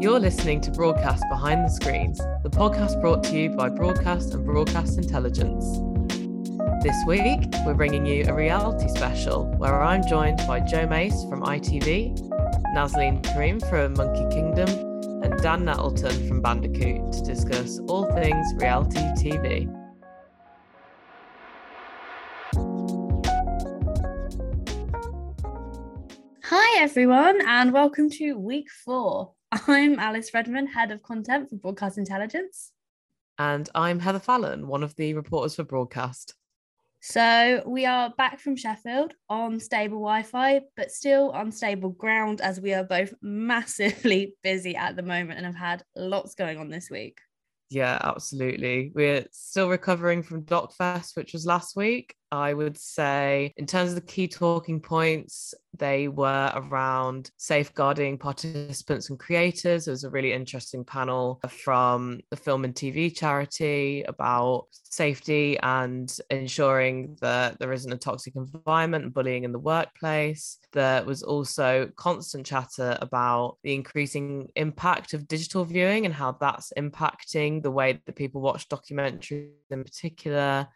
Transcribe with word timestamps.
You're 0.00 0.18
listening 0.18 0.62
to 0.62 0.70
Broadcast 0.70 1.22
Behind 1.28 1.62
the 1.62 1.68
Screens, 1.68 2.16
the 2.42 2.48
podcast 2.48 3.02
brought 3.02 3.22
to 3.24 3.36
you 3.36 3.50
by 3.50 3.68
Broadcast 3.68 4.32
and 4.32 4.46
Broadcast 4.46 4.96
Intelligence. 4.96 5.62
This 6.82 6.96
week, 7.06 7.42
we're 7.66 7.74
bringing 7.74 8.06
you 8.06 8.24
a 8.26 8.32
reality 8.32 8.88
special 8.88 9.44
where 9.58 9.82
I'm 9.82 10.02
joined 10.08 10.38
by 10.46 10.60
Joe 10.60 10.86
Mace 10.86 11.26
from 11.28 11.42
ITV, 11.42 12.18
Nazaleen 12.74 13.22
Karim 13.22 13.60
from 13.60 13.92
Monkey 13.92 14.26
Kingdom, 14.34 14.70
and 15.22 15.38
Dan 15.42 15.66
Nettleton 15.66 16.26
from 16.26 16.40
Bandicoot 16.40 17.12
to 17.12 17.22
discuss 17.22 17.78
all 17.80 18.10
things 18.14 18.54
reality 18.54 19.00
TV. 19.18 19.68
Hi, 26.44 26.82
everyone, 26.82 27.46
and 27.46 27.70
welcome 27.74 28.08
to 28.12 28.38
week 28.38 28.70
four 28.70 29.34
I'm 29.66 29.98
Alice 29.98 30.32
Redman, 30.32 30.66
Head 30.66 30.90
of 30.90 31.02
Content 31.02 31.50
for 31.50 31.56
Broadcast 31.56 31.98
Intelligence. 31.98 32.72
And 33.38 33.68
I'm 33.74 33.98
Heather 33.98 34.18
Fallon, 34.18 34.66
one 34.66 34.82
of 34.82 34.94
the 34.96 35.14
reporters 35.14 35.56
for 35.56 35.64
Broadcast. 35.64 36.34
So 37.00 37.62
we 37.66 37.86
are 37.86 38.10
back 38.16 38.38
from 38.38 38.56
Sheffield 38.56 39.14
on 39.28 39.58
stable 39.58 39.98
Wi 39.98 40.22
Fi, 40.22 40.60
but 40.76 40.90
still 40.90 41.30
on 41.30 41.50
stable 41.50 41.90
ground 41.90 42.40
as 42.40 42.60
we 42.60 42.74
are 42.74 42.84
both 42.84 43.14
massively 43.22 44.34
busy 44.42 44.76
at 44.76 44.96
the 44.96 45.02
moment 45.02 45.38
and 45.38 45.46
have 45.46 45.54
had 45.54 45.82
lots 45.96 46.34
going 46.34 46.58
on 46.58 46.68
this 46.68 46.90
week. 46.90 47.18
Yeah, 47.70 47.98
absolutely. 48.02 48.92
We're 48.94 49.26
still 49.30 49.68
recovering 49.68 50.22
from 50.22 50.44
DocFest, 50.44 51.16
which 51.16 51.32
was 51.32 51.46
last 51.46 51.76
week. 51.76 52.14
I 52.32 52.54
would 52.54 52.78
say, 52.78 53.52
in 53.56 53.66
terms 53.66 53.90
of 53.90 53.96
the 53.96 54.00
key 54.02 54.28
talking 54.28 54.80
points, 54.80 55.54
they 55.76 56.08
were 56.08 56.50
around 56.54 57.30
safeguarding 57.36 58.18
participants 58.18 59.10
and 59.10 59.18
creators. 59.18 59.84
There 59.84 59.92
was 59.92 60.04
a 60.04 60.10
really 60.10 60.32
interesting 60.32 60.84
panel 60.84 61.40
from 61.48 62.20
the 62.30 62.36
film 62.36 62.64
and 62.64 62.74
TV 62.74 63.14
charity 63.16 64.02
about 64.02 64.66
safety 64.72 65.58
and 65.60 66.14
ensuring 66.30 67.16
that 67.20 67.58
there 67.58 67.72
isn't 67.72 67.92
a 67.92 67.96
toxic 67.96 68.36
environment 68.36 69.04
and 69.04 69.14
bullying 69.14 69.44
in 69.44 69.52
the 69.52 69.58
workplace. 69.58 70.58
There 70.72 71.04
was 71.04 71.22
also 71.22 71.90
constant 71.96 72.46
chatter 72.46 72.96
about 73.00 73.58
the 73.62 73.74
increasing 73.74 74.50
impact 74.56 75.14
of 75.14 75.26
digital 75.28 75.64
viewing 75.64 76.04
and 76.04 76.14
how 76.14 76.32
that's 76.32 76.72
impacting 76.76 77.62
the 77.62 77.70
way 77.70 78.00
that 78.04 78.16
people 78.16 78.40
watch 78.40 78.68
documentaries 78.68 79.50
in 79.70 79.84
particular 79.84 80.68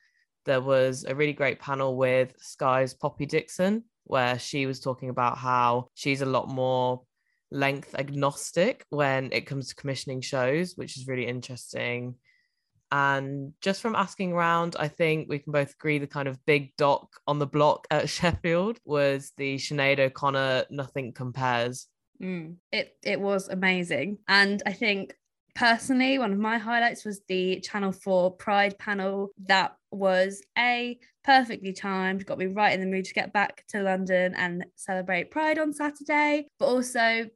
there 0.44 0.60
was 0.60 1.04
a 1.04 1.14
really 1.14 1.32
great 1.32 1.60
panel 1.60 1.96
with 1.96 2.34
Sky's 2.38 2.94
Poppy 2.94 3.26
Dixon, 3.26 3.84
where 4.04 4.38
she 4.38 4.66
was 4.66 4.80
talking 4.80 5.08
about 5.08 5.38
how 5.38 5.88
she's 5.94 6.20
a 6.20 6.26
lot 6.26 6.48
more 6.48 7.02
length 7.50 7.94
agnostic 7.94 8.84
when 8.90 9.32
it 9.32 9.46
comes 9.46 9.68
to 9.68 9.74
commissioning 9.74 10.20
shows, 10.20 10.74
which 10.76 10.96
is 10.96 11.06
really 11.06 11.26
interesting. 11.26 12.16
And 12.90 13.54
just 13.60 13.80
from 13.80 13.96
asking 13.96 14.32
around, 14.32 14.76
I 14.78 14.88
think 14.88 15.28
we 15.28 15.38
can 15.38 15.52
both 15.52 15.72
agree 15.72 15.98
the 15.98 16.06
kind 16.06 16.28
of 16.28 16.44
big 16.46 16.76
doc 16.76 17.08
on 17.26 17.38
the 17.38 17.46
block 17.46 17.86
at 17.90 18.08
Sheffield 18.16 18.78
was 18.84 19.32
the 19.36 19.56
Sinead 19.56 19.98
O'Connor 19.98 20.66
Nothing 20.70 21.12
Compares. 21.12 21.88
Mm, 22.22 22.56
it 22.70 22.96
it 23.02 23.20
was 23.20 23.48
amazing. 23.48 24.18
And 24.28 24.62
I 24.64 24.72
think 24.72 25.14
personally, 25.54 26.18
one 26.18 26.32
of 26.32 26.38
my 26.38 26.58
highlights 26.58 27.04
was 27.04 27.20
the 27.28 27.60
Channel 27.60 27.92
4 27.92 28.32
Pride 28.32 28.78
panel. 28.78 29.30
That 29.46 29.76
was 29.90 30.42
a 30.58 30.98
perfectly 31.24 31.72
timed, 31.72 32.26
got 32.26 32.38
me 32.38 32.46
right 32.46 32.72
in 32.72 32.80
the 32.80 32.86
mood 32.86 33.04
to 33.06 33.14
get 33.14 33.32
back 33.32 33.64
to 33.68 33.82
London 33.82 34.34
and 34.34 34.66
celebrate 34.76 35.30
Pride 35.30 35.58
on 35.58 35.72
Saturday, 35.72 36.46
but 36.58 36.66
also 36.66 37.28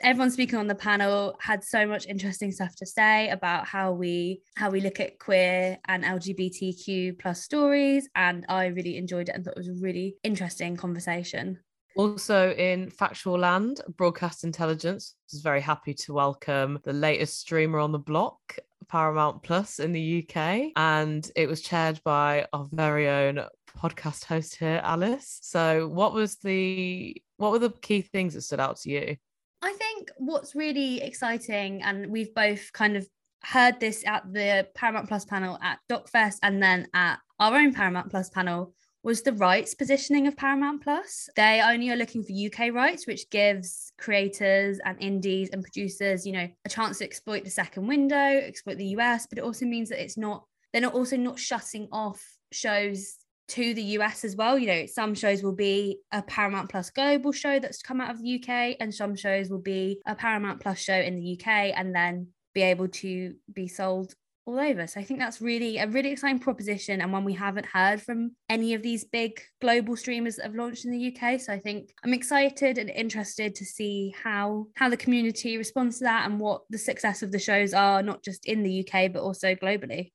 everyone 0.00 0.30
speaking 0.30 0.58
on 0.58 0.66
the 0.66 0.74
panel 0.74 1.36
had 1.40 1.64
so 1.64 1.86
much 1.86 2.06
interesting 2.06 2.52
stuff 2.52 2.74
to 2.76 2.84
say 2.84 3.30
about 3.30 3.66
how 3.66 3.92
we 3.92 4.42
how 4.56 4.70
we 4.70 4.80
look 4.80 5.00
at 5.00 5.18
queer 5.18 5.78
and 5.86 6.04
lgbtq 6.04 7.18
plus 7.18 7.42
stories 7.42 8.08
and 8.14 8.44
i 8.48 8.66
really 8.66 8.98
enjoyed 8.98 9.28
it 9.28 9.34
and 9.34 9.44
thought 9.44 9.56
it 9.56 9.58
was 9.58 9.68
a 9.68 9.82
really 9.82 10.16
interesting 10.22 10.76
conversation 10.76 11.58
also 11.96 12.52
in 12.52 12.90
Factual 12.90 13.38
Land, 13.38 13.80
Broadcast 13.96 14.44
Intelligence 14.44 15.14
is 15.32 15.40
very 15.40 15.60
happy 15.60 15.94
to 15.94 16.12
welcome 16.12 16.78
the 16.84 16.92
latest 16.92 17.40
streamer 17.40 17.78
on 17.78 17.90
the 17.90 17.98
block, 17.98 18.58
Paramount 18.88 19.42
Plus 19.42 19.78
in 19.78 19.92
the 19.92 20.22
UK. 20.22 20.72
And 20.76 21.28
it 21.34 21.48
was 21.48 21.62
chaired 21.62 22.00
by 22.04 22.46
our 22.52 22.68
very 22.70 23.08
own 23.08 23.40
podcast 23.78 24.24
host 24.24 24.56
here, 24.56 24.80
Alice. 24.84 25.38
So 25.42 25.88
what 25.88 26.12
was 26.12 26.36
the 26.36 27.20
what 27.38 27.52
were 27.52 27.58
the 27.58 27.70
key 27.70 28.02
things 28.02 28.34
that 28.34 28.42
stood 28.42 28.60
out 28.60 28.78
to 28.80 28.90
you? 28.90 29.16
I 29.62 29.72
think 29.72 30.10
what's 30.18 30.54
really 30.54 31.00
exciting, 31.02 31.82
and 31.82 32.08
we've 32.08 32.34
both 32.34 32.72
kind 32.72 32.96
of 32.96 33.06
heard 33.42 33.80
this 33.80 34.04
at 34.06 34.22
the 34.32 34.68
Paramount 34.74 35.08
Plus 35.08 35.24
panel 35.24 35.58
at 35.62 35.78
DocFest 35.90 36.38
and 36.42 36.62
then 36.62 36.88
at 36.94 37.18
our 37.38 37.54
own 37.54 37.72
Paramount 37.72 38.10
Plus 38.10 38.28
panel 38.30 38.74
was 39.06 39.22
the 39.22 39.32
rights 39.34 39.72
positioning 39.72 40.26
of 40.26 40.36
Paramount 40.36 40.82
Plus. 40.82 41.30
They 41.36 41.62
only 41.64 41.90
are 41.90 41.96
looking 41.96 42.24
for 42.24 42.32
UK 42.32 42.74
rights, 42.74 43.06
which 43.06 43.30
gives 43.30 43.92
creators 43.98 44.80
and 44.84 45.00
indies 45.00 45.48
and 45.52 45.62
producers, 45.62 46.26
you 46.26 46.32
know, 46.32 46.48
a 46.64 46.68
chance 46.68 46.98
to 46.98 47.04
exploit 47.04 47.44
the 47.44 47.50
second 47.50 47.86
window, 47.86 48.16
exploit 48.16 48.78
the 48.78 48.96
US, 48.96 49.28
but 49.28 49.38
it 49.38 49.44
also 49.44 49.64
means 49.64 49.90
that 49.90 50.02
it's 50.02 50.16
not, 50.16 50.44
they're 50.72 50.82
not 50.82 50.94
also 50.94 51.16
not 51.16 51.38
shutting 51.38 51.86
off 51.92 52.20
shows 52.50 53.14
to 53.50 53.74
the 53.74 53.82
US 53.98 54.24
as 54.24 54.34
well. 54.34 54.58
You 54.58 54.66
know, 54.66 54.86
some 54.86 55.14
shows 55.14 55.40
will 55.40 55.54
be 55.54 56.00
a 56.10 56.20
Paramount 56.22 56.68
Plus 56.68 56.90
global 56.90 57.30
show 57.30 57.60
that's 57.60 57.82
come 57.82 58.00
out 58.00 58.10
of 58.10 58.20
the 58.20 58.42
UK, 58.42 58.74
and 58.80 58.92
some 58.92 59.14
shows 59.14 59.50
will 59.50 59.60
be 59.60 60.00
a 60.04 60.16
Paramount 60.16 60.60
Plus 60.60 60.80
show 60.80 60.98
in 60.98 61.14
the 61.14 61.38
UK 61.38 61.46
and 61.76 61.94
then 61.94 62.26
be 62.54 62.62
able 62.62 62.88
to 62.88 63.36
be 63.52 63.68
sold 63.68 64.16
all 64.46 64.60
over. 64.60 64.86
So 64.86 65.00
I 65.00 65.04
think 65.04 65.18
that's 65.18 65.40
really 65.40 65.78
a 65.78 65.88
really 65.88 66.12
exciting 66.12 66.38
proposition 66.38 67.00
and 67.00 67.12
one 67.12 67.24
we 67.24 67.34
haven't 67.34 67.66
heard 67.66 68.00
from 68.00 68.32
any 68.48 68.74
of 68.74 68.82
these 68.82 69.04
big 69.04 69.40
global 69.60 69.96
streamers 69.96 70.36
that 70.36 70.44
have 70.44 70.54
launched 70.54 70.84
in 70.84 70.92
the 70.92 71.14
UK. 71.14 71.40
So 71.40 71.52
I 71.52 71.58
think 71.58 71.92
I'm 72.04 72.14
excited 72.14 72.78
and 72.78 72.88
interested 72.88 73.54
to 73.56 73.64
see 73.64 74.14
how 74.22 74.66
how 74.76 74.88
the 74.88 74.96
community 74.96 75.58
responds 75.58 75.98
to 75.98 76.04
that 76.04 76.30
and 76.30 76.38
what 76.38 76.62
the 76.70 76.78
success 76.78 77.22
of 77.22 77.32
the 77.32 77.38
shows 77.38 77.74
are, 77.74 78.02
not 78.02 78.22
just 78.22 78.46
in 78.46 78.62
the 78.62 78.86
UK 78.86 79.12
but 79.12 79.22
also 79.22 79.54
globally. 79.54 80.12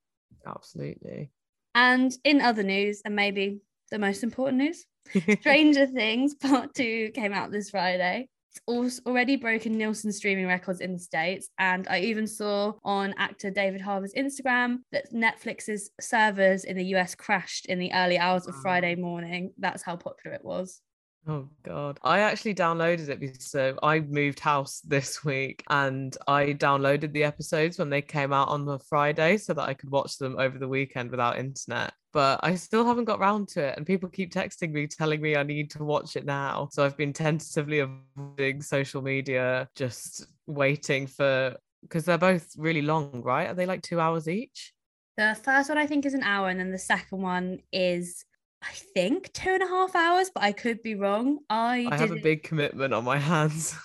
Absolutely. 0.47 1.31
And 1.75 2.11
in 2.23 2.41
other 2.41 2.63
news, 2.63 3.01
and 3.05 3.15
maybe 3.15 3.59
the 3.91 3.99
most 3.99 4.23
important 4.23 4.57
news, 4.57 4.85
Stranger 5.39 5.87
Things 5.87 6.35
Part 6.35 6.73
2 6.73 7.11
came 7.13 7.33
out 7.33 7.51
this 7.51 7.69
Friday. 7.69 8.29
It's 8.67 9.01
already 9.05 9.35
broken 9.35 9.77
Nielsen 9.77 10.11
streaming 10.11 10.47
records 10.47 10.81
in 10.81 10.93
the 10.93 10.99
States. 10.99 11.49
And 11.57 11.87
I 11.87 12.01
even 12.01 12.27
saw 12.27 12.73
on 12.83 13.13
actor 13.17 13.49
David 13.49 13.81
Harbour's 13.81 14.13
Instagram 14.13 14.79
that 14.91 15.13
Netflix's 15.13 15.91
servers 15.99 16.63
in 16.63 16.77
the 16.77 16.85
US 16.95 17.15
crashed 17.15 17.67
in 17.67 17.79
the 17.79 17.93
early 17.93 18.17
hours 18.17 18.47
of 18.47 18.55
Friday 18.61 18.95
morning. 18.95 19.53
That's 19.57 19.83
how 19.83 19.95
popular 19.95 20.35
it 20.35 20.43
was. 20.43 20.81
Oh 21.27 21.47
god. 21.61 21.99
I 22.03 22.19
actually 22.19 22.55
downloaded 22.55 23.09
it 23.09 23.19
because 23.19 23.45
so 23.45 23.77
I 23.83 23.99
moved 23.99 24.39
house 24.39 24.79
this 24.85 25.23
week 25.23 25.63
and 25.69 26.15
I 26.27 26.53
downloaded 26.53 27.13
the 27.13 27.23
episodes 27.23 27.77
when 27.77 27.89
they 27.89 28.01
came 28.01 28.33
out 28.33 28.47
on 28.47 28.65
the 28.65 28.79
Friday 28.79 29.37
so 29.37 29.53
that 29.53 29.69
I 29.69 29.73
could 29.73 29.91
watch 29.91 30.17
them 30.17 30.37
over 30.39 30.57
the 30.57 30.67
weekend 30.67 31.11
without 31.11 31.37
internet. 31.37 31.93
But 32.13 32.39
I 32.43 32.55
still 32.55 32.85
haven't 32.85 33.05
got 33.05 33.19
round 33.19 33.47
to 33.49 33.61
it 33.61 33.77
and 33.77 33.85
people 33.85 34.09
keep 34.09 34.33
texting 34.33 34.71
me 34.71 34.87
telling 34.87 35.21
me 35.21 35.35
I 35.35 35.43
need 35.43 35.69
to 35.71 35.83
watch 35.83 36.15
it 36.15 36.25
now. 36.25 36.69
So 36.71 36.83
I've 36.83 36.97
been 36.97 37.13
tentatively 37.13 37.79
avoiding 37.79 38.61
social 38.61 39.01
media 39.01 39.69
just 39.75 40.25
waiting 40.47 41.07
for 41.07 41.55
because 41.83 42.05
they're 42.05 42.17
both 42.17 42.47
really 42.57 42.81
long, 42.81 43.21
right? 43.23 43.47
Are 43.47 43.53
they 43.53 43.65
like 43.65 43.81
2 43.81 43.99
hours 43.99 44.27
each? 44.27 44.73
The 45.17 45.37
first 45.43 45.69
one 45.69 45.77
I 45.77 45.85
think 45.85 46.05
is 46.05 46.13
an 46.13 46.23
hour 46.23 46.49
and 46.49 46.59
then 46.59 46.71
the 46.71 46.77
second 46.79 47.21
one 47.21 47.59
is 47.71 48.25
I 48.63 48.73
think 48.93 49.33
two 49.33 49.49
and 49.49 49.63
a 49.63 49.67
half 49.67 49.95
hours, 49.95 50.29
but 50.33 50.43
I 50.43 50.51
could 50.51 50.83
be 50.83 50.95
wrong. 50.95 51.39
I, 51.49 51.87
I 51.89 51.97
have 51.97 52.11
a 52.11 52.21
big 52.21 52.43
commitment 52.43 52.93
on 52.93 53.03
my 53.03 53.17
hands. 53.31 53.75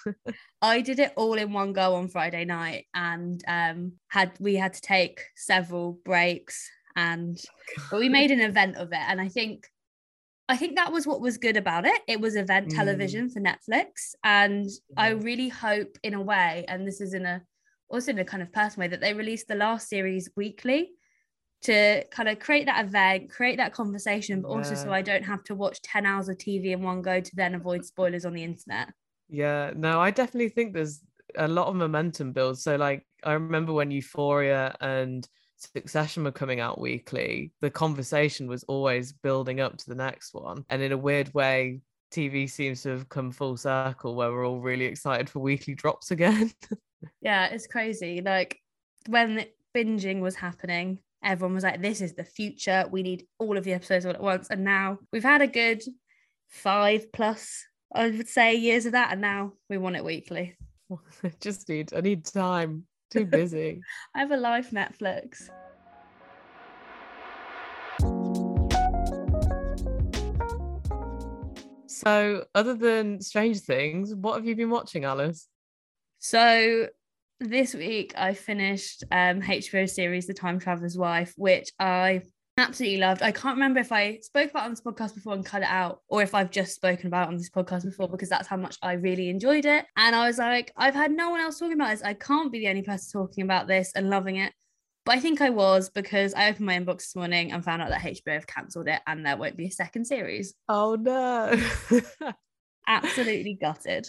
I 0.61 0.83
did 0.83 0.99
it 0.99 1.13
all 1.17 1.35
in 1.35 1.53
one 1.53 1.73
go 1.73 1.95
on 1.95 2.09
Friday 2.09 2.45
night 2.45 2.87
and 2.95 3.43
um 3.49 3.93
had 4.09 4.33
we 4.39 4.55
had 4.55 4.75
to 4.75 4.81
take 4.81 5.23
several 5.35 5.99
breaks 6.05 6.71
and 6.95 7.39
but 7.91 8.01
we 8.01 8.09
made 8.09 8.31
an 8.31 8.41
event 8.41 8.77
of 8.77 8.93
it. 8.93 9.01
And 9.07 9.21
I 9.21 9.29
think 9.29 9.67
I 10.49 10.57
think 10.57 10.77
that 10.77 10.93
was 10.93 11.07
what 11.07 11.21
was 11.21 11.39
good 11.39 11.57
about 11.57 11.87
it. 11.87 12.01
It 12.07 12.21
was 12.21 12.37
event 12.37 12.69
mm. 12.69 12.77
television 12.77 13.31
for 13.31 13.41
Netflix. 13.41 14.15
And 14.23 14.67
yeah. 14.67 14.95
I 14.97 15.09
really 15.11 15.49
hope 15.49 15.99
in 16.03 16.15
a 16.15 16.23
way, 16.23 16.65
and 16.69 16.87
this 16.87 17.01
is 17.01 17.15
in 17.15 17.27
a 17.27 17.43
also 17.89 18.11
in 18.11 18.19
a 18.19 18.25
kind 18.25 18.43
of 18.43 18.53
personal 18.53 18.85
way, 18.85 18.91
that 18.91 19.01
they 19.01 19.15
release 19.15 19.45
the 19.45 19.55
last 19.55 19.89
series 19.89 20.29
weekly 20.37 20.91
to 21.67 22.05
kind 22.11 22.29
of 22.29 22.39
create 22.39 22.67
that 22.67 22.85
event, 22.85 23.31
create 23.31 23.57
that 23.57 23.73
conversation, 23.73 24.41
but 24.41 24.51
yeah. 24.51 24.57
also 24.57 24.75
so 24.75 24.93
I 24.93 25.03
don't 25.03 25.25
have 25.25 25.43
to 25.45 25.55
watch 25.55 25.83
10 25.83 26.07
hours 26.07 26.29
of 26.29 26.39
TV 26.39 26.73
in 26.73 26.83
one 26.83 27.03
go 27.03 27.21
to 27.21 27.37
then 27.37 27.55
avoid 27.55 27.85
spoilers 27.85 28.25
on 28.25 28.33
the 28.33 28.45
internet. 28.45 28.93
Yeah, 29.29 29.73
no, 29.75 30.01
I 30.01 30.11
definitely 30.13 30.51
think 30.51 30.73
there's 30.73 31.01
a 31.37 31.49
lot 31.49 31.67
of 31.67 31.75
momentum 31.75 32.33
build. 32.33 32.59
So, 32.59 32.77
like, 32.77 33.05
I 33.25 33.33
remember 33.33 33.73
when 33.73 33.91
Euphoria 33.91 34.77
and 34.81 35.29
Succession 35.57 36.23
were 36.23 36.33
coming 36.33 36.61
out 36.61 36.81
weekly, 36.81 37.51
the 37.61 37.71
conversation 37.71 38.47
was 38.47 38.63
always 38.65 39.13
building 39.13 39.61
up 39.61 39.77
to 39.79 39.89
the 39.89 39.95
next 39.95 40.35
one. 40.35 40.65
And 40.71 40.81
in 40.83 40.93
a 40.93 40.99
weird 40.99 41.35
way, 41.35 41.81
TV 42.13 42.49
seems 42.49 42.83
to 42.83 42.91
have 42.91 43.09
come 43.09 43.33
full 43.33 43.57
circle 43.57 44.15
where 44.15 44.31
we're 44.31 44.47
all 44.47 44.61
really 44.61 44.85
excited 44.85 45.29
for 45.29 45.41
weekly 45.41 45.75
drops 45.75 46.13
again. 46.13 46.53
yeah, 47.21 47.47
it's 47.47 47.67
crazy. 47.67 48.21
Like 48.21 48.61
when 49.09 49.47
binging 49.75 50.21
was 50.21 50.37
happening, 50.37 51.01
everyone 51.27 51.55
was 51.55 51.65
like, 51.65 51.83
this 51.83 52.01
is 52.01 52.15
the 52.15 52.25
future. 52.25 52.87
We 52.91 53.03
need 53.03 53.27
all 53.39 53.59
of 53.59 53.65
the 53.65 53.73
episodes 53.73 54.07
all 54.07 54.13
at 54.13 54.23
once. 54.23 54.49
And 54.49 54.65
now 54.65 54.99
we've 55.13 55.23
had 55.23 55.43
a 55.43 55.47
good 55.47 55.83
five 56.49 57.13
plus, 57.13 57.65
I 57.93 58.11
would 58.11 58.29
say, 58.29 58.55
years 58.55 58.87
of 58.87 58.93
that. 58.93 59.13
And 59.13 59.21
now 59.21 59.53
we 59.69 59.77
want 59.77 59.97
it 59.97 60.05
weekly. 60.05 60.57
I 60.91 61.33
just 61.41 61.69
need, 61.69 61.93
I 61.93 62.01
need 62.01 62.25
time. 62.25 62.85
Too 63.11 63.27
busy. 63.27 63.81
I 64.15 64.21
have 64.21 64.31
a 64.31 64.37
live 64.37 64.71
Netflix. 64.71 65.49
So, 71.89 72.45
other 72.55 72.75
than 72.75 73.21
Strange 73.21 73.61
Things, 73.61 74.15
what 74.15 74.37
have 74.37 74.47
you 74.47 74.55
been 74.55 74.71
watching, 74.71 75.05
Alice? 75.05 75.49
So, 76.19 76.89
this 77.41 77.75
week 77.75 78.15
I 78.17 78.35
finished 78.35 79.05
um, 79.11 79.43
HBO 79.43 79.89
series 79.89 80.27
The 80.27 80.35
Time 80.35 80.59
Traveler's 80.59 80.97
Wife, 80.97 81.35
which 81.37 81.71
I 81.79 82.23
absolutely 82.59 82.99
loved. 82.99 83.23
I 83.23 83.33
can't 83.33 83.57
remember 83.57 83.81
if 83.81 83.93
I 83.93 84.19
spoke 84.23 84.51
about 84.51 84.65
on 84.65 84.71
this 84.71 84.81
podcast 84.81 85.15
before 85.15 85.35
and 85.35 85.45
cut 85.45 85.63
it 85.63 85.69
out, 85.69 86.01
or 86.09 86.23
if 86.23 86.35
I've 86.35 86.51
just 86.51 86.75
spoken 86.75 87.09
about 87.09 87.29
on 87.29 87.37
this 87.37 87.51
podcast 87.51 87.85
before 87.85 88.09
because 88.09 88.29
that's 88.29 88.49
how 88.49 88.57
much 88.57 88.77
I 88.83 88.95
really 88.95 89.29
enjoyed 89.29 89.67
it. 89.67 89.85
And 89.97 90.17
I 90.17 90.27
was 90.27 90.39
like, 90.39 90.73
I've 90.77 90.95
had 90.95 91.13
no 91.13 91.31
one 91.31 91.41
else 91.41 91.59
talking 91.59 91.75
about 91.75 91.91
this. 91.91 92.03
I 92.03 92.15
can't 92.15 92.51
be 92.51 92.61
the 92.61 92.69
only 92.69 92.83
person 92.83 93.21
talking 93.21 93.45
about 93.45 93.67
this 93.67 93.93
and 93.95 94.09
loving 94.09 94.37
it. 94.37 94.53
But 95.05 95.17
I 95.17 95.21
think 95.21 95.41
I 95.41 95.51
was 95.51 95.89
because 95.91 96.35
I 96.35 96.49
opened 96.49 96.67
my 96.67 96.79
inbox 96.79 96.97
this 96.97 97.17
morning 97.17 97.53
and 97.53 97.65
found 97.65 97.81
out 97.81 97.91
that 97.91 98.01
HBO 98.01 98.33
have 98.33 98.47
cancelled 98.49 98.89
it 98.89 99.01
and 99.07 99.25
there 99.25 99.37
won't 99.37 99.57
be 99.57 99.67
a 99.67 99.71
second 99.71 100.05
series. 100.07 100.55
Oh 100.69 100.97
no. 100.97 101.55
Absolutely 102.89 103.57
gutted. 103.61 104.09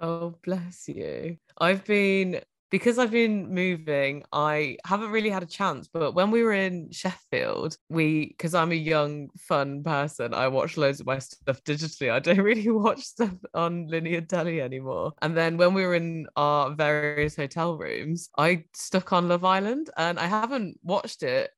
Oh, 0.00 0.34
bless 0.42 0.88
you. 0.88 1.36
I've 1.58 1.84
been 1.84 2.40
because 2.70 2.98
I've 2.98 3.10
been 3.10 3.52
moving, 3.52 4.22
I 4.32 4.76
haven't 4.86 5.10
really 5.10 5.28
had 5.30 5.42
a 5.42 5.46
chance. 5.46 5.88
But 5.92 6.12
when 6.14 6.30
we 6.30 6.44
were 6.44 6.52
in 6.52 6.90
Sheffield, 6.92 7.76
we, 7.88 8.28
because 8.28 8.54
I'm 8.54 8.70
a 8.70 8.76
young, 8.76 9.28
fun 9.36 9.82
person, 9.82 10.32
I 10.34 10.46
watch 10.46 10.76
loads 10.76 11.00
of 11.00 11.06
my 11.06 11.18
stuff 11.18 11.64
digitally. 11.64 12.12
I 12.12 12.20
don't 12.20 12.38
really 12.42 12.70
watch 12.70 13.00
stuff 13.00 13.34
on 13.54 13.88
linear 13.88 14.20
telly 14.20 14.60
anymore. 14.60 15.12
And 15.20 15.36
then 15.36 15.56
when 15.56 15.74
we 15.74 15.84
were 15.84 15.96
in 15.96 16.28
our 16.36 16.70
various 16.70 17.34
hotel 17.34 17.76
rooms, 17.76 18.30
I 18.38 18.64
stuck 18.72 19.12
on 19.12 19.28
Love 19.28 19.44
Island 19.44 19.90
and 19.96 20.18
I 20.20 20.26
haven't 20.26 20.78
watched 20.84 21.24
it 21.24 21.50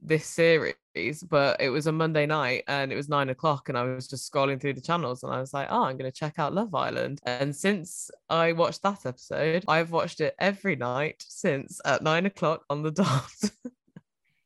this 0.00 0.26
series, 0.26 0.74
but 1.28 1.60
it 1.60 1.70
was 1.70 1.86
a 1.86 1.92
Monday 1.92 2.26
night 2.26 2.64
and 2.68 2.92
it 2.92 2.96
was 2.96 3.08
nine 3.08 3.28
o'clock, 3.28 3.68
and 3.68 3.76
I 3.76 3.82
was 3.84 4.08
just 4.08 4.30
scrolling 4.30 4.60
through 4.60 4.74
the 4.74 4.80
channels 4.80 5.22
and 5.22 5.32
I 5.32 5.40
was 5.40 5.52
like, 5.52 5.68
oh, 5.70 5.84
I'm 5.84 5.96
going 5.96 6.10
to 6.10 6.16
check 6.16 6.38
out 6.38 6.54
Love 6.54 6.74
Island. 6.74 7.20
And 7.24 7.54
since 7.54 8.10
I 8.28 8.52
watched 8.52 8.82
that 8.82 9.06
episode, 9.06 9.64
I've 9.68 9.90
watched 9.90 10.20
it 10.20 10.34
every 10.38 10.76
night 10.76 11.24
since 11.26 11.80
at 11.84 12.02
nine 12.02 12.26
o'clock 12.26 12.64
on 12.70 12.82
the 12.82 12.90
dot. 12.92 13.30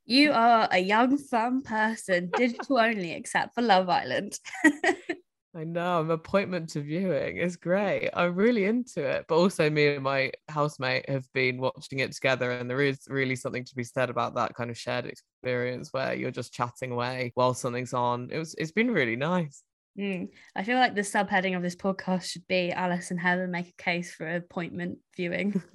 you 0.05 0.33
are 0.33 0.69
a 0.71 0.79
young, 0.79 1.19
fun 1.19 1.63
person, 1.63 2.31
digital 2.37 2.79
only, 2.79 3.13
except 3.13 3.55
for 3.55 3.63
Love 3.63 3.89
Island. 3.89 4.39
I 5.55 5.65
know 5.65 5.99
I'm 5.99 6.11
appointment 6.11 6.69
to 6.71 6.81
viewing. 6.81 7.39
It's 7.39 7.57
great. 7.57 8.11
I'm 8.15 8.37
really 8.37 8.67
into 8.67 9.03
it. 9.03 9.25
But 9.29 9.37
also 9.37 9.69
me 9.69 9.95
and 9.95 10.05
my 10.05 10.31
housemate 10.49 11.09
have 11.09 11.27
been 11.33 11.59
watching 11.59 11.99
it 11.99 12.13
together 12.13 12.53
and 12.53 12.71
there 12.71 12.81
is 12.81 13.01
really 13.09 13.35
something 13.35 13.65
to 13.65 13.75
be 13.75 13.83
said 13.83 14.11
about 14.11 14.37
that 14.37 14.55
kind 14.55 14.71
of 14.71 14.79
shared 14.79 15.07
experience 15.07 15.93
where 15.93 16.15
you're 16.15 16.31
just 16.31 16.53
chatting 16.53 16.93
away 16.93 17.33
while 17.35 17.55
something's 17.55 17.95
on. 17.95 18.29
It 18.31 18.39
was 18.39 18.55
it's 18.59 18.71
been 18.71 18.93
really 18.93 19.17
nice. 19.17 19.65
Mm. 19.99 20.29
I 20.55 20.63
feel 20.63 20.79
like 20.79 20.95
the 20.95 21.01
subheading 21.01 21.57
of 21.57 21.63
this 21.63 21.75
podcast 21.75 22.31
should 22.31 22.47
be 22.47 22.71
Alice 22.71 23.11
and 23.11 23.19
Helen 23.19 23.51
make 23.51 23.69
a 23.69 23.83
case 23.83 24.15
for 24.15 24.29
appointment 24.29 24.99
viewing. 25.17 25.61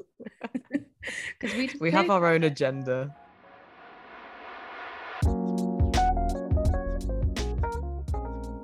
Because 1.40 1.56
we 1.56 1.70
we 1.80 1.92
have 1.92 2.10
our 2.10 2.26
own 2.26 2.44
agenda. 2.44 3.16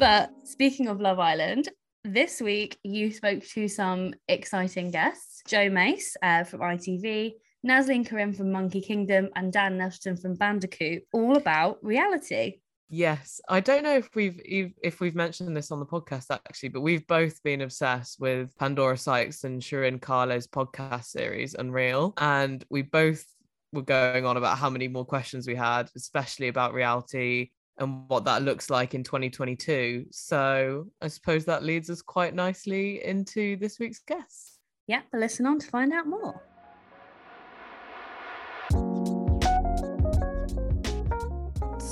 But 0.01 0.31
speaking 0.45 0.87
of 0.87 0.99
Love 0.99 1.19
Island, 1.19 1.69
this 2.03 2.41
week 2.41 2.75
you 2.81 3.11
spoke 3.11 3.45
to 3.49 3.67
some 3.67 4.15
exciting 4.27 4.89
guests 4.89 5.43
Joe 5.45 5.69
Mace 5.69 6.17
uh, 6.23 6.43
from 6.43 6.61
ITV, 6.61 7.33
Nazaleen 7.63 8.03
Karim 8.03 8.33
from 8.33 8.51
Monkey 8.51 8.81
Kingdom, 8.81 9.29
and 9.35 9.53
Dan 9.53 9.77
Nettleton 9.77 10.17
from 10.17 10.33
Bandicoot, 10.33 11.03
all 11.13 11.37
about 11.37 11.77
reality. 11.83 12.61
Yes, 12.89 13.41
I 13.47 13.59
don't 13.59 13.83
know 13.83 13.95
if 13.95 14.09
we've 14.15 14.41
if 14.43 15.01
we've 15.01 15.13
mentioned 15.13 15.55
this 15.55 15.69
on 15.69 15.79
the 15.79 15.85
podcast 15.85 16.31
actually, 16.31 16.69
but 16.69 16.81
we've 16.81 17.05
both 17.05 17.43
been 17.43 17.61
obsessed 17.61 18.19
with 18.19 18.57
Pandora 18.57 18.97
Sykes 18.97 19.43
and 19.43 19.61
Sirin 19.61 20.01
Kale's 20.01 20.47
podcast 20.47 21.05
series 21.05 21.53
Unreal, 21.53 22.15
and 22.17 22.65
we 22.71 22.81
both 22.81 23.23
were 23.71 23.83
going 23.83 24.25
on 24.25 24.37
about 24.37 24.57
how 24.57 24.71
many 24.71 24.87
more 24.87 25.05
questions 25.05 25.45
we 25.45 25.53
had, 25.53 25.91
especially 25.95 26.47
about 26.47 26.73
reality 26.73 27.51
and 27.77 28.07
what 28.07 28.25
that 28.25 28.43
looks 28.43 28.69
like 28.69 28.93
in 28.93 29.03
2022. 29.03 30.05
So 30.11 30.87
I 31.01 31.07
suppose 31.07 31.45
that 31.45 31.63
leads 31.63 31.89
us 31.89 32.01
quite 32.01 32.35
nicely 32.35 33.03
into 33.03 33.57
this 33.57 33.79
week's 33.79 33.99
guest. 33.99 34.59
Yeah, 34.87 35.01
but 35.11 35.19
listen 35.19 35.45
on 35.45 35.59
to 35.59 35.67
find 35.67 35.93
out 35.93 36.07
more. 36.07 36.41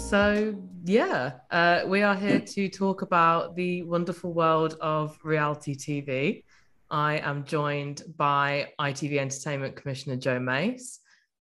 So, 0.09 0.55
yeah, 0.85 1.33
uh, 1.51 1.81
we 1.85 2.01
are 2.01 2.15
here 2.15 2.39
to 2.39 2.67
talk 2.67 3.03
about 3.03 3.55
the 3.55 3.83
wonderful 3.83 4.33
world 4.33 4.75
of 4.81 5.17
reality 5.23 5.75
TV. 5.75 6.43
I 6.89 7.19
am 7.19 7.45
joined 7.45 8.01
by 8.17 8.73
ITV 8.81 9.19
Entertainment 9.19 9.75
Commissioner 9.75 10.15
Joe 10.15 10.39
Mace, 10.39 10.99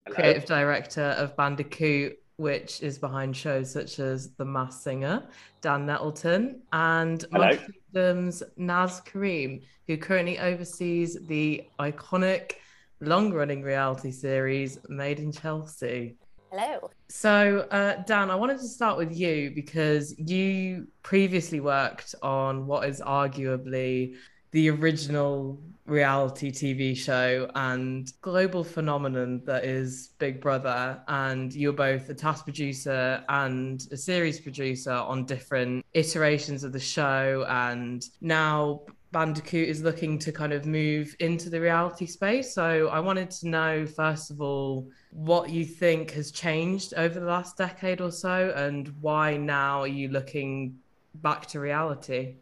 Hello. 0.07 0.15
Creative 0.15 0.47
Director 0.47 1.03
of 1.03 1.37
Bandicoot 1.37 2.17
which 2.37 2.83
is 2.83 2.99
behind 2.99 3.37
shows 3.37 3.71
such 3.71 3.99
as 3.99 4.33
The 4.35 4.45
Masked 4.45 4.83
Singer, 4.83 5.29
Dan 5.61 5.87
Nettleton, 5.87 6.63
and 6.73 7.25
Kingdom's 7.33 8.43
Naz 8.57 9.01
Karim, 9.01 9.61
who 9.87 9.97
currently 9.97 10.39
oversees 10.39 11.17
the 11.27 11.65
iconic 11.79 12.53
long 13.01 13.33
running 13.33 13.63
reality 13.63 14.11
series 14.11 14.79
Made 14.89 15.21
in 15.21 15.31
Chelsea. 15.31 16.17
Hello. 16.51 16.91
So, 17.09 17.67
uh, 17.71 18.03
Dan, 18.05 18.31
I 18.31 18.37
wanted 18.37 18.59
to 18.59 18.69
start 18.69 18.97
with 18.97 19.17
you 19.17 19.51
because 19.55 20.17
you 20.19 20.87
previously 21.03 21.61
worked 21.61 22.15
on 22.23 22.67
what 22.67 22.89
is 22.89 23.01
arguably 23.01 24.15
the 24.55 24.71
original 24.71 25.59
reality 25.85 26.49
TV 26.53 26.97
show 26.97 27.51
and 27.57 28.13
global 28.23 28.63
phenomenon 28.63 29.43
that 29.45 29.65
is 29.65 30.11
Big 30.21 30.41
Brother. 30.41 31.03
And 31.09 31.53
you're 31.53 31.73
both 31.73 32.09
a 32.09 32.15
task 32.15 32.45
producer 32.45 33.25
and 33.29 33.85
a 33.91 33.97
series 33.97 34.41
producer 34.41 34.93
on 34.93 35.25
different 35.27 35.85
iterations 35.93 36.63
of 36.63 36.73
the 36.73 36.79
show. 36.79 37.45
And 37.49 38.09
now 38.21 38.83
Bandicoot 39.11 39.69
is 39.69 39.83
looking 39.83 40.21
to 40.21 40.31
kind 40.31 40.53
of 40.53 40.67
move 40.67 41.17
into 41.19 41.51
the 41.51 41.61
reality 41.61 42.07
space. 42.07 42.55
So 42.55 42.87
I 42.91 43.01
wanted 43.01 43.33
to 43.33 43.49
know, 43.49 43.87
first 43.87 44.31
of 44.31 44.41
all, 44.41 44.89
what 45.11 45.51
you 45.51 45.65
think 45.65 46.13
has 46.13 46.31
changed 46.31 46.95
over 46.97 47.19
the 47.19 47.27
last 47.27 47.59
decade 47.59 48.01
or 48.01 48.13
so 48.13 48.53
and 48.55 48.95
why 49.01 49.37
now 49.37 49.81
are 49.81 49.89
you 49.89 50.11
looking 50.11 50.79
back 51.17 51.47
to 51.47 51.59
reality? 51.59 52.37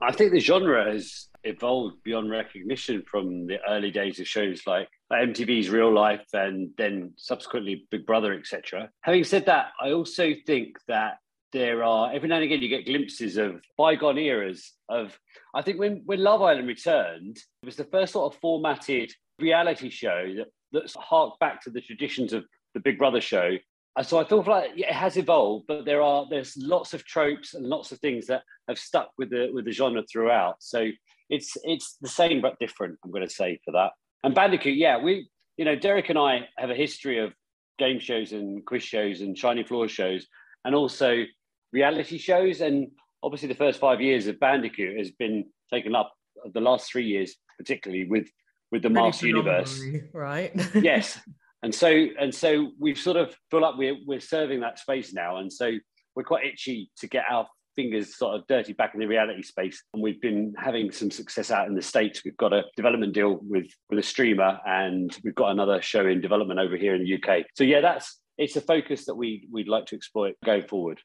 I 0.00 0.10
think 0.10 0.32
the 0.32 0.40
genre 0.40 0.92
has 0.92 1.28
evolved 1.44 2.02
beyond 2.04 2.30
recognition 2.30 3.02
from 3.10 3.46
the 3.46 3.58
early 3.68 3.90
days 3.90 4.18
of 4.20 4.26
shows 4.26 4.62
like 4.66 4.88
MTV's 5.12 5.70
Real 5.70 5.92
Life 5.92 6.26
and 6.32 6.70
then 6.76 7.12
subsequently 7.16 7.86
Big 7.90 8.06
Brother, 8.06 8.32
etc. 8.32 8.90
Having 9.02 9.24
said 9.24 9.46
that, 9.46 9.68
I 9.80 9.92
also 9.92 10.32
think 10.46 10.76
that 10.88 11.18
there 11.52 11.84
are 11.84 12.12
every 12.12 12.28
now 12.28 12.34
and 12.34 12.44
again 12.44 12.60
you 12.60 12.68
get 12.68 12.84
glimpses 12.84 13.36
of 13.36 13.62
bygone 13.78 14.18
eras 14.18 14.72
of 14.88 15.16
I 15.54 15.62
think 15.62 15.78
when 15.78 16.02
when 16.04 16.22
Love 16.22 16.42
Island 16.42 16.66
returned, 16.66 17.36
it 17.62 17.66
was 17.66 17.76
the 17.76 17.84
first 17.84 18.12
sort 18.12 18.34
of 18.34 18.40
formatted 18.40 19.12
reality 19.38 19.88
show 19.88 20.34
that 20.36 20.48
that's 20.72 20.94
harked 20.96 21.38
back 21.38 21.62
to 21.62 21.70
the 21.70 21.80
traditions 21.80 22.32
of 22.32 22.44
the 22.74 22.80
Big 22.80 22.98
Brother 22.98 23.20
show. 23.20 23.56
So 24.02 24.18
I 24.18 24.24
thought 24.24 24.48
like 24.48 24.72
it 24.76 24.90
has 24.90 25.16
evolved, 25.16 25.66
but 25.68 25.84
there 25.84 26.02
are 26.02 26.26
there's 26.28 26.56
lots 26.56 26.94
of 26.94 27.04
tropes 27.04 27.54
and 27.54 27.64
lots 27.64 27.92
of 27.92 28.00
things 28.00 28.26
that 28.26 28.42
have 28.68 28.78
stuck 28.78 29.10
with 29.16 29.30
the 29.30 29.50
with 29.54 29.64
the 29.64 29.70
genre 29.70 30.02
throughout. 30.10 30.56
So 30.58 30.88
it's 31.30 31.56
it's 31.62 31.96
the 32.00 32.08
same 32.08 32.40
but 32.40 32.58
different. 32.58 32.98
I'm 33.04 33.10
going 33.10 33.26
to 33.26 33.32
say 33.32 33.58
for 33.64 33.72
that. 33.72 33.92
And 34.22 34.34
Bandicoot, 34.34 34.76
yeah, 34.76 35.02
we 35.02 35.28
you 35.56 35.64
know 35.64 35.76
Derek 35.76 36.08
and 36.10 36.18
I 36.18 36.48
have 36.58 36.70
a 36.70 36.74
history 36.74 37.18
of 37.18 37.32
game 37.78 37.98
shows 37.98 38.32
and 38.32 38.64
quiz 38.64 38.82
shows 38.82 39.20
and 39.20 39.36
shiny 39.36 39.64
floor 39.64 39.88
shows, 39.88 40.26
and 40.64 40.74
also 40.74 41.24
reality 41.72 42.18
shows. 42.18 42.60
And 42.60 42.88
obviously, 43.22 43.48
the 43.48 43.54
first 43.54 43.80
five 43.80 44.00
years 44.00 44.26
of 44.26 44.38
Bandicoot 44.40 44.98
has 44.98 45.10
been 45.10 45.44
taken 45.72 45.94
up. 45.94 46.12
The 46.52 46.60
last 46.60 46.90
three 46.90 47.06
years, 47.06 47.34
particularly 47.58 48.06
with 48.06 48.28
with 48.70 48.82
the 48.82 48.90
Master 48.90 49.26
Universe, 49.26 49.80
right? 50.12 50.52
yes, 50.74 51.18
and 51.62 51.74
so 51.74 51.88
and 52.20 52.34
so 52.34 52.72
we 52.78 52.92
sove 52.94 52.98
sort 52.98 53.16
of 53.16 53.36
feel 53.50 53.62
like 53.62 53.76
we're 53.76 53.96
we're 54.06 54.20
serving 54.20 54.60
that 54.60 54.78
space 54.78 55.12
now, 55.14 55.38
and 55.38 55.52
so 55.52 55.72
we're 56.14 56.24
quite 56.24 56.44
itchy 56.44 56.90
to 56.98 57.06
get 57.06 57.24
our 57.30 57.46
fingers 57.74 58.16
sort 58.16 58.34
of 58.34 58.46
dirty 58.46 58.72
back 58.72 58.94
in 58.94 59.00
the 59.00 59.06
reality 59.06 59.42
space. 59.42 59.82
And 59.92 60.02
we've 60.02 60.20
been 60.20 60.54
having 60.56 60.90
some 60.90 61.10
success 61.10 61.50
out 61.50 61.66
in 61.66 61.74
the 61.74 61.82
States. 61.82 62.22
We've 62.24 62.36
got 62.36 62.52
a 62.52 62.64
development 62.76 63.12
deal 63.12 63.38
with, 63.42 63.66
with 63.90 63.98
a 63.98 64.02
streamer 64.02 64.58
and 64.66 65.16
we've 65.22 65.34
got 65.34 65.50
another 65.50 65.82
show 65.82 66.06
in 66.06 66.20
development 66.20 66.60
over 66.60 66.76
here 66.76 66.94
in 66.94 67.04
the 67.04 67.14
UK. 67.14 67.46
So 67.54 67.64
yeah, 67.64 67.80
that's 67.80 68.20
it's 68.38 68.56
a 68.56 68.60
focus 68.60 69.06
that 69.06 69.14
we 69.14 69.48
we'd 69.50 69.68
like 69.68 69.86
to 69.86 69.96
exploit 69.96 70.34
going 70.44 70.66
forward. 70.66 71.00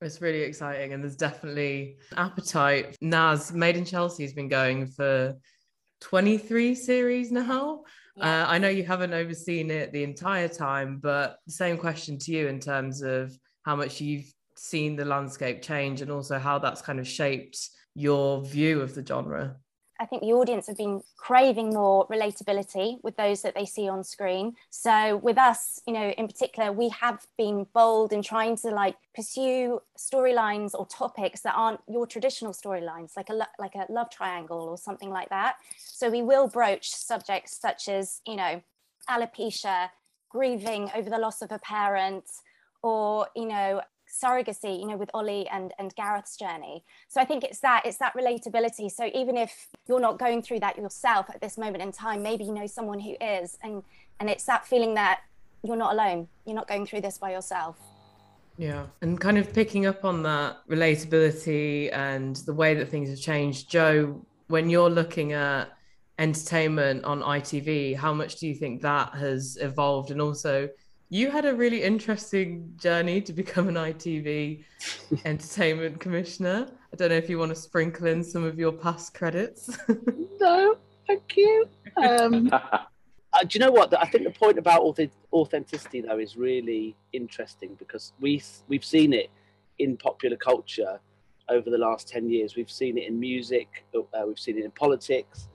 It's 0.00 0.20
really 0.20 0.40
exciting, 0.40 0.92
and 0.92 1.02
there's 1.02 1.16
definitely 1.16 1.98
appetite. 2.16 2.96
Naz, 3.00 3.52
Made 3.52 3.76
in 3.76 3.84
Chelsea 3.84 4.24
has 4.24 4.32
been 4.32 4.48
going 4.48 4.86
for 4.86 5.36
23 6.00 6.74
series 6.74 7.30
now. 7.30 7.82
Yeah. 8.16 8.42
Uh, 8.42 8.46
I 8.48 8.58
know 8.58 8.68
you 8.68 8.84
haven't 8.84 9.14
overseen 9.14 9.70
it 9.70 9.92
the 9.92 10.02
entire 10.02 10.48
time, 10.48 10.98
but 11.00 11.36
the 11.46 11.52
same 11.52 11.78
question 11.78 12.18
to 12.18 12.32
you 12.32 12.48
in 12.48 12.58
terms 12.58 13.02
of 13.02 13.32
how 13.64 13.76
much 13.76 14.00
you've 14.00 14.30
seen 14.62 14.94
the 14.94 15.04
landscape 15.04 15.60
change 15.60 16.02
and 16.02 16.10
also 16.10 16.38
how 16.38 16.56
that's 16.56 16.80
kind 16.80 17.00
of 17.00 17.08
shaped 17.08 17.70
your 17.96 18.44
view 18.44 18.80
of 18.80 18.94
the 18.94 19.04
genre. 19.04 19.56
I 20.00 20.06
think 20.06 20.22
the 20.22 20.32
audience 20.32 20.68
have 20.68 20.76
been 20.76 21.02
craving 21.16 21.70
more 21.70 22.06
relatability 22.08 22.98
with 23.02 23.16
those 23.16 23.42
that 23.42 23.56
they 23.56 23.64
see 23.64 23.88
on 23.88 24.04
screen. 24.04 24.54
So 24.70 25.16
with 25.16 25.36
us, 25.36 25.80
you 25.84 25.92
know, 25.92 26.10
in 26.10 26.28
particular, 26.28 26.70
we 26.72 26.90
have 26.90 27.26
been 27.36 27.66
bold 27.74 28.12
in 28.12 28.22
trying 28.22 28.56
to 28.58 28.68
like 28.68 28.96
pursue 29.14 29.80
storylines 29.98 30.74
or 30.74 30.86
topics 30.86 31.40
that 31.40 31.54
aren't 31.56 31.80
your 31.88 32.06
traditional 32.06 32.52
storylines, 32.52 33.16
like 33.16 33.30
a 33.30 33.34
lo- 33.34 33.54
like 33.58 33.74
a 33.74 33.86
love 33.90 34.10
triangle 34.10 34.60
or 34.60 34.78
something 34.78 35.10
like 35.10 35.28
that. 35.30 35.56
So 35.76 36.08
we 36.08 36.22
will 36.22 36.46
broach 36.46 36.88
subjects 36.90 37.60
such 37.60 37.88
as, 37.88 38.20
you 38.26 38.36
know, 38.36 38.62
alopecia, 39.10 39.90
grieving 40.30 40.88
over 40.94 41.10
the 41.10 41.18
loss 41.18 41.42
of 41.42 41.50
a 41.50 41.58
parent, 41.58 42.24
or 42.82 43.28
you 43.36 43.46
know 43.46 43.80
surrogacy 44.12 44.78
you 44.78 44.86
know 44.86 44.96
with 44.96 45.10
ollie 45.14 45.48
and 45.48 45.72
and 45.78 45.94
gareth's 45.96 46.36
journey. 46.36 46.84
So 47.08 47.20
i 47.20 47.24
think 47.24 47.44
it's 47.44 47.60
that 47.60 47.86
it's 47.86 47.98
that 47.98 48.14
relatability. 48.14 48.90
So 48.90 49.10
even 49.14 49.36
if 49.36 49.68
you're 49.88 50.00
not 50.00 50.18
going 50.18 50.42
through 50.42 50.60
that 50.60 50.76
yourself 50.76 51.30
at 51.30 51.40
this 51.40 51.56
moment 51.56 51.82
in 51.82 51.92
time 51.92 52.22
maybe 52.22 52.44
you 52.44 52.52
know 52.52 52.66
someone 52.66 53.00
who 53.00 53.16
is 53.20 53.58
and 53.62 53.82
and 54.20 54.28
it's 54.28 54.44
that 54.44 54.66
feeling 54.66 54.94
that 54.94 55.20
you're 55.62 55.76
not 55.76 55.92
alone. 55.94 56.28
You're 56.44 56.56
not 56.56 56.68
going 56.68 56.86
through 56.86 57.02
this 57.02 57.18
by 57.18 57.32
yourself. 57.32 57.76
Yeah. 58.58 58.86
And 59.00 59.20
kind 59.20 59.38
of 59.38 59.52
picking 59.52 59.86
up 59.86 60.04
on 60.04 60.22
that 60.24 60.58
relatability 60.68 61.92
and 61.92 62.36
the 62.36 62.52
way 62.52 62.74
that 62.74 62.88
things 62.88 63.08
have 63.08 63.18
changed 63.18 63.70
joe 63.70 64.24
when 64.48 64.68
you're 64.68 64.90
looking 64.90 65.32
at 65.32 65.70
entertainment 66.18 67.04
on 67.04 67.22
itv 67.22 67.96
how 67.96 68.12
much 68.12 68.36
do 68.36 68.46
you 68.46 68.54
think 68.54 68.82
that 68.82 69.14
has 69.14 69.56
evolved? 69.60 70.10
And 70.10 70.20
also 70.20 70.68
you 71.12 71.30
had 71.30 71.44
a 71.44 71.54
really 71.54 71.82
interesting 71.82 72.72
journey 72.78 73.20
to 73.20 73.34
become 73.34 73.68
an 73.68 73.74
ITV 73.74 74.64
entertainment 75.26 76.00
commissioner. 76.00 76.70
I 76.90 76.96
don't 76.96 77.10
know 77.10 77.16
if 77.16 77.28
you 77.28 77.38
want 77.38 77.50
to 77.50 77.54
sprinkle 77.54 78.06
in 78.06 78.24
some 78.24 78.44
of 78.44 78.58
your 78.58 78.72
past 78.72 79.12
credits. 79.12 79.68
no, 80.40 80.78
thank 81.06 81.36
you. 81.36 81.68
Um, 82.02 82.48
uh, 82.52 82.78
do 83.42 83.48
you 83.50 83.60
know 83.60 83.70
what? 83.70 83.92
I 84.00 84.06
think 84.06 84.24
the 84.24 84.30
point 84.30 84.56
about 84.56 84.80
authenticity, 85.34 86.00
though, 86.00 86.18
is 86.18 86.38
really 86.38 86.96
interesting 87.12 87.74
because 87.78 88.14
we 88.18 88.42
we've 88.68 88.84
seen 88.84 89.12
it 89.12 89.30
in 89.78 89.98
popular 89.98 90.38
culture 90.38 90.98
over 91.50 91.68
the 91.68 91.76
last 91.76 92.08
ten 92.08 92.30
years. 92.30 92.56
We've 92.56 92.70
seen 92.70 92.96
it 92.96 93.06
in 93.06 93.20
music. 93.20 93.84
Uh, 93.94 94.24
we've 94.26 94.38
seen 94.38 94.56
it 94.56 94.64
in 94.64 94.70
politics. 94.70 95.48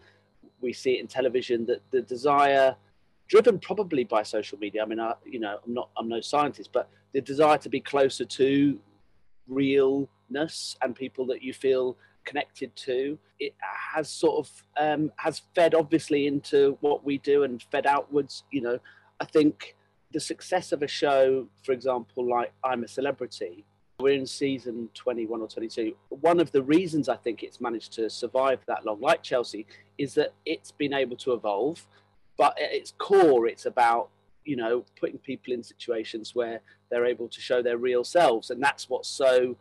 We 0.61 0.71
see 0.71 0.97
it 0.97 0.99
in 0.99 1.07
television. 1.07 1.65
That 1.65 1.81
the 1.89 2.03
desire 2.03 2.75
driven 3.27 3.59
probably 3.59 4.03
by 4.03 4.23
social 4.23 4.57
media. 4.57 4.83
I 4.83 4.85
mean, 4.85 4.99
I, 4.99 5.13
you 5.25 5.39
know, 5.39 5.59
I'm 5.65 5.73
not, 5.73 5.89
I'm 5.97 6.09
no 6.09 6.21
scientist, 6.21 6.71
but 6.73 6.89
the 7.13 7.21
desire 7.21 7.57
to 7.59 7.69
be 7.69 7.79
closer 7.79 8.25
to 8.25 8.79
realness 9.47 10.75
and 10.81 10.95
people 10.95 11.25
that 11.27 11.41
you 11.41 11.53
feel 11.53 11.97
connected 12.25 12.75
to, 12.75 13.17
it 13.39 13.55
has 13.93 14.09
sort 14.09 14.45
of 14.45 14.63
um, 14.77 15.11
has 15.15 15.41
fed 15.55 15.73
obviously 15.73 16.27
into 16.27 16.77
what 16.81 17.03
we 17.03 17.17
do 17.19 17.43
and 17.43 17.63
fed 17.71 17.85
outwards. 17.85 18.43
You 18.51 18.61
know, 18.61 18.79
I 19.19 19.25
think 19.25 19.75
the 20.11 20.19
success 20.19 20.71
of 20.71 20.83
a 20.83 20.87
show, 20.87 21.47
for 21.63 21.71
example, 21.71 22.29
like 22.29 22.51
I'm 22.63 22.83
a 22.83 22.87
Celebrity, 22.87 23.65
we're 23.99 24.13
in 24.13 24.27
season 24.27 24.89
21 24.93 25.41
or 25.41 25.47
22. 25.47 25.95
One 26.09 26.39
of 26.39 26.51
the 26.51 26.61
reasons 26.61 27.09
I 27.09 27.15
think 27.15 27.41
it's 27.41 27.59
managed 27.59 27.93
to 27.93 28.09
survive 28.09 28.59
that 28.67 28.85
long, 28.85 29.01
like 29.01 29.23
Chelsea, 29.23 29.65
is 29.97 30.13
that 30.15 30.33
it's 30.45 30.71
been 30.71 30.93
able 30.93 31.17
to 31.17 31.33
evolve 31.33 31.85
but 32.37 32.59
at 32.61 32.73
its 32.73 32.93
core, 32.97 33.47
it's 33.47 33.65
about 33.65 34.09
you 34.45 34.55
know 34.55 34.85
putting 34.99 35.17
people 35.19 35.53
in 35.53 35.63
situations 35.63 36.33
where 36.33 36.61
they're 36.89 37.05
able 37.05 37.27
to 37.27 37.41
show 37.41 37.61
their 37.61 37.77
real 37.77 38.03
selves, 38.03 38.49
and 38.49 38.61
that's 38.61 38.89
what's 38.89 39.09
so 39.09 39.55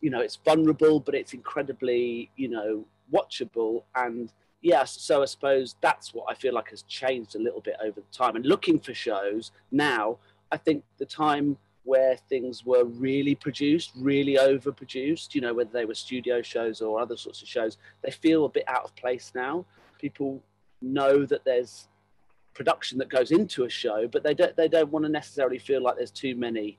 you 0.00 0.10
know 0.10 0.20
it's 0.20 0.36
vulnerable, 0.36 1.00
but 1.00 1.14
it's 1.14 1.32
incredibly 1.32 2.30
you 2.36 2.48
know 2.48 2.84
watchable. 3.12 3.84
And 3.94 4.32
yes 4.62 4.90
so 4.90 5.22
i 5.22 5.26
suppose 5.26 5.76
that's 5.82 6.14
what 6.14 6.24
i 6.30 6.34
feel 6.34 6.54
like 6.54 6.70
has 6.70 6.80
changed 6.84 7.36
a 7.36 7.38
little 7.38 7.60
bit 7.60 7.76
over 7.84 8.00
time. 8.10 8.36
And 8.36 8.46
looking 8.46 8.78
for 8.80 8.94
shows 8.94 9.52
now 9.70 10.16
i 10.50 10.56
think 10.56 10.82
the 10.96 11.04
time 11.04 11.58
where 11.84 12.16
things 12.16 12.64
were 12.64 12.84
really 12.84 13.34
produced 13.34 13.92
really 13.96 14.36
overproduced 14.36 15.34
you 15.34 15.42
know 15.42 15.52
whether 15.52 15.70
they 15.70 15.84
were 15.84 15.94
studio 15.94 16.40
shows 16.40 16.80
or 16.80 16.98
other 16.98 17.18
sorts 17.18 17.42
of 17.42 17.48
shows 17.48 17.76
they 18.02 18.10
feel 18.10 18.46
a 18.46 18.48
bit 18.48 18.64
out 18.66 18.84
of 18.84 18.96
place 18.96 19.32
now. 19.34 19.64
People 20.00 20.42
know 20.82 21.24
that 21.26 21.44
there's 21.44 21.88
production 22.56 22.98
that 22.98 23.10
goes 23.10 23.30
into 23.30 23.64
a 23.64 23.68
show, 23.68 24.08
but 24.08 24.22
they 24.22 24.34
don't 24.34 24.56
they 24.56 24.66
don't 24.66 24.90
want 24.90 25.04
to 25.04 25.10
necessarily 25.10 25.58
feel 25.58 25.82
like 25.82 25.96
there's 25.96 26.10
too 26.10 26.34
many 26.34 26.78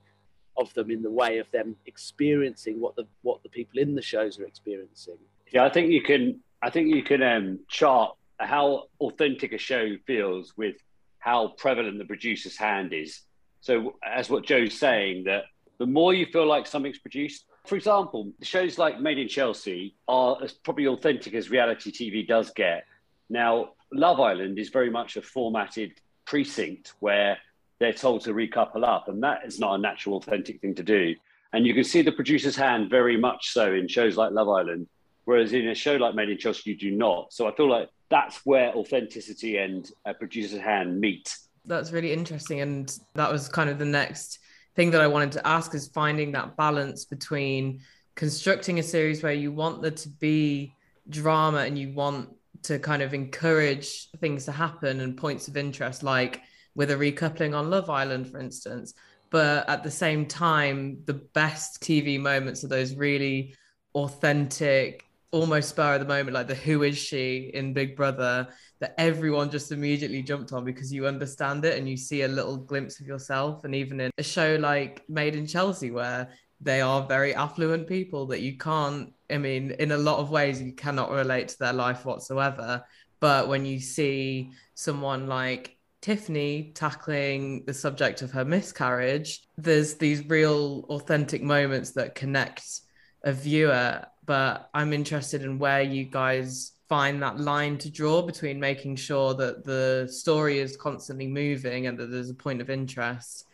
of 0.56 0.74
them 0.74 0.90
in 0.90 1.02
the 1.02 1.10
way 1.10 1.38
of 1.38 1.48
them 1.52 1.76
experiencing 1.86 2.80
what 2.80 2.96
the 2.96 3.06
what 3.22 3.42
the 3.42 3.48
people 3.48 3.78
in 3.78 3.94
the 3.94 4.02
shows 4.02 4.38
are 4.38 4.44
experiencing. 4.44 5.16
Yeah, 5.52 5.64
I 5.64 5.70
think 5.70 5.90
you 5.90 6.02
can 6.02 6.40
I 6.60 6.70
think 6.70 6.94
you 6.94 7.02
can 7.02 7.22
um, 7.22 7.60
chart 7.68 8.16
how 8.40 8.84
authentic 9.00 9.52
a 9.52 9.58
show 9.58 9.96
feels 10.06 10.56
with 10.56 10.76
how 11.18 11.54
prevalent 11.56 11.98
the 11.98 12.04
producer's 12.04 12.56
hand 12.56 12.92
is. 12.92 13.20
So 13.60 13.96
as 14.04 14.30
what 14.30 14.44
Joe's 14.44 14.78
saying, 14.78 15.24
that 15.24 15.44
the 15.78 15.86
more 15.86 16.14
you 16.14 16.26
feel 16.26 16.46
like 16.46 16.66
something's 16.66 16.98
produced, 16.98 17.44
for 17.66 17.76
example, 17.76 18.32
shows 18.42 18.78
like 18.78 19.00
Made 19.00 19.18
in 19.18 19.28
Chelsea 19.28 19.96
are 20.06 20.38
as 20.42 20.52
probably 20.52 20.86
authentic 20.86 21.34
as 21.34 21.50
reality 21.50 21.90
TV 21.90 22.26
does 22.26 22.50
get. 22.50 22.84
Now, 23.28 23.70
Love 23.92 24.20
Island 24.20 24.58
is 24.58 24.68
very 24.68 24.90
much 24.90 25.16
a 25.16 25.22
formatted 25.22 25.92
precinct 26.24 26.94
where 27.00 27.38
they're 27.80 27.92
told 27.92 28.22
to 28.22 28.34
recouple 28.34 28.86
up, 28.86 29.08
and 29.08 29.22
that 29.22 29.46
is 29.46 29.58
not 29.58 29.74
a 29.74 29.78
natural, 29.78 30.16
authentic 30.16 30.60
thing 30.60 30.74
to 30.74 30.82
do. 30.82 31.14
And 31.52 31.66
you 31.66 31.74
can 31.74 31.84
see 31.84 32.02
the 32.02 32.12
producer's 32.12 32.56
hand 32.56 32.90
very 32.90 33.16
much 33.16 33.50
so 33.50 33.72
in 33.72 33.88
shows 33.88 34.16
like 34.16 34.32
Love 34.32 34.48
Island, 34.48 34.86
whereas 35.24 35.52
in 35.52 35.68
a 35.68 35.74
show 35.74 35.96
like 35.96 36.14
Made 36.14 36.28
in 36.28 36.38
Chelsea, 36.38 36.70
you 36.70 36.76
do 36.76 36.90
not. 36.90 37.32
So 37.32 37.46
I 37.46 37.54
feel 37.54 37.70
like 37.70 37.88
that's 38.10 38.44
where 38.44 38.74
authenticity 38.74 39.58
and 39.58 39.90
a 40.04 40.12
producer's 40.12 40.60
hand 40.60 41.00
meet. 41.00 41.36
That's 41.64 41.92
really 41.92 42.12
interesting, 42.12 42.60
and 42.60 42.98
that 43.14 43.30
was 43.30 43.48
kind 43.48 43.70
of 43.70 43.78
the 43.78 43.84
next 43.84 44.40
thing 44.74 44.90
that 44.90 45.00
I 45.00 45.06
wanted 45.06 45.32
to 45.32 45.46
ask 45.46 45.74
is 45.74 45.88
finding 45.88 46.32
that 46.32 46.56
balance 46.56 47.04
between 47.04 47.80
constructing 48.14 48.78
a 48.78 48.82
series 48.82 49.22
where 49.22 49.32
you 49.32 49.52
want 49.52 49.80
there 49.80 49.92
to 49.92 50.08
be 50.08 50.74
drama 51.08 51.58
and 51.58 51.78
you 51.78 51.92
want 51.92 52.28
to 52.64 52.78
kind 52.78 53.02
of 53.02 53.14
encourage 53.14 54.10
things 54.20 54.44
to 54.44 54.52
happen 54.52 55.00
and 55.00 55.16
points 55.16 55.48
of 55.48 55.56
interest, 55.56 56.02
like 56.02 56.42
with 56.74 56.90
a 56.90 56.94
recoupling 56.94 57.56
on 57.56 57.70
Love 57.70 57.90
Island, 57.90 58.30
for 58.30 58.38
instance. 58.38 58.94
But 59.30 59.68
at 59.68 59.82
the 59.82 59.90
same 59.90 60.26
time, 60.26 61.02
the 61.04 61.14
best 61.14 61.82
TV 61.82 62.18
moments 62.18 62.64
are 62.64 62.68
those 62.68 62.94
really 62.94 63.54
authentic, 63.94 65.04
almost 65.30 65.70
spur 65.70 65.94
of 65.94 66.00
the 66.00 66.06
moment, 66.06 66.34
like 66.34 66.46
the 66.46 66.54
Who 66.54 66.82
is 66.82 66.96
she 66.96 67.50
in 67.52 67.74
Big 67.74 67.96
Brother, 67.96 68.48
that 68.80 68.94
everyone 68.96 69.50
just 69.50 69.72
immediately 69.72 70.22
jumped 70.22 70.52
on 70.52 70.64
because 70.64 70.92
you 70.92 71.06
understand 71.06 71.64
it 71.64 71.76
and 71.76 71.88
you 71.88 71.96
see 71.96 72.22
a 72.22 72.28
little 72.28 72.56
glimpse 72.56 73.00
of 73.00 73.06
yourself. 73.06 73.64
And 73.64 73.74
even 73.74 74.00
in 74.00 74.10
a 74.16 74.22
show 74.22 74.56
like 74.60 75.02
Made 75.08 75.34
in 75.34 75.46
Chelsea, 75.46 75.90
where 75.90 76.30
they 76.60 76.80
are 76.80 77.06
very 77.06 77.34
affluent 77.34 77.86
people 77.86 78.26
that 78.26 78.40
you 78.40 78.56
can't 78.56 79.12
i 79.30 79.38
mean 79.38 79.70
in 79.72 79.92
a 79.92 79.96
lot 79.96 80.18
of 80.18 80.30
ways 80.30 80.60
you 80.60 80.72
cannot 80.72 81.10
relate 81.10 81.48
to 81.48 81.58
their 81.58 81.72
life 81.72 82.04
whatsoever 82.04 82.82
but 83.20 83.48
when 83.48 83.64
you 83.64 83.80
see 83.80 84.52
someone 84.74 85.26
like 85.26 85.78
Tiffany 86.00 86.70
tackling 86.74 87.64
the 87.66 87.74
subject 87.74 88.22
of 88.22 88.30
her 88.30 88.44
miscarriage, 88.44 89.42
there's 89.56 89.94
these 89.94 90.24
real 90.26 90.86
authentic 90.90 91.42
moments 91.42 91.90
that 91.92 92.14
connect 92.14 92.80
a 93.24 93.32
viewer. 93.32 94.04
But 94.24 94.70
I'm 94.74 94.92
interested 94.92 95.42
in 95.42 95.58
where 95.58 95.82
you 95.82 96.04
guys 96.04 96.72
find 96.88 97.22
that 97.22 97.40
line 97.40 97.76
to 97.78 97.90
draw 97.90 98.22
between 98.22 98.60
making 98.60 98.96
sure 98.96 99.34
that 99.34 99.64
the 99.64 100.08
story 100.10 100.60
is 100.60 100.76
constantly 100.76 101.26
moving 101.26 101.86
and 101.86 101.98
that 101.98 102.10
there's 102.10 102.30
a 102.30 102.34
point 102.34 102.60
of 102.60 102.70
interest 102.70 103.44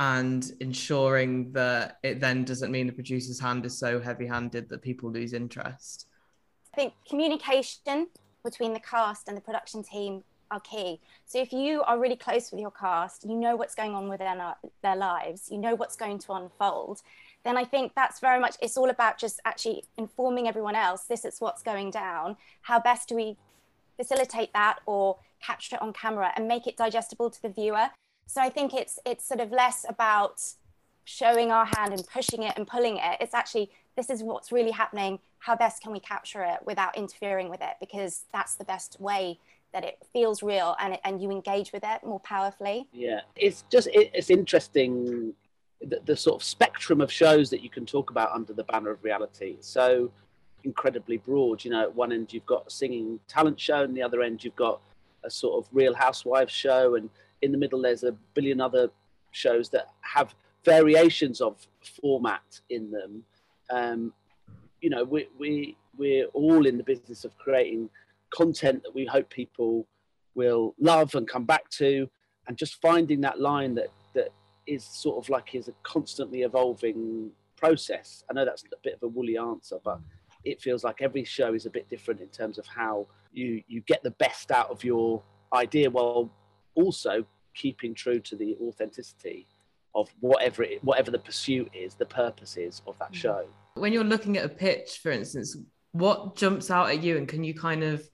and 0.00 0.52
ensuring 0.60 1.52
that 1.52 1.98
it 2.02 2.20
then 2.20 2.42
doesn't 2.42 2.72
mean 2.72 2.86
the 2.86 2.92
producer's 2.92 3.38
hand 3.38 3.66
is 3.66 3.78
so 3.78 4.00
heavy 4.00 4.26
handed 4.26 4.66
that 4.70 4.80
people 4.80 5.10
lose 5.10 5.34
interest? 5.34 6.06
I 6.72 6.76
think 6.76 6.94
communication 7.06 8.08
between 8.42 8.72
the 8.72 8.80
cast 8.80 9.28
and 9.28 9.36
the 9.36 9.42
production 9.42 9.82
team 9.82 10.24
are 10.50 10.60
key. 10.60 11.00
So 11.26 11.38
if 11.38 11.52
you 11.52 11.82
are 11.82 11.98
really 11.98 12.16
close 12.16 12.50
with 12.50 12.60
your 12.60 12.70
cast, 12.70 13.28
you 13.28 13.36
know 13.36 13.56
what's 13.56 13.74
going 13.74 13.94
on 13.94 14.08
with 14.08 14.20
their, 14.20 14.54
their 14.82 14.96
lives, 14.96 15.48
you 15.50 15.58
know 15.58 15.74
what's 15.74 15.96
going 15.96 16.18
to 16.20 16.32
unfold, 16.32 17.02
then 17.44 17.58
I 17.58 17.64
think 17.64 17.92
that's 17.94 18.20
very 18.20 18.40
much, 18.40 18.56
it's 18.62 18.78
all 18.78 18.88
about 18.88 19.18
just 19.18 19.38
actually 19.44 19.84
informing 19.98 20.48
everyone 20.48 20.76
else 20.76 21.04
this 21.04 21.26
is 21.26 21.40
what's 21.42 21.62
going 21.62 21.90
down. 21.90 22.38
How 22.62 22.80
best 22.80 23.10
do 23.10 23.16
we 23.16 23.36
facilitate 23.98 24.54
that 24.54 24.78
or 24.86 25.18
capture 25.42 25.76
it 25.76 25.82
on 25.82 25.92
camera 25.92 26.32
and 26.36 26.48
make 26.48 26.66
it 26.66 26.78
digestible 26.78 27.28
to 27.28 27.42
the 27.42 27.50
viewer? 27.50 27.88
So 28.30 28.40
I 28.40 28.48
think 28.48 28.74
it's 28.74 29.00
it's 29.04 29.26
sort 29.26 29.40
of 29.40 29.50
less 29.50 29.84
about 29.88 30.40
showing 31.02 31.50
our 31.50 31.64
hand 31.64 31.92
and 31.92 32.06
pushing 32.06 32.44
it 32.44 32.56
and 32.56 32.64
pulling 32.64 32.98
it. 32.98 33.16
It's 33.20 33.34
actually 33.34 33.72
this 33.96 34.08
is 34.08 34.22
what's 34.22 34.52
really 34.52 34.70
happening. 34.70 35.18
How 35.40 35.56
best 35.56 35.82
can 35.82 35.90
we 35.90 35.98
capture 35.98 36.44
it 36.44 36.60
without 36.64 36.96
interfering 36.96 37.50
with 37.50 37.60
it? 37.60 37.74
Because 37.80 38.22
that's 38.32 38.54
the 38.54 38.62
best 38.64 39.00
way 39.00 39.40
that 39.72 39.84
it 39.84 39.98
feels 40.12 40.44
real 40.44 40.76
and 40.78 40.94
it, 40.94 41.00
and 41.02 41.20
you 41.20 41.32
engage 41.32 41.72
with 41.72 41.82
it 41.84 42.04
more 42.04 42.20
powerfully. 42.20 42.86
Yeah, 42.92 43.22
it's 43.34 43.64
just 43.68 43.88
it, 43.88 44.12
it's 44.14 44.30
interesting 44.30 45.34
the, 45.80 46.00
the, 46.04 46.16
sort 46.16 46.40
of 46.40 46.44
spectrum 46.44 47.00
of 47.00 47.10
shows 47.10 47.50
that 47.50 47.64
you 47.64 47.70
can 47.70 47.84
talk 47.84 48.10
about 48.10 48.30
under 48.30 48.52
the 48.52 48.64
banner 48.64 48.90
of 48.90 49.02
reality. 49.02 49.56
So 49.60 50.12
incredibly 50.62 51.16
broad. 51.16 51.64
You 51.64 51.72
know, 51.72 51.82
at 51.82 51.96
one 51.96 52.12
end 52.12 52.32
you've 52.32 52.46
got 52.46 52.68
a 52.68 52.70
singing 52.70 53.18
talent 53.26 53.58
show, 53.58 53.82
and 53.82 53.96
the 53.96 54.02
other 54.02 54.22
end 54.22 54.44
you've 54.44 54.54
got 54.54 54.80
a 55.24 55.30
sort 55.30 55.58
of 55.58 55.68
Real 55.72 55.94
Housewives 55.94 56.52
show, 56.52 56.94
and 56.94 57.10
in 57.42 57.52
the 57.52 57.58
middle 57.58 57.82
there's 57.82 58.04
a 58.04 58.12
billion 58.34 58.60
other 58.60 58.90
shows 59.32 59.68
that 59.70 59.88
have 60.00 60.34
variations 60.64 61.40
of 61.40 61.56
format 62.00 62.60
in 62.68 62.90
them. 62.90 63.24
Um, 63.70 64.12
you 64.80 64.90
know, 64.90 65.04
we 65.04 65.28
we 65.38 65.76
we're 65.96 66.26
all 66.26 66.66
in 66.66 66.76
the 66.76 66.84
business 66.84 67.24
of 67.24 67.36
creating 67.38 67.90
content 68.30 68.82
that 68.82 68.94
we 68.94 69.04
hope 69.04 69.28
people 69.28 69.86
will 70.34 70.74
love 70.78 71.14
and 71.14 71.28
come 71.28 71.44
back 71.44 71.68
to, 71.70 72.08
and 72.46 72.56
just 72.56 72.80
finding 72.80 73.20
that 73.22 73.40
line 73.40 73.74
that 73.74 73.88
that 74.14 74.30
is 74.66 74.84
sort 74.84 75.22
of 75.22 75.28
like 75.28 75.54
is 75.54 75.68
a 75.68 75.74
constantly 75.82 76.42
evolving 76.42 77.30
process. 77.56 78.24
I 78.30 78.34
know 78.34 78.44
that's 78.44 78.64
a 78.64 78.76
bit 78.82 78.94
of 78.94 79.02
a 79.02 79.08
woolly 79.08 79.36
answer, 79.36 79.78
but 79.84 80.00
it 80.44 80.60
feels 80.60 80.84
like 80.84 81.02
every 81.02 81.24
show 81.24 81.52
is 81.54 81.66
a 81.66 81.70
bit 81.70 81.88
different 81.90 82.20
in 82.20 82.28
terms 82.28 82.58
of 82.58 82.66
how 82.66 83.06
you 83.32 83.62
you 83.68 83.80
get 83.82 84.02
the 84.02 84.12
best 84.12 84.50
out 84.50 84.70
of 84.70 84.82
your 84.82 85.22
idea 85.52 85.90
while 85.90 86.30
also 86.74 87.24
keeping 87.54 87.94
true 87.94 88.20
to 88.20 88.36
the 88.36 88.56
authenticity 88.62 89.46
of 89.94 90.08
whatever 90.20 90.62
it, 90.62 90.82
whatever 90.84 91.10
the 91.10 91.18
pursuit 91.18 91.70
is, 91.72 91.94
the 91.94 92.06
purpose 92.06 92.56
is 92.56 92.82
of 92.86 92.98
that 92.98 93.12
mm. 93.12 93.16
show. 93.16 93.44
When 93.74 93.92
you're 93.92 94.04
looking 94.04 94.36
at 94.36 94.44
a 94.44 94.48
pitch, 94.48 95.00
for 95.02 95.10
instance, 95.10 95.56
what 95.92 96.36
jumps 96.36 96.70
out 96.70 96.90
at 96.90 97.02
you, 97.02 97.16
and 97.16 97.26
can 97.26 97.44
you 97.44 97.54
kind 97.54 97.82
of 97.82 98.08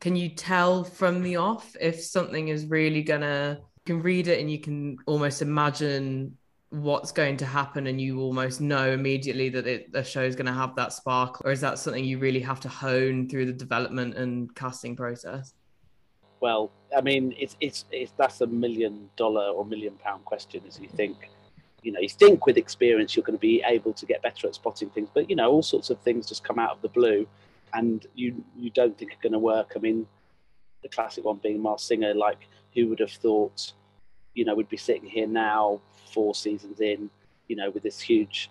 can 0.00 0.16
you 0.16 0.28
tell 0.28 0.84
from 0.84 1.22
the 1.22 1.36
off 1.36 1.76
if 1.80 2.02
something 2.02 2.48
is 2.48 2.66
really 2.66 3.02
gonna 3.02 3.60
you 3.60 3.94
can 3.94 4.02
read 4.02 4.28
it 4.28 4.40
and 4.40 4.50
you 4.50 4.58
can 4.58 4.96
almost 5.06 5.40
imagine 5.42 6.36
what's 6.70 7.12
going 7.12 7.36
to 7.36 7.46
happen 7.46 7.86
and 7.86 8.00
you 8.00 8.20
almost 8.20 8.60
know 8.60 8.90
immediately 8.90 9.48
that 9.48 9.66
it, 9.66 9.92
the 9.92 10.02
show 10.02 10.22
is 10.22 10.34
going 10.34 10.46
to 10.46 10.52
have 10.52 10.74
that 10.74 10.92
spark 10.92 11.40
or 11.44 11.52
is 11.52 11.60
that 11.60 11.78
something 11.78 12.04
you 12.04 12.18
really 12.18 12.40
have 12.40 12.58
to 12.58 12.68
hone 12.68 13.28
through 13.28 13.46
the 13.46 13.52
development 13.52 14.16
and 14.16 14.52
casting 14.56 14.96
process 14.96 15.54
well 16.40 16.70
i 16.96 17.00
mean 17.00 17.34
it's 17.38 17.56
it's, 17.60 17.84
it's 17.90 18.12
that's 18.16 18.40
a 18.40 18.46
million 18.46 19.08
dollar 19.16 19.48
or 19.48 19.64
million 19.64 19.94
pound 19.94 20.24
question 20.24 20.62
as 20.66 20.78
you 20.80 20.88
think. 20.88 21.30
You 21.82 21.92
know 21.92 22.00
you 22.00 22.08
think 22.08 22.46
with 22.46 22.56
experience 22.56 23.14
you're 23.14 23.24
going 23.24 23.36
to 23.36 23.40
be 23.40 23.62
able 23.66 23.92
to 23.92 24.06
get 24.06 24.22
better 24.22 24.46
at 24.46 24.54
spotting 24.54 24.88
things 24.88 25.10
but 25.12 25.28
you 25.28 25.36
know 25.36 25.50
all 25.50 25.62
sorts 25.62 25.90
of 25.90 25.98
things 26.00 26.26
just 26.26 26.42
come 26.42 26.58
out 26.58 26.70
of 26.70 26.80
the 26.80 26.88
blue 26.88 27.26
and 27.74 28.06
you 28.14 28.42
you 28.56 28.70
don't 28.70 28.96
think 28.96 29.12
are 29.12 29.22
going 29.22 29.34
to 29.34 29.38
work. 29.38 29.74
I 29.76 29.80
mean 29.80 30.06
the 30.82 30.88
classic 30.88 31.24
one 31.26 31.40
being 31.42 31.62
Masked 31.62 31.88
Singer 31.88 32.14
like 32.14 32.48
who 32.74 32.88
would 32.88 33.00
have 33.00 33.10
thought 33.10 33.74
you 34.32 34.46
know 34.46 34.54
we'd 34.54 34.70
be 34.70 34.78
sitting 34.78 35.06
here 35.06 35.26
now 35.26 35.82
four 36.14 36.34
seasons 36.34 36.80
in, 36.80 37.10
you 37.48 37.56
know, 37.56 37.70
with 37.70 37.82
this 37.82 38.00
huge 38.00 38.50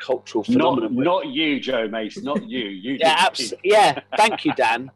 cultural 0.00 0.42
phenomenon. 0.42 0.94
Not, 0.94 1.04
not 1.04 1.26
you, 1.26 1.60
Joe 1.60 1.88
Mace, 1.88 2.22
not 2.22 2.42
you. 2.48 2.68
You 2.68 2.96
yeah, 3.00 3.16
absolutely. 3.18 3.70
Yeah, 3.70 4.00
thank 4.16 4.44
you, 4.44 4.52
Dan. 4.56 4.90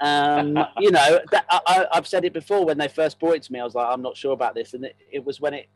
Um, 0.00 0.58
you 0.78 0.90
know, 0.90 1.20
that, 1.32 1.44
I, 1.50 1.86
have 1.92 2.06
said 2.06 2.24
it 2.24 2.32
before 2.32 2.64
when 2.64 2.78
they 2.78 2.88
first 2.88 3.18
brought 3.18 3.36
it 3.36 3.42
to 3.44 3.52
me. 3.52 3.60
I 3.60 3.64
was 3.64 3.74
like, 3.74 3.88
I'm 3.88 4.02
not 4.02 4.16
sure 4.16 4.32
about 4.32 4.54
this, 4.54 4.74
and 4.74 4.84
it, 4.84 4.96
it, 5.10 5.24
was 5.24 5.40
when 5.40 5.54
it 5.54 5.68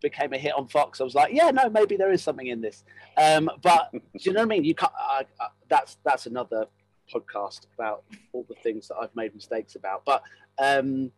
became 0.00 0.32
a 0.32 0.38
hit 0.38 0.54
on 0.54 0.68
Fox. 0.68 1.00
I 1.00 1.04
was 1.04 1.14
like, 1.14 1.32
yeah, 1.32 1.50
no, 1.50 1.68
maybe 1.68 1.96
there 1.96 2.12
is 2.12 2.22
something 2.22 2.46
in 2.46 2.60
this. 2.60 2.84
Um, 3.16 3.50
but 3.62 3.90
do 3.92 4.00
you 4.20 4.32
know 4.32 4.40
what 4.40 4.46
I 4.46 4.48
mean? 4.48 4.64
You 4.64 4.74
can't. 4.74 4.92
I, 4.96 5.24
I, 5.40 5.48
that's 5.68 5.96
that's 6.04 6.26
another 6.26 6.66
podcast 7.12 7.66
about 7.74 8.04
all 8.32 8.44
the 8.48 8.54
things 8.62 8.88
that 8.88 8.96
I've 8.96 9.14
made 9.16 9.34
mistakes 9.34 9.74
about. 9.74 10.04
But 10.04 10.22
um, 10.58 11.10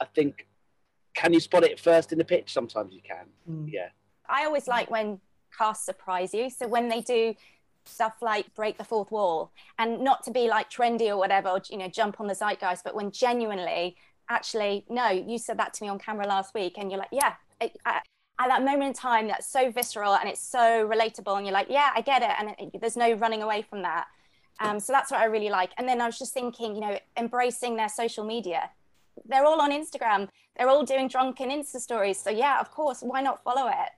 I 0.00 0.04
think 0.06 0.46
can 1.16 1.32
you 1.32 1.40
spot 1.40 1.64
it 1.64 1.80
first 1.80 2.12
in 2.12 2.18
the 2.18 2.24
pitch? 2.24 2.52
Sometimes 2.52 2.94
you 2.94 3.00
can. 3.00 3.26
Mm. 3.50 3.72
Yeah. 3.72 3.88
I 4.28 4.44
always 4.44 4.68
like 4.68 4.90
when 4.90 5.20
casts 5.56 5.84
surprise 5.84 6.34
you. 6.34 6.50
So 6.50 6.68
when 6.68 6.88
they 6.88 7.00
do 7.00 7.34
stuff 7.84 8.14
like 8.20 8.52
break 8.54 8.78
the 8.78 8.84
fourth 8.84 9.10
wall 9.10 9.52
and 9.78 10.00
not 10.00 10.24
to 10.24 10.30
be 10.30 10.48
like 10.48 10.70
trendy 10.70 11.08
or 11.08 11.16
whatever, 11.16 11.48
or, 11.48 11.62
you 11.70 11.78
know, 11.78 11.88
jump 11.88 12.20
on 12.20 12.26
the 12.26 12.34
zeitgeist, 12.34 12.84
but 12.84 12.94
when 12.94 13.10
genuinely, 13.10 13.96
actually, 14.28 14.84
no, 14.88 15.08
you 15.08 15.38
said 15.38 15.58
that 15.58 15.74
to 15.74 15.84
me 15.84 15.88
on 15.88 15.98
camera 15.98 16.26
last 16.26 16.54
week, 16.54 16.74
and 16.78 16.90
you're 16.90 16.98
like, 16.98 17.10
yeah, 17.12 17.34
at 17.60 18.02
that 18.38 18.62
moment 18.62 18.82
in 18.82 18.92
time, 18.92 19.28
that's 19.28 19.46
so 19.46 19.70
visceral 19.70 20.14
and 20.14 20.28
it's 20.28 20.40
so 20.40 20.88
relatable, 20.88 21.36
and 21.36 21.46
you're 21.46 21.54
like, 21.54 21.68
yeah, 21.70 21.90
I 21.94 22.00
get 22.00 22.22
it, 22.22 22.30
and 22.38 22.72
it, 22.74 22.80
there's 22.80 22.96
no 22.96 23.12
running 23.12 23.42
away 23.42 23.62
from 23.62 23.82
that. 23.82 24.06
Um, 24.58 24.80
so 24.80 24.92
that's 24.92 25.10
what 25.10 25.20
I 25.20 25.26
really 25.26 25.50
like. 25.50 25.70
And 25.78 25.86
then 25.86 26.00
I 26.00 26.06
was 26.06 26.18
just 26.18 26.32
thinking, 26.32 26.74
you 26.74 26.80
know, 26.80 26.98
embracing 27.16 27.76
their 27.76 27.90
social 27.90 28.24
media 28.24 28.70
they're 29.24 29.44
all 29.44 29.60
on 29.60 29.70
Instagram. 29.70 30.28
They're 30.56 30.68
all 30.68 30.84
doing 30.84 31.08
drunken 31.08 31.50
Insta 31.50 31.80
stories. 31.80 32.18
So 32.18 32.30
yeah, 32.30 32.60
of 32.60 32.70
course, 32.70 33.02
why 33.02 33.20
not 33.20 33.42
follow 33.42 33.68
it? 33.68 33.90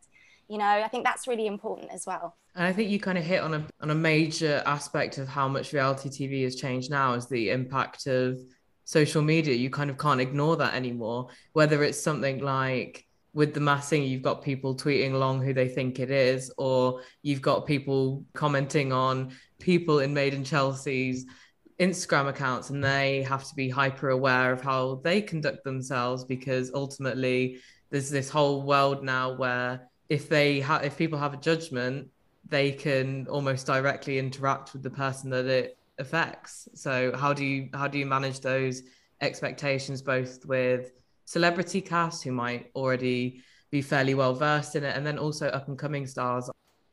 You 0.49 0.59
know, 0.59 0.65
I 0.65 0.89
think 0.89 1.05
that's 1.05 1.29
really 1.29 1.47
important 1.47 1.91
as 1.93 2.07
well. 2.07 2.37
And 2.55 2.65
I 2.65 2.73
think 2.73 2.91
you 2.91 2.99
kind 2.99 3.19
of 3.19 3.25
hit 3.25 3.43
on 3.43 3.55
a 3.55 3.67
on 3.81 3.91
a 3.91 3.95
major 3.95 4.63
aspect 4.65 5.19
of 5.19 5.29
how 5.29 5.47
much 5.49 5.73
reality 5.73 6.09
TV 6.09 6.45
has 6.45 6.57
changed 6.57 6.91
now 6.91 7.13
is 7.15 7.27
the 7.27 7.51
impact 7.51 8.07
of 8.07 8.39
social 8.85 9.23
media. 9.23 9.55
You 9.55 9.69
kind 9.69 9.91
of 9.91 9.99
can't 9.99 10.21
ignore 10.21 10.57
that 10.57 10.75
anymore. 10.75 11.29
Whether 11.53 11.83
it's 11.85 12.01
something 12.01 12.41
like 12.41 13.07
with 13.35 13.53
the 13.53 13.61
massing, 13.61 14.05
you've 14.05 14.23
got 14.23 14.43
people 14.43 14.75
tweeting 14.75 15.13
along 15.13 15.43
who 15.43 15.53
they 15.53 15.69
think 15.69 16.01
it 16.01 16.11
is, 16.11 16.51
or 16.57 17.03
you've 17.23 17.43
got 17.43 17.67
people 17.67 18.25
commenting 18.33 18.93
on 18.93 19.33
people 19.59 19.99
in 20.01 20.15
Made 20.15 20.33
in 20.33 20.45
Chelsea's 20.45 21.27
Instagram 21.79 22.29
accounts 22.29 22.71
and 22.71 22.83
they 22.83 23.23
have 23.23 23.47
to 23.49 23.55
be 23.55 23.69
hyper 23.69 24.11
aware 24.11 24.53
of 24.53 24.61
how 24.61 25.01
they 25.05 25.21
conduct 25.21 25.63
themselves 25.63 26.25
because 26.25 26.73
ultimately 26.75 27.59
there's 27.91 28.11
this 28.11 28.29
whole 28.29 28.63
world 28.63 29.05
now 29.05 29.37
where 29.37 29.89
if 30.09 30.29
they 30.29 30.61
have 30.61 30.85
if 30.85 30.97
people 30.97 31.19
have 31.19 31.35
a 31.35 31.37
judgment 31.37 32.09
they 32.49 32.73
can 32.73 33.27
almost 33.29 33.67
directly 33.67 34.19
interact 34.19 34.73
with 34.73 34.83
the 34.83 34.91
person 34.91 35.31
that 35.31 35.47
it 35.47 35.79
affects 35.99 36.69
so 36.75 37.15
how 37.17 37.33
do 37.33 37.45
you 37.45 37.69
how 37.75 37.89
do 37.89 37.99
you 37.99 38.07
manage 38.07 38.41
those 38.41 38.83
expectations 39.21 40.01
both 40.01 40.45
with 40.47 40.93
celebrity 41.25 41.81
cast 41.81 42.23
who 42.23 42.33
might 42.33 42.71
already 42.75 43.43
be 43.71 43.83
fairly 43.83 44.15
well 44.15 44.35
versed 44.35 44.77
in 44.77 44.85
it 44.85 44.97
and 44.97 45.07
then 45.07 45.19
also 45.19 45.49
up 45.49 45.69
and 45.69 45.79
coming 45.79 46.07
stars 46.07 46.49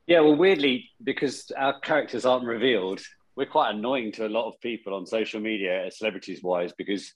yeah 0.07 0.19
well 0.19 0.35
weirdly 0.35 0.89
because 1.03 1.51
our 1.57 1.79
characters 1.79 2.25
aren't 2.25 2.45
revealed 2.45 3.01
we're 3.35 3.45
quite 3.45 3.71
annoying 3.71 4.11
to 4.13 4.25
a 4.25 4.29
lot 4.29 4.47
of 4.47 4.59
people 4.61 4.93
on 4.93 5.05
social 5.05 5.39
media, 5.39 5.89
celebrities 5.91 6.41
wise, 6.41 6.71
because 6.77 7.13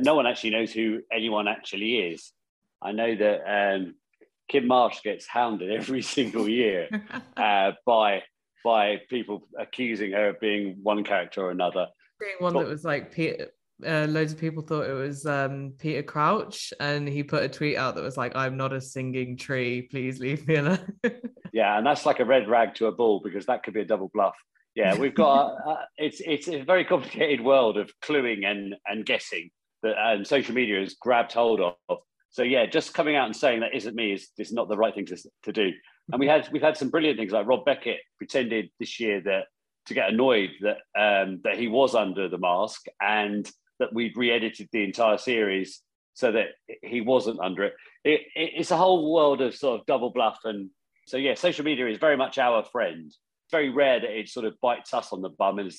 no 0.00 0.14
one 0.14 0.26
actually 0.26 0.50
knows 0.50 0.72
who 0.72 1.00
anyone 1.12 1.48
actually 1.48 1.96
is. 1.96 2.32
I 2.80 2.92
know 2.92 3.14
that 3.14 3.74
um, 3.76 3.94
Kym 4.52 4.66
Marsh 4.66 5.02
gets 5.02 5.26
hounded 5.26 5.70
every 5.78 6.02
single 6.02 6.48
year 6.48 6.88
uh, 7.36 7.72
by 7.86 8.22
by 8.64 9.00
people 9.08 9.48
accusing 9.58 10.12
her 10.12 10.30
of 10.30 10.40
being 10.40 10.78
one 10.82 11.04
character 11.04 11.42
or 11.42 11.50
another. 11.50 11.86
One 12.40 12.52
but, 12.52 12.60
that 12.60 12.68
was 12.68 12.84
like 12.84 13.12
Peter, 13.12 13.52
uh, 13.86 14.06
loads 14.08 14.32
of 14.32 14.40
people 14.40 14.62
thought 14.62 14.90
it 14.90 14.92
was 14.92 15.24
um, 15.24 15.74
Peter 15.78 16.02
Crouch, 16.02 16.72
and 16.80 17.08
he 17.08 17.22
put 17.22 17.44
a 17.44 17.48
tweet 17.48 17.76
out 17.76 17.94
that 17.94 18.02
was 18.02 18.16
like, 18.16 18.34
"I'm 18.34 18.56
not 18.56 18.72
a 18.72 18.80
singing 18.80 19.36
tree. 19.36 19.82
Please 19.82 20.18
leave 20.18 20.46
me 20.48 20.56
alone." 20.56 20.92
yeah, 21.52 21.78
and 21.78 21.86
that's 21.86 22.04
like 22.04 22.18
a 22.18 22.24
red 22.24 22.48
rag 22.48 22.74
to 22.76 22.86
a 22.86 22.92
bull 22.92 23.20
because 23.22 23.46
that 23.46 23.62
could 23.62 23.74
be 23.74 23.82
a 23.82 23.84
double 23.84 24.10
bluff 24.12 24.34
yeah, 24.78 24.96
we've 24.96 25.14
got 25.14 25.56
uh, 25.66 25.76
it's 25.96 26.20
it's 26.24 26.46
a 26.46 26.62
very 26.62 26.84
complicated 26.84 27.44
world 27.44 27.76
of 27.76 27.90
cluing 28.00 28.46
and 28.46 28.76
and 28.86 29.04
guessing 29.04 29.50
that 29.82 29.96
um, 30.00 30.24
social 30.24 30.54
media 30.54 30.78
has 30.78 30.94
grabbed 30.94 31.32
hold 31.32 31.60
of. 31.60 31.98
So 32.30 32.42
yeah, 32.42 32.66
just 32.66 32.94
coming 32.94 33.16
out 33.16 33.26
and 33.26 33.36
saying 33.36 33.60
that 33.60 33.74
isn't 33.74 33.96
me 33.96 34.12
is, 34.12 34.28
is 34.38 34.52
not 34.52 34.68
the 34.68 34.76
right 34.76 34.94
thing 34.94 35.06
to, 35.06 35.16
to 35.44 35.52
do. 35.52 35.72
And 36.12 36.20
we 36.20 36.26
had 36.26 36.48
we've 36.52 36.62
had 36.62 36.76
some 36.76 36.90
brilliant 36.90 37.18
things 37.18 37.32
like 37.32 37.46
Rob 37.46 37.64
Beckett 37.64 38.00
pretended 38.16 38.70
this 38.78 38.98
year 39.00 39.20
that 39.22 39.44
to 39.86 39.94
get 39.94 40.10
annoyed 40.10 40.50
that 40.60 40.78
um, 40.98 41.40
that 41.44 41.58
he 41.58 41.68
was 41.68 41.94
under 41.94 42.28
the 42.28 42.38
mask 42.38 42.86
and 43.00 43.50
that 43.78 43.92
we'd 43.92 44.16
re-edited 44.16 44.68
the 44.72 44.84
entire 44.84 45.18
series 45.18 45.82
so 46.14 46.32
that 46.32 46.48
he 46.82 47.00
wasn't 47.00 47.38
under 47.40 47.64
it. 47.64 47.74
it, 48.04 48.20
it 48.34 48.50
it's 48.56 48.70
a 48.70 48.76
whole 48.76 49.12
world 49.12 49.40
of 49.40 49.54
sort 49.54 49.80
of 49.80 49.86
double 49.86 50.10
bluff 50.10 50.38
and 50.44 50.70
so 51.08 51.16
yeah, 51.16 51.34
social 51.34 51.64
media 51.64 51.88
is 51.88 51.96
very 51.96 52.18
much 52.18 52.36
our 52.36 52.62
friend 52.64 53.06
It's 53.06 53.50
very 53.50 53.70
rare 53.70 53.98
that 53.98 54.10
it 54.10 54.28
sort 54.28 54.44
of 54.44 54.60
bites 54.60 54.92
us 54.92 55.10
on 55.10 55.22
the 55.22 55.30
bum 55.30 55.58
in, 55.58 55.70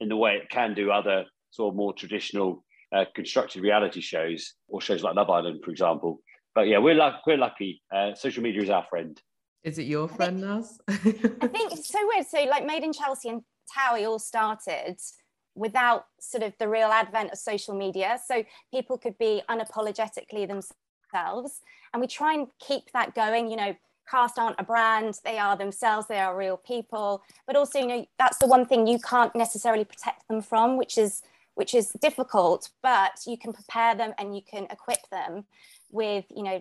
in 0.00 0.08
the 0.08 0.16
way 0.16 0.36
it 0.36 0.48
can 0.48 0.72
do 0.72 0.90
other 0.90 1.26
sort 1.50 1.72
of 1.72 1.76
more 1.76 1.92
traditional 1.92 2.64
uh, 2.92 3.04
constructed 3.14 3.62
reality 3.62 4.00
shows 4.00 4.54
or 4.68 4.80
shows 4.80 5.02
like 5.02 5.14
Love 5.14 5.30
Island, 5.30 5.60
for 5.64 5.70
example. 5.70 6.20
But 6.54 6.66
yeah, 6.66 6.78
we're, 6.78 6.94
luck- 6.94 7.22
we're 7.26 7.36
lucky. 7.36 7.82
Uh, 7.94 8.14
social 8.14 8.42
media 8.42 8.62
is 8.62 8.70
our 8.70 8.84
friend. 8.90 9.20
Is 9.62 9.78
it 9.78 9.84
your 9.84 10.08
friend, 10.08 10.40
Naz? 10.40 10.78
I 10.88 10.94
think 10.94 11.72
it's 11.72 11.88
so 11.88 11.98
weird. 12.06 12.26
So, 12.26 12.42
like, 12.44 12.66
Made 12.66 12.82
in 12.82 12.92
Chelsea 12.92 13.28
and 13.28 13.42
Towie 13.76 14.08
all 14.08 14.18
started 14.18 14.98
without 15.54 16.06
sort 16.18 16.42
of 16.42 16.54
the 16.58 16.68
real 16.68 16.88
advent 16.88 17.30
of 17.30 17.38
social 17.38 17.76
media. 17.76 18.18
So, 18.26 18.42
people 18.72 18.96
could 18.96 19.18
be 19.18 19.42
unapologetically 19.50 20.48
themselves. 20.48 21.60
And 21.92 22.00
we 22.00 22.06
try 22.06 22.34
and 22.34 22.46
keep 22.58 22.90
that 22.92 23.14
going. 23.14 23.50
You 23.50 23.56
know, 23.56 23.76
cast 24.10 24.38
aren't 24.38 24.56
a 24.58 24.64
brand, 24.64 25.18
they 25.24 25.38
are 25.38 25.56
themselves, 25.56 26.06
they 26.08 26.18
are 26.18 26.36
real 26.36 26.56
people. 26.56 27.22
But 27.46 27.56
also, 27.56 27.78
you 27.78 27.86
know, 27.86 28.06
that's 28.18 28.38
the 28.38 28.46
one 28.46 28.66
thing 28.66 28.86
you 28.86 28.98
can't 28.98 29.34
necessarily 29.36 29.84
protect 29.84 30.26
them 30.28 30.42
from, 30.42 30.76
which 30.76 30.98
is 30.98 31.22
which 31.54 31.74
is 31.74 31.90
difficult, 32.00 32.70
but 32.82 33.20
you 33.26 33.36
can 33.36 33.52
prepare 33.52 33.94
them 33.94 34.14
and 34.18 34.34
you 34.34 34.42
can 34.42 34.64
equip 34.70 35.08
them 35.10 35.44
with, 35.90 36.24
you 36.34 36.42
know, 36.42 36.60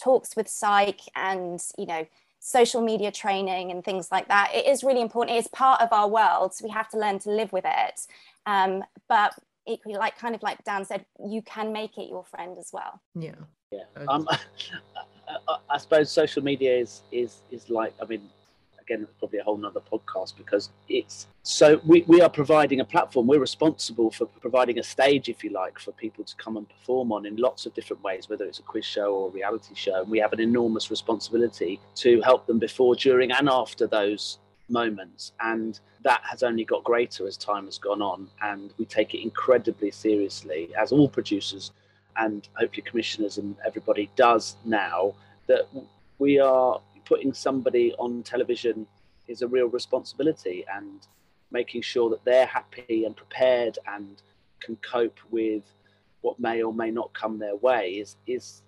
talks 0.00 0.36
with 0.36 0.48
psych 0.48 1.00
and, 1.14 1.60
you 1.78 1.86
know, 1.86 2.06
social 2.38 2.80
media 2.80 3.10
training 3.10 3.70
and 3.70 3.84
things 3.84 4.12
like 4.12 4.28
that. 4.28 4.50
It 4.54 4.66
is 4.66 4.84
really 4.84 5.00
important. 5.00 5.36
It 5.36 5.40
is 5.40 5.48
part 5.48 5.80
of 5.80 5.92
our 5.92 6.08
world. 6.08 6.54
So 6.54 6.64
we 6.64 6.70
have 6.70 6.88
to 6.90 6.98
learn 6.98 7.18
to 7.20 7.30
live 7.30 7.52
with 7.52 7.64
it. 7.66 8.06
Um, 8.46 8.84
but 9.08 9.34
equally, 9.66 9.96
like 9.96 10.16
kind 10.16 10.34
of 10.34 10.42
like 10.42 10.62
Dan 10.64 10.84
said, 10.84 11.04
you 11.28 11.42
can 11.42 11.72
make 11.72 11.98
it 11.98 12.08
your 12.08 12.24
friend 12.24 12.56
as 12.58 12.70
well. 12.72 13.00
Yeah. 13.14 13.34
Yeah. 13.72 13.84
Um, 14.08 14.28
I 15.70 15.78
suppose 15.78 16.10
social 16.10 16.42
media 16.42 16.76
is 16.76 17.02
is 17.10 17.42
is 17.50 17.68
like 17.68 17.92
I 18.00 18.06
mean 18.06 18.30
again, 18.86 19.02
it's 19.02 19.12
probably 19.18 19.38
a 19.38 19.44
whole 19.44 19.56
nother 19.56 19.80
podcast 19.80 20.36
because 20.36 20.70
it's 20.88 21.26
so 21.42 21.80
we, 21.86 22.02
we 22.06 22.20
are 22.20 22.28
providing 22.28 22.80
a 22.80 22.84
platform. 22.84 23.26
We're 23.26 23.40
responsible 23.40 24.10
for 24.10 24.26
providing 24.26 24.78
a 24.78 24.82
stage, 24.82 25.28
if 25.28 25.44
you 25.44 25.50
like, 25.50 25.78
for 25.78 25.92
people 25.92 26.24
to 26.24 26.36
come 26.36 26.56
and 26.56 26.68
perform 26.68 27.12
on 27.12 27.26
in 27.26 27.36
lots 27.36 27.66
of 27.66 27.74
different 27.74 28.02
ways, 28.02 28.28
whether 28.28 28.44
it's 28.44 28.58
a 28.58 28.62
quiz 28.62 28.84
show 28.84 29.14
or 29.14 29.28
a 29.28 29.30
reality 29.30 29.74
show. 29.74 30.02
And 30.02 30.10
we 30.10 30.18
have 30.18 30.32
an 30.32 30.40
enormous 30.40 30.90
responsibility 30.90 31.80
to 31.96 32.20
help 32.22 32.46
them 32.46 32.58
before, 32.58 32.94
during, 32.96 33.32
and 33.32 33.48
after 33.48 33.86
those 33.86 34.38
moments. 34.68 35.32
And 35.40 35.78
that 36.02 36.22
has 36.28 36.42
only 36.42 36.64
got 36.64 36.84
greater 36.84 37.26
as 37.26 37.36
time 37.36 37.66
has 37.66 37.78
gone 37.78 38.02
on. 38.02 38.28
And 38.42 38.72
we 38.78 38.84
take 38.84 39.14
it 39.14 39.22
incredibly 39.22 39.90
seriously, 39.90 40.70
as 40.80 40.92
all 40.92 41.08
producers 41.08 41.72
and 42.16 42.48
hopefully 42.56 42.82
commissioners 42.82 43.38
and 43.38 43.56
everybody 43.64 44.10
does 44.16 44.56
now, 44.64 45.14
that 45.48 45.68
we 46.18 46.40
are 46.40 46.80
putting 47.06 47.32
somebody 47.32 47.94
on 47.98 48.22
television 48.22 48.86
is 49.28 49.42
a 49.42 49.48
real 49.48 49.66
responsibility 49.66 50.64
and 50.74 51.06
making 51.50 51.80
sure 51.80 52.10
that 52.10 52.24
they're 52.24 52.46
happy 52.46 53.04
and 53.04 53.16
prepared 53.16 53.78
and 53.86 54.22
can 54.60 54.76
cope 54.76 55.18
with 55.30 55.62
what 56.20 56.38
may 56.38 56.62
or 56.62 56.74
may 56.74 56.90
not 56.90 57.12
come 57.14 57.38
their 57.38 57.56
way 57.56 57.92
is 57.92 58.16
is 58.26 58.62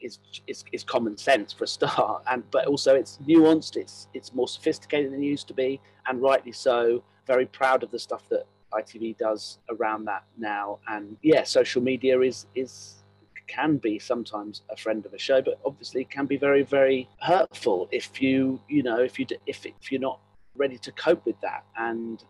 is 0.00 0.18
is, 0.46 0.64
is 0.72 0.82
common 0.82 1.16
sense 1.16 1.52
for 1.52 1.64
a 1.64 1.66
start. 1.66 2.22
And 2.30 2.42
but 2.50 2.66
also 2.66 2.94
it's 2.94 3.18
nuanced 3.26 3.76
it's 3.76 4.08
it's 4.14 4.32
more 4.34 4.48
sophisticated 4.48 5.12
than 5.12 5.22
it 5.22 5.26
used 5.26 5.48
to 5.48 5.54
be 5.54 5.80
and 6.06 6.20
rightly 6.20 6.52
so. 6.52 7.04
Very 7.26 7.46
proud 7.46 7.84
of 7.84 7.90
the 7.92 8.00
stuff 8.00 8.28
that 8.30 8.46
ITV 8.72 9.16
does 9.16 9.58
around 9.70 10.06
that 10.06 10.24
now. 10.36 10.78
And 10.88 11.16
yeah 11.22 11.44
social 11.44 11.82
media 11.82 12.20
is 12.20 12.46
is 12.54 13.01
can 13.46 13.76
be 13.76 13.98
sometimes 13.98 14.62
a 14.70 14.76
friend 14.76 15.04
of 15.06 15.12
a 15.12 15.18
show, 15.18 15.42
but 15.42 15.58
obviously 15.64 16.04
can 16.04 16.26
be 16.26 16.36
very, 16.36 16.62
very 16.62 17.08
hurtful 17.20 17.88
if 17.90 18.20
you, 18.20 18.60
you 18.68 18.82
know, 18.82 19.00
if 19.00 19.18
you 19.18 19.26
if 19.46 19.64
if 19.66 19.90
you're 19.90 20.00
not 20.00 20.20
ready 20.56 20.78
to 20.78 20.92
cope 20.92 21.24
with 21.24 21.40
that. 21.40 21.64
And 21.76 22.22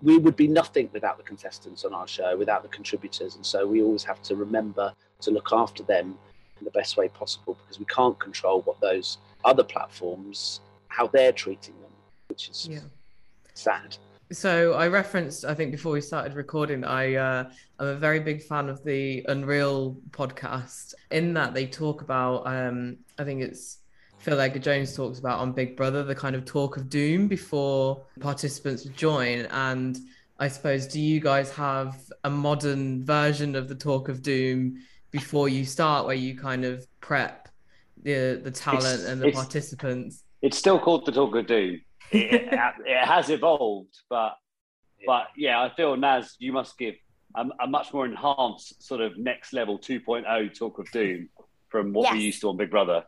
we 0.00 0.16
would 0.16 0.36
be 0.36 0.48
nothing 0.48 0.88
without 0.92 1.18
the 1.18 1.22
contestants 1.22 1.84
on 1.84 1.92
our 1.92 2.08
show, 2.08 2.36
without 2.36 2.62
the 2.62 2.68
contributors, 2.68 3.36
and 3.36 3.44
so 3.44 3.66
we 3.66 3.82
always 3.82 4.04
have 4.04 4.22
to 4.22 4.34
remember 4.34 4.94
to 5.20 5.30
look 5.30 5.50
after 5.52 5.82
them 5.82 6.18
in 6.58 6.64
the 6.64 6.70
best 6.70 6.96
way 6.96 7.08
possible 7.08 7.56
because 7.62 7.78
we 7.78 7.84
can't 7.86 8.18
control 8.18 8.62
what 8.62 8.80
those 8.80 9.18
other 9.44 9.64
platforms 9.64 10.60
how 10.94 11.08
they're 11.08 11.32
treating 11.32 11.74
them, 11.80 11.90
which 12.28 12.48
is 12.48 12.68
yeah. 12.70 12.78
sad. 13.54 13.96
So 14.32 14.72
I 14.72 14.88
referenced, 14.88 15.44
I 15.44 15.54
think 15.54 15.70
before 15.70 15.92
we 15.92 16.00
started 16.00 16.34
recording, 16.34 16.82
I 16.82 17.14
uh, 17.14 17.50
I'm 17.78 17.86
a 17.86 17.94
very 17.94 18.20
big 18.20 18.42
fan 18.42 18.68
of 18.68 18.82
the 18.82 19.24
Unreal 19.28 19.98
podcast. 20.10 20.94
In 21.10 21.34
that 21.34 21.52
they 21.52 21.66
talk 21.66 22.00
about, 22.00 22.46
um, 22.46 22.96
I 23.18 23.24
think 23.24 23.42
it's 23.42 23.78
Phil 24.18 24.40
Edgar 24.40 24.60
Jones 24.60 24.96
talks 24.96 25.18
about 25.18 25.40
on 25.40 25.52
Big 25.52 25.76
Brother 25.76 26.02
the 26.02 26.14
kind 26.14 26.34
of 26.34 26.46
talk 26.46 26.78
of 26.78 26.88
doom 26.88 27.28
before 27.28 28.02
participants 28.20 28.84
join. 28.84 29.40
And 29.50 29.98
I 30.38 30.48
suppose, 30.48 30.86
do 30.86 31.00
you 31.00 31.20
guys 31.20 31.50
have 31.52 31.96
a 32.24 32.30
modern 32.30 33.04
version 33.04 33.54
of 33.54 33.68
the 33.68 33.74
talk 33.74 34.08
of 34.08 34.22
doom 34.22 34.78
before 35.10 35.50
you 35.50 35.66
start, 35.66 36.06
where 36.06 36.16
you 36.16 36.36
kind 36.36 36.64
of 36.64 36.86
prep 37.00 37.48
the 38.02 38.40
the 38.42 38.50
talent 38.50 39.00
it's, 39.00 39.04
and 39.04 39.20
the 39.20 39.32
participants? 39.32 40.24
It's 40.40 40.56
still 40.56 40.78
called 40.78 41.04
the 41.04 41.12
talk 41.12 41.36
of 41.36 41.46
doom 41.46 41.80
it, 42.10 42.48
it, 42.52 43.04
has 43.04 43.30
evolved, 43.30 43.96
but 44.08 44.36
but 45.06 45.28
yeah, 45.36 45.60
I 45.60 45.70
feel 45.74 45.96
Naz, 45.96 46.36
you 46.38 46.52
must 46.52 46.78
give 46.78 46.94
a, 47.36 47.46
a, 47.60 47.66
much 47.66 47.92
more 47.92 48.06
enhanced 48.06 48.82
sort 48.82 49.00
of 49.00 49.18
next 49.18 49.52
level 49.52 49.78
2.0 49.78 50.58
talk 50.58 50.78
of 50.78 50.90
doom 50.92 51.28
from 51.68 51.92
what 51.92 52.04
yes. 52.04 52.12
we 52.14 52.20
used 52.20 52.40
to 52.40 52.48
on 52.48 52.56
Big 52.56 52.70
Brother. 52.70 53.04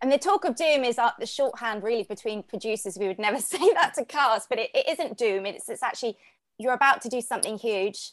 And 0.00 0.12
the 0.12 0.18
talk 0.18 0.44
of 0.44 0.54
doom 0.54 0.84
is 0.84 0.98
uh, 0.98 1.10
the 1.18 1.26
shorthand 1.26 1.82
really 1.82 2.04
between 2.04 2.42
producers. 2.42 2.96
We 2.98 3.08
would 3.08 3.18
never 3.18 3.38
say 3.40 3.72
that 3.74 3.94
to 3.94 4.04
cast, 4.04 4.48
but 4.48 4.58
it, 4.58 4.70
it 4.74 4.88
isn't 4.88 5.18
doom. 5.18 5.46
It's, 5.46 5.68
it's 5.68 5.82
actually 5.82 6.16
you're 6.58 6.74
about 6.74 7.00
to 7.02 7.08
do 7.08 7.20
something 7.20 7.58
huge. 7.58 8.12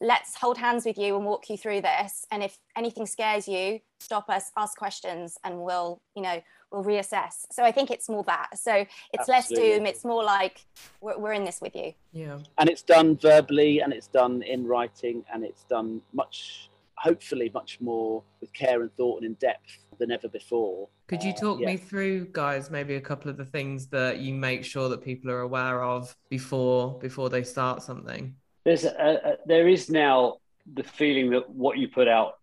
Let's 0.00 0.36
hold 0.36 0.58
hands 0.58 0.84
with 0.84 0.98
you 0.98 1.16
and 1.16 1.24
walk 1.24 1.48
you 1.48 1.56
through 1.56 1.82
this. 1.82 2.26
And 2.30 2.42
if 2.42 2.58
anything 2.76 3.06
scares 3.06 3.48
you, 3.48 3.80
stop 4.00 4.28
us, 4.28 4.50
ask 4.56 4.76
questions, 4.76 5.38
and 5.42 5.62
we'll, 5.62 6.02
you 6.14 6.22
know, 6.22 6.42
we'll 6.70 6.84
reassess. 6.84 7.46
So 7.50 7.64
I 7.64 7.72
think 7.72 7.90
it's 7.90 8.08
more 8.08 8.24
that. 8.24 8.58
So 8.58 8.74
it's 9.12 9.28
Absolutely. 9.28 9.68
less 9.68 9.76
doom. 9.76 9.86
It's 9.86 10.04
more 10.04 10.24
like 10.24 10.64
we're, 11.00 11.18
we're 11.18 11.32
in 11.32 11.44
this 11.44 11.60
with 11.60 11.74
you. 11.76 11.92
Yeah. 12.12 12.38
And 12.58 12.68
it's 12.68 12.82
done 12.82 13.16
verbally 13.16 13.80
and 13.80 13.92
it's 13.92 14.08
done 14.08 14.42
in 14.42 14.66
writing 14.66 15.24
and 15.32 15.44
it's 15.44 15.64
done 15.64 16.02
much, 16.12 16.70
hopefully, 16.96 17.50
much 17.54 17.80
more 17.80 18.22
with 18.40 18.52
care 18.52 18.82
and 18.82 18.92
thought 18.96 19.22
and 19.22 19.26
in 19.26 19.34
depth 19.34 19.78
than 19.98 20.10
ever 20.10 20.28
before. 20.28 20.88
Could 21.06 21.22
you 21.22 21.32
talk 21.32 21.58
uh, 21.58 21.60
yeah. 21.60 21.66
me 21.68 21.76
through, 21.76 22.26
guys, 22.26 22.70
maybe 22.70 22.96
a 22.96 23.00
couple 23.00 23.30
of 23.30 23.36
the 23.36 23.44
things 23.44 23.86
that 23.88 24.18
you 24.18 24.34
make 24.34 24.64
sure 24.64 24.88
that 24.88 25.02
people 25.02 25.30
are 25.30 25.40
aware 25.40 25.82
of 25.82 26.14
before 26.28 26.98
before 26.98 27.30
they 27.30 27.42
start 27.42 27.82
something? 27.82 28.34
There's 28.64 28.84
a, 28.84 29.20
a, 29.24 29.36
there 29.46 29.68
is 29.68 29.88
now 29.88 30.38
the 30.74 30.82
feeling 30.82 31.30
that 31.30 31.48
what 31.48 31.78
you 31.78 31.86
put 31.88 32.08
out 32.08 32.38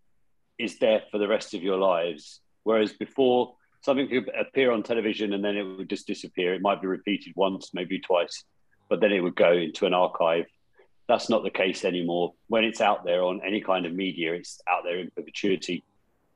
is 0.58 0.80
there 0.80 1.04
for 1.12 1.18
the 1.18 1.28
rest 1.28 1.54
of 1.54 1.62
your 1.62 1.78
lives, 1.78 2.40
whereas 2.64 2.94
before 2.94 3.56
something 3.84 4.08
could 4.08 4.32
appear 4.40 4.72
on 4.72 4.82
television 4.82 5.34
and 5.34 5.44
then 5.44 5.58
it 5.58 5.64
would 5.64 5.90
just 5.90 6.08
disappear. 6.08 6.54
It 6.54 6.62
might 6.62 6.82
be 6.82 6.88
repeated 6.88 7.34
once, 7.36 7.72
maybe 7.74 8.00
twice, 8.00 8.44
but 8.90 9.02
then 9.02 9.12
it 9.12 9.20
would 9.20 9.36
go 9.36 9.52
into 9.52 9.86
an 9.86 9.94
archive. 9.94 10.46
That's 11.08 11.30
not 11.30 11.44
the 11.44 11.50
case 11.50 11.84
anymore. 11.84 12.34
When 12.48 12.64
it's 12.64 12.80
out 12.80 13.04
there 13.04 13.24
on 13.24 13.42
any 13.46 13.60
kind 13.60 13.86
of 13.86 13.94
media, 13.94 14.34
it's 14.34 14.62
out 14.70 14.84
there 14.86 15.00
in 15.00 15.12
perpetuity. 15.12 15.84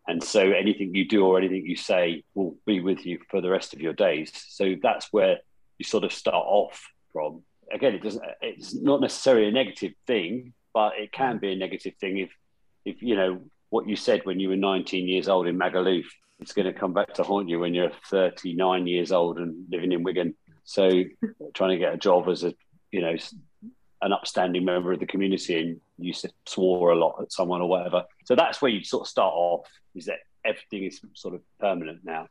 And 0.09 0.21
so 0.21 0.51
anything 0.51 0.93
you 0.93 1.07
do 1.07 1.25
or 1.25 1.37
anything 1.37 1.65
you 1.65 1.77
say 1.77 2.23
will 2.35 2.57
be 2.65 2.81
with 2.81 3.05
you 3.05 3.19
for 3.29 3.39
the 3.39 3.49
rest 3.49 3.73
of 3.73 3.79
your 3.79 3.93
days. 3.93 4.31
So 4.49 4.75
that's 4.81 5.07
where 5.11 5.37
you 5.77 5.85
sort 5.85 6.03
of 6.03 6.11
start 6.11 6.45
off 6.45 6.85
from. 7.13 7.43
Again, 7.71 7.95
it 7.95 8.03
doesn't 8.03 8.23
it's 8.41 8.73
not 8.73 9.01
necessarily 9.01 9.47
a 9.47 9.51
negative 9.51 9.93
thing, 10.05 10.53
but 10.73 10.93
it 10.97 11.11
can 11.11 11.37
be 11.37 11.53
a 11.53 11.55
negative 11.55 11.95
thing 11.99 12.17
if 12.17 12.31
if 12.85 13.01
you 13.01 13.15
know 13.15 13.41
what 13.69 13.87
you 13.87 13.95
said 13.95 14.25
when 14.25 14.39
you 14.39 14.49
were 14.49 14.55
19 14.55 15.07
years 15.07 15.27
old 15.27 15.47
in 15.47 15.57
Magaluf 15.57 16.05
it's 16.39 16.53
going 16.53 16.71
to 16.71 16.73
come 16.73 16.93
back 16.93 17.13
to 17.15 17.23
haunt 17.23 17.49
you 17.49 17.59
when 17.59 17.73
you're 17.73 17.91
39 18.09 18.87
years 18.87 19.11
old 19.11 19.39
and 19.39 19.65
living 19.69 19.91
in 19.91 20.03
Wigan. 20.03 20.35
So 20.63 20.89
trying 21.53 21.71
to 21.71 21.77
get 21.77 21.93
a 21.93 21.97
job 21.97 22.27
as 22.27 22.43
a, 22.43 22.53
you 22.91 23.01
know, 23.01 23.15
an 24.01 24.13
upstanding 24.13 24.63
member 24.63 24.93
of 24.93 24.99
the 24.99 25.07
community 25.07 25.59
and 25.59 25.81
you 25.97 26.13
swore 26.45 26.91
a 26.91 26.95
lot 26.95 27.15
at 27.21 27.31
someone 27.31 27.61
or 27.61 27.69
whatever. 27.69 28.03
So 28.25 28.35
that's 28.35 28.61
where 28.61 28.69
you 28.69 28.83
sort 28.83 29.01
of 29.01 29.07
start 29.07 29.33
off 29.33 29.67
is 29.95 30.05
that 30.05 30.19
everything 30.45 30.83
is 30.83 31.01
sort 31.13 31.33
of 31.33 31.41
permanent 31.59 32.01
now. 32.03 32.27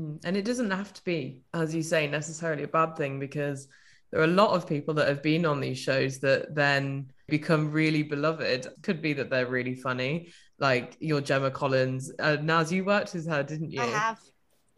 Mm, 0.00 0.20
and 0.24 0.36
it 0.36 0.44
doesn't 0.46 0.70
have 0.70 0.94
to 0.94 1.04
be, 1.04 1.42
as 1.52 1.74
you 1.74 1.82
say, 1.82 2.06
necessarily 2.06 2.62
a 2.62 2.68
bad 2.68 2.96
thing 2.96 3.20
because 3.20 3.68
there 4.10 4.20
are 4.20 4.24
a 4.24 4.28
lot 4.28 4.54
of 4.54 4.66
people 4.66 4.94
that 4.94 5.08
have 5.08 5.22
been 5.22 5.44
on 5.44 5.60
these 5.60 5.78
shows 5.78 6.18
that 6.20 6.54
then 6.54 7.12
become 7.28 7.70
really 7.70 8.02
beloved. 8.02 8.66
Could 8.82 9.02
be 9.02 9.12
that 9.12 9.28
they're 9.28 9.46
really 9.46 9.74
funny, 9.74 10.32
like 10.60 10.96
your 11.00 11.20
Gemma 11.20 11.50
Collins. 11.50 12.12
Uh, 12.18 12.36
Naz, 12.40 12.70
you 12.70 12.84
worked 12.84 13.14
with 13.14 13.26
her, 13.28 13.42
didn't 13.42 13.72
you? 13.72 13.80
I 13.80 13.86
have. 13.86 14.20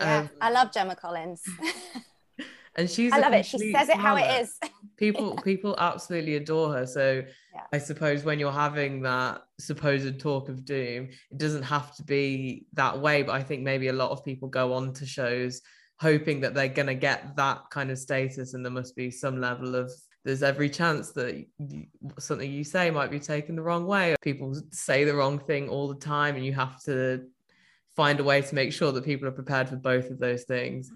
Yeah, 0.01 0.19
um, 0.19 0.31
I 0.41 0.51
love 0.51 0.73
Gemma 0.73 0.97
Collins. 0.97 1.43
and 2.77 2.89
she's 2.89 3.13
I 3.13 3.19
love 3.19 3.33
it. 3.33 3.45
She 3.45 3.73
says 3.73 3.89
it 3.89 3.97
how 3.97 4.17
it 4.17 4.43
is. 4.43 4.59
people 4.97 5.37
people 5.37 5.75
absolutely 5.79 6.37
adore 6.37 6.73
her. 6.73 6.87
So 6.87 7.25
yeah. 7.55 7.61
I 7.73 7.79
suppose 7.79 8.25
when 8.25 8.39
you're 8.39 8.53
having 8.53 9.03
that 9.03 9.43
supposed 9.59 10.19
talk 10.21 10.49
of 10.49 10.65
doom, 10.65 11.09
it 11.31 11.39
doesn't 11.39 11.65
have 11.65 11.95
to 11.97 12.05
be 12.05 12.67
that 12.75 12.99
way. 12.99 13.23
But 13.23 13.33
I 13.33 13.43
think 13.43 13.63
maybe 13.63 13.89
a 13.89 13.93
lot 13.93 14.11
of 14.11 14.25
people 14.25 14.49
go 14.49 14.73
on 14.73 14.93
to 14.95 15.07
shows 15.07 15.61
hoping 16.01 16.41
that 16.41 16.55
they're 16.55 16.69
going 16.69 16.87
to 16.87 16.95
get 16.95 17.37
that 17.37 17.63
kind 17.71 17.91
of 17.91 17.99
status 17.99 18.55
and 18.55 18.65
there 18.65 18.73
must 18.73 18.97
be 18.97 19.09
some 19.11 19.41
level 19.41 19.77
of 19.77 19.93
there's 20.25 20.43
every 20.43 20.71
chance 20.71 21.11
that 21.13 21.45
something 22.19 22.51
you 22.51 22.65
say 22.65 22.91
might 22.91 23.11
be 23.11 23.19
taken 23.19 23.57
the 23.57 23.63
wrong 23.63 23.87
way. 23.87 24.15
People 24.21 24.55
say 24.71 25.05
the 25.05 25.15
wrong 25.15 25.39
thing 25.39 25.69
all 25.69 25.89
the 25.89 25.99
time, 25.99 26.37
and 26.37 26.45
you 26.45 26.53
have 26.53 26.81
to 26.85 27.27
find 27.97 28.21
a 28.21 28.25
way 28.25 28.41
to 28.41 28.55
make 28.55 28.73
sure 28.73 28.93
that 28.93 29.05
people 29.05 29.29
are 29.29 29.33
prepared 29.33 29.69
for 29.69 29.77
both 29.77 30.11
of 30.11 30.19
those 30.19 30.45
things. 30.45 30.91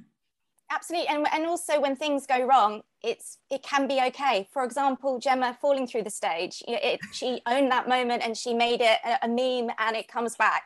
Absolutely 0.71 1.09
and, 1.09 1.27
and 1.33 1.47
also 1.47 1.81
when 1.81 1.95
things 1.95 2.27
go 2.27 2.45
wrong 2.45 2.83
it's 3.03 3.39
it 3.51 3.62
can 3.62 3.87
be 3.87 4.01
okay. 4.09 4.49
For 4.53 4.65
example 4.65 5.21
gemma 5.21 5.57
falling 5.61 5.87
through 5.87 6.03
the 6.03 6.11
stage 6.11 6.61
it, 6.67 6.99
she 7.12 7.41
owned 7.47 7.71
that 7.71 7.89
moment 7.89 8.23
and 8.25 8.37
she 8.37 8.53
made 8.53 8.81
it 8.81 8.99
a, 9.05 9.19
a 9.23 9.29
meme 9.29 9.73
and 9.79 9.97
it 9.97 10.09
comes 10.09 10.35
back 10.35 10.65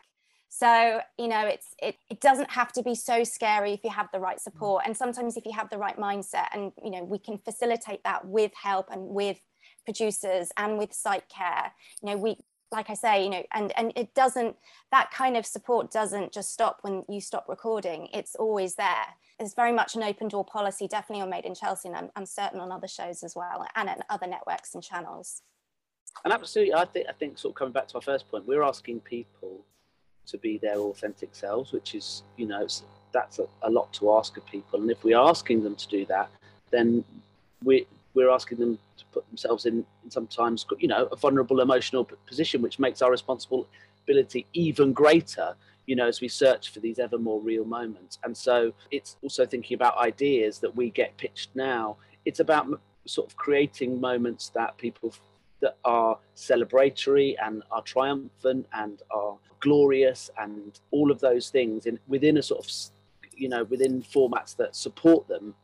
so 0.51 1.01
you 1.17 1.29
know 1.29 1.47
it's 1.47 1.69
it, 1.81 1.97
it 2.11 2.21
doesn't 2.21 2.51
have 2.51 2.73
to 2.73 2.83
be 2.83 2.95
so 2.95 3.25
scary 3.25 3.73
if 3.73 3.81
you 3.85 3.91
have 3.91 4.09
the 4.13 4.21
right 4.21 4.37
mm. 4.37 4.43
support 4.43 4.83
and 4.85 4.97
sometimes 4.97 5.37
if 5.37 5.47
you 5.47 5.53
have 5.53 5.71
the 5.71 5.79
right 5.79 5.97
mindset 5.97 6.49
and 6.53 6.73
you 6.85 6.91
know 6.91 7.05
we 7.05 7.19
can 7.19 7.39
facilitate 7.39 8.03
that 8.05 8.27
with 8.27 8.53
help 8.55 8.91
and 8.91 9.01
with 9.09 9.39
producers 9.85 10.51
and 10.57 10.77
with 10.77 10.93
site 10.93 11.29
care 11.29 11.73
you 12.03 12.11
know 12.11 12.17
we 12.17 12.37
like 12.73 12.89
I 12.89 12.95
say, 12.95 13.25
you 13.25 13.31
know, 13.31 13.43
and 13.53 13.73
and 13.77 13.93
it 13.97 14.15
doesn't 14.15 14.57
that 14.93 15.11
kind 15.11 15.37
of 15.37 15.45
support 15.45 15.91
doesn't 15.91 16.33
just 16.33 16.53
stop 16.53 16.79
when 16.83 17.05
you 17.09 17.21
stop 17.21 17.47
recording. 17.49 18.09
It's 18.15 18.37
always 18.37 18.77
there. 18.77 19.07
It's 19.39 19.55
very 19.55 19.73
much 19.73 19.97
an 19.97 20.03
open 20.03 20.29
door 20.29 20.45
policy, 20.45 20.87
definitely 20.87 21.23
on 21.23 21.31
Made 21.31 21.47
in 21.47 21.55
Chelsea, 21.55 21.89
and 21.89 21.97
I'm, 21.97 22.11
I'm 22.15 22.27
certain 22.27 22.61
on 22.61 22.71
other 22.71 22.87
shows 22.87 23.23
as 23.25 23.35
well, 23.35 23.67
and 23.75 23.89
on 23.89 23.97
other 24.09 24.27
networks 24.27 24.75
and 24.75 24.85
channels. 24.85 25.43
And 26.25 26.33
absolutely, 26.33 26.75
I 26.75 26.85
think 26.85 27.07
I 27.09 27.13
think 27.13 27.39
sort 27.39 27.53
of 27.53 27.59
coming 27.59 27.73
back 27.73 27.89
to 27.89 27.97
our 27.97 28.03
first 28.03 28.31
point, 28.31 28.47
we're 28.47 28.63
asking 28.63 29.01
people 29.01 29.65
to 30.27 30.39
be 30.39 30.59
their 30.59 30.79
authentic 30.79 31.35
selves, 31.35 31.73
which 31.73 31.95
is 31.95 32.23
you 32.37 32.47
know 32.47 32.67
that's 33.13 33.39
a, 33.39 33.47
a 33.63 33.71
lot 33.71 33.93
to 33.95 34.13
ask 34.13 34.37
of 34.37 34.47
people, 34.47 34.81
and 34.81 34.91
if 34.91 35.03
we're 35.05 35.19
asking 35.19 35.63
them 35.63 35.75
to 35.77 35.89
do 35.89 36.05
that, 36.07 36.31
then 36.71 37.05
we 37.65 37.87
we're 38.15 38.31
asking 38.31 38.59
them 38.59 38.79
to 38.97 39.05
put 39.13 39.27
themselves 39.29 39.67
in, 39.67 39.85
in 40.05 40.11
sometimes 40.11 40.67
you 40.79 40.89
know 40.89 41.07
a 41.13 41.17
vulnerable 41.17 41.61
emotional 41.61 42.09
position, 42.27 42.63
which 42.63 42.79
makes 42.79 43.03
our 43.03 43.11
responsibility 43.11 44.47
even 44.53 44.93
greater 44.93 45.55
you 45.91 45.97
know, 45.97 46.07
as 46.07 46.21
we 46.21 46.29
search 46.29 46.71
for 46.71 46.79
these 46.79 47.01
ever 47.01 47.19
more 47.19 47.41
real 47.41 47.65
moments. 47.65 48.21
And 48.23 48.37
so 48.37 48.73
it's 48.93 49.17
also 49.23 49.45
thinking 49.45 49.75
about 49.75 49.99
ideas 49.99 50.61
that 50.61 50.77
we 50.77 50.89
get 50.91 51.17
pitched 51.17 51.51
now. 51.57 51.97
It's 52.25 52.39
about 52.39 52.81
sort 53.07 53.29
of 53.29 53.37
creating 53.37 54.01
moments 54.01 54.51
that 54.51 54.79
people 54.79 55.13
that 55.61 55.77
are 55.85 56.19
celebratory 56.37 57.35
and 57.43 57.63
are 57.71 57.83
triumphant 57.83 58.67
and 58.73 59.03
are 59.11 59.37
glorious 59.61 60.31
and 60.39 60.81
all 60.91 61.11
of 61.11 61.21
those 61.21 61.51
things 61.51 61.87
in 61.87 61.99
within 62.09 62.39
a 62.39 62.43
sort 62.43 62.65
of 62.65 62.71
you 63.37 63.49
know 63.49 63.65
within 63.65 64.03
formats 64.03 64.57
that 64.57 64.75
support 64.75 65.29
them 65.29 65.55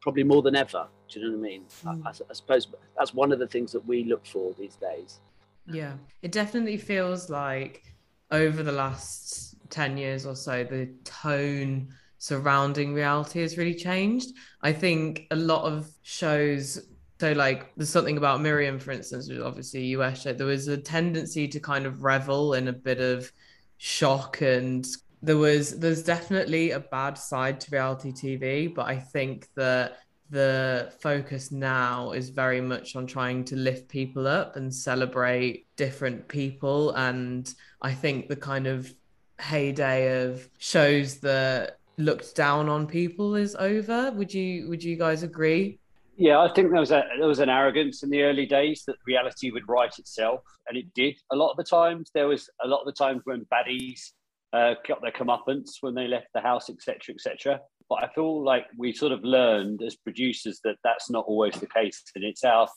probably 0.00 0.24
more 0.24 0.42
than 0.42 0.56
ever 0.56 0.88
do 1.08 1.20
you 1.20 1.26
know 1.26 1.36
what 1.36 1.46
i 1.46 1.50
mean 1.50 1.64
mm. 1.84 2.06
I, 2.06 2.10
I 2.10 2.32
suppose 2.32 2.66
that's 2.98 3.14
one 3.14 3.30
of 3.30 3.38
the 3.38 3.46
things 3.46 3.70
that 3.72 3.86
we 3.86 4.04
look 4.04 4.26
for 4.26 4.52
these 4.58 4.76
days 4.76 5.20
yeah 5.66 5.92
it 6.22 6.32
definitely 6.32 6.76
feels 6.76 7.30
like 7.30 7.84
over 8.32 8.62
the 8.62 8.72
last 8.72 9.56
10 9.70 9.96
years 9.96 10.26
or 10.26 10.36
so, 10.36 10.64
the 10.64 10.92
tone 11.04 11.88
surrounding 12.18 12.92
reality 12.92 13.40
has 13.40 13.56
really 13.56 13.74
changed. 13.74 14.30
I 14.62 14.72
think 14.72 15.26
a 15.30 15.36
lot 15.36 15.64
of 15.64 15.90
shows, 16.02 16.88
so 17.20 17.32
like 17.32 17.74
there's 17.76 17.90
something 17.90 18.16
about 18.16 18.40
Miriam, 18.40 18.78
for 18.78 18.92
instance, 18.92 19.28
is 19.28 19.42
obviously 19.42 19.80
a 19.80 19.98
US 19.98 20.22
show, 20.22 20.32
there 20.32 20.46
was 20.46 20.68
a 20.68 20.76
tendency 20.76 21.46
to 21.48 21.60
kind 21.60 21.84
of 21.84 22.02
revel 22.02 22.54
in 22.54 22.68
a 22.68 22.72
bit 22.72 23.00
of 23.00 23.30
shock 23.76 24.40
and 24.40 24.86
there 25.22 25.36
was 25.36 25.78
there's 25.78 26.02
definitely 26.02 26.70
a 26.70 26.80
bad 26.80 27.18
side 27.18 27.60
to 27.60 27.70
reality 27.70 28.10
TV, 28.10 28.74
but 28.74 28.86
I 28.86 28.96
think 28.96 29.48
that 29.54 29.98
the 30.30 30.92
focus 31.00 31.52
now 31.52 32.12
is 32.12 32.30
very 32.30 32.60
much 32.60 32.96
on 32.96 33.06
trying 33.06 33.44
to 33.44 33.56
lift 33.56 33.88
people 33.88 34.26
up 34.26 34.56
and 34.56 34.72
celebrate 34.72 35.66
different 35.74 36.28
people 36.28 36.92
and 36.92 37.52
i 37.82 37.92
think 37.92 38.28
the 38.28 38.36
kind 38.36 38.68
of 38.68 38.94
heyday 39.40 40.22
of 40.22 40.48
shows 40.58 41.16
that 41.16 41.80
looked 41.98 42.34
down 42.34 42.68
on 42.68 42.86
people 42.86 43.34
is 43.34 43.56
over. 43.56 44.10
Would 44.12 44.32
you 44.32 44.68
would 44.68 44.82
you 44.82 44.96
guys 44.96 45.22
agree? 45.22 45.79
Yeah, 46.20 46.40
I 46.40 46.52
think 46.52 46.70
there 46.70 46.80
was 46.80 46.90
a 46.90 47.02
there 47.18 47.26
was 47.26 47.38
an 47.38 47.48
arrogance 47.48 48.02
in 48.02 48.10
the 48.10 48.20
early 48.20 48.44
days 48.44 48.84
that 48.86 48.96
reality 49.06 49.50
would 49.52 49.66
write 49.66 49.98
itself, 49.98 50.42
and 50.68 50.76
it 50.76 50.92
did. 50.92 51.16
A 51.32 51.34
lot 51.34 51.50
of 51.52 51.56
the 51.56 51.64
times, 51.64 52.10
there 52.12 52.28
was 52.28 52.46
a 52.62 52.68
lot 52.68 52.80
of 52.80 52.84
the 52.84 52.92
times 52.92 53.22
when 53.24 53.46
baddies 53.50 54.10
uh, 54.52 54.74
got 54.86 55.00
their 55.00 55.12
comeuppance 55.12 55.76
when 55.80 55.94
they 55.94 56.06
left 56.06 56.26
the 56.34 56.42
house, 56.42 56.68
etc., 56.68 57.14
etc. 57.14 57.58
But 57.88 58.04
I 58.04 58.08
feel 58.14 58.44
like 58.44 58.66
we 58.76 58.92
sort 58.92 59.12
of 59.12 59.24
learned 59.24 59.80
as 59.82 59.96
producers 59.96 60.60
that 60.62 60.76
that's 60.84 61.08
not 61.08 61.24
always 61.26 61.54
the 61.54 61.66
case, 61.66 62.02
and 62.14 62.22
it's 62.22 62.44
our 62.44 62.68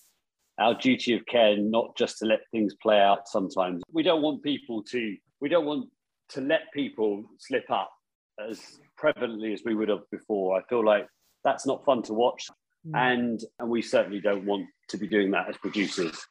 our 0.57 0.73
duty 0.75 1.13
of 1.13 1.25
care 1.25 1.57
not 1.57 1.97
just 1.97 2.19
to 2.19 2.25
let 2.25 2.49
things 2.51 2.73
play 2.81 3.01
out. 3.01 3.27
Sometimes 3.27 3.83
we 3.91 4.03
don't 4.03 4.21
want 4.21 4.41
people 4.41 4.81
to 4.83 5.17
we 5.41 5.49
don't 5.49 5.65
want 5.65 5.89
to 6.29 6.39
let 6.39 6.71
people 6.73 7.25
slip 7.39 7.69
up 7.69 7.91
as 8.49 8.79
prevalently 8.97 9.53
as 9.53 9.63
we 9.65 9.75
would 9.75 9.89
have 9.89 10.09
before. 10.11 10.57
I 10.57 10.63
feel 10.69 10.85
like 10.85 11.07
that's 11.43 11.67
not 11.67 11.83
fun 11.83 12.03
to 12.03 12.13
watch, 12.13 12.47
mm. 12.87 12.95
and 12.95 13.43
and 13.59 13.69
we 13.69 13.81
certainly 13.81 14.19
don't 14.19 14.45
want 14.45 14.67
to 14.89 14.97
be 14.97 15.07
doing 15.07 15.31
that 15.31 15.49
as 15.49 15.57
producers. 15.57 16.25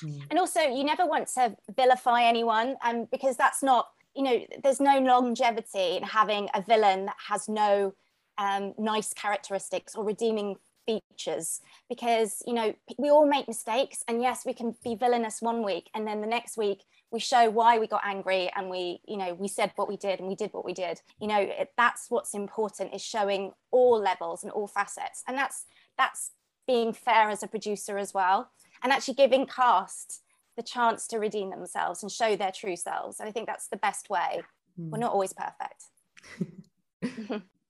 Hmm. 0.00 0.18
And 0.30 0.38
also, 0.38 0.60
you 0.60 0.84
never 0.84 1.04
want 1.04 1.28
to 1.34 1.54
vilify 1.76 2.22
anyone, 2.22 2.76
um, 2.82 3.06
because 3.12 3.36
that's 3.36 3.62
not 3.62 3.88
you 4.14 4.22
know 4.22 4.40
there's 4.62 4.80
no 4.80 4.98
longevity 4.98 5.96
in 5.96 6.02
having 6.02 6.48
a 6.54 6.62
villain 6.62 7.06
that 7.06 7.16
has 7.28 7.48
no 7.48 7.94
um, 8.38 8.74
nice 8.78 9.12
characteristics 9.12 9.94
or 9.94 10.04
redeeming 10.04 10.56
features 10.86 11.60
because 11.88 12.42
you 12.46 12.52
know 12.52 12.74
we 12.98 13.08
all 13.10 13.26
make 13.26 13.46
mistakes 13.46 14.02
and 14.08 14.20
yes 14.20 14.44
we 14.44 14.52
can 14.52 14.74
be 14.82 14.96
villainous 14.96 15.40
one 15.40 15.64
week 15.64 15.88
and 15.94 16.06
then 16.06 16.20
the 16.20 16.26
next 16.26 16.56
week 16.56 16.80
we 17.12 17.20
show 17.20 17.50
why 17.50 17.78
we 17.78 17.86
got 17.86 18.02
angry 18.04 18.50
and 18.56 18.70
we 18.70 19.00
you 19.06 19.16
know 19.16 19.34
we 19.34 19.46
said 19.46 19.72
what 19.76 19.88
we 19.88 19.96
did 19.96 20.18
and 20.18 20.28
we 20.28 20.34
did 20.34 20.52
what 20.52 20.64
we 20.64 20.72
did. 20.72 21.00
You 21.20 21.28
know 21.28 21.38
it, 21.40 21.72
that's 21.76 22.06
what's 22.08 22.34
important 22.34 22.94
is 22.94 23.02
showing 23.02 23.52
all 23.70 24.00
levels 24.00 24.42
and 24.42 24.50
all 24.50 24.66
facets. 24.66 25.22
And 25.28 25.36
that's 25.36 25.66
that's 25.96 26.30
being 26.66 26.92
fair 26.92 27.28
as 27.28 27.42
a 27.42 27.46
producer 27.48 27.98
as 27.98 28.14
well 28.14 28.50
and 28.82 28.92
actually 28.92 29.14
giving 29.14 29.46
cast 29.46 30.22
the 30.56 30.62
chance 30.62 31.06
to 31.08 31.18
redeem 31.18 31.50
themselves 31.50 32.02
and 32.02 32.10
show 32.10 32.36
their 32.36 32.52
true 32.52 32.76
selves. 32.76 33.20
And 33.20 33.28
i 33.28 33.32
think 33.32 33.46
that's 33.46 33.68
the 33.68 33.76
best 33.76 34.08
way. 34.10 34.42
Mm. 34.80 34.90
we're 34.90 34.98
not 34.98 35.12
always 35.12 35.34
perfect. 35.34 35.84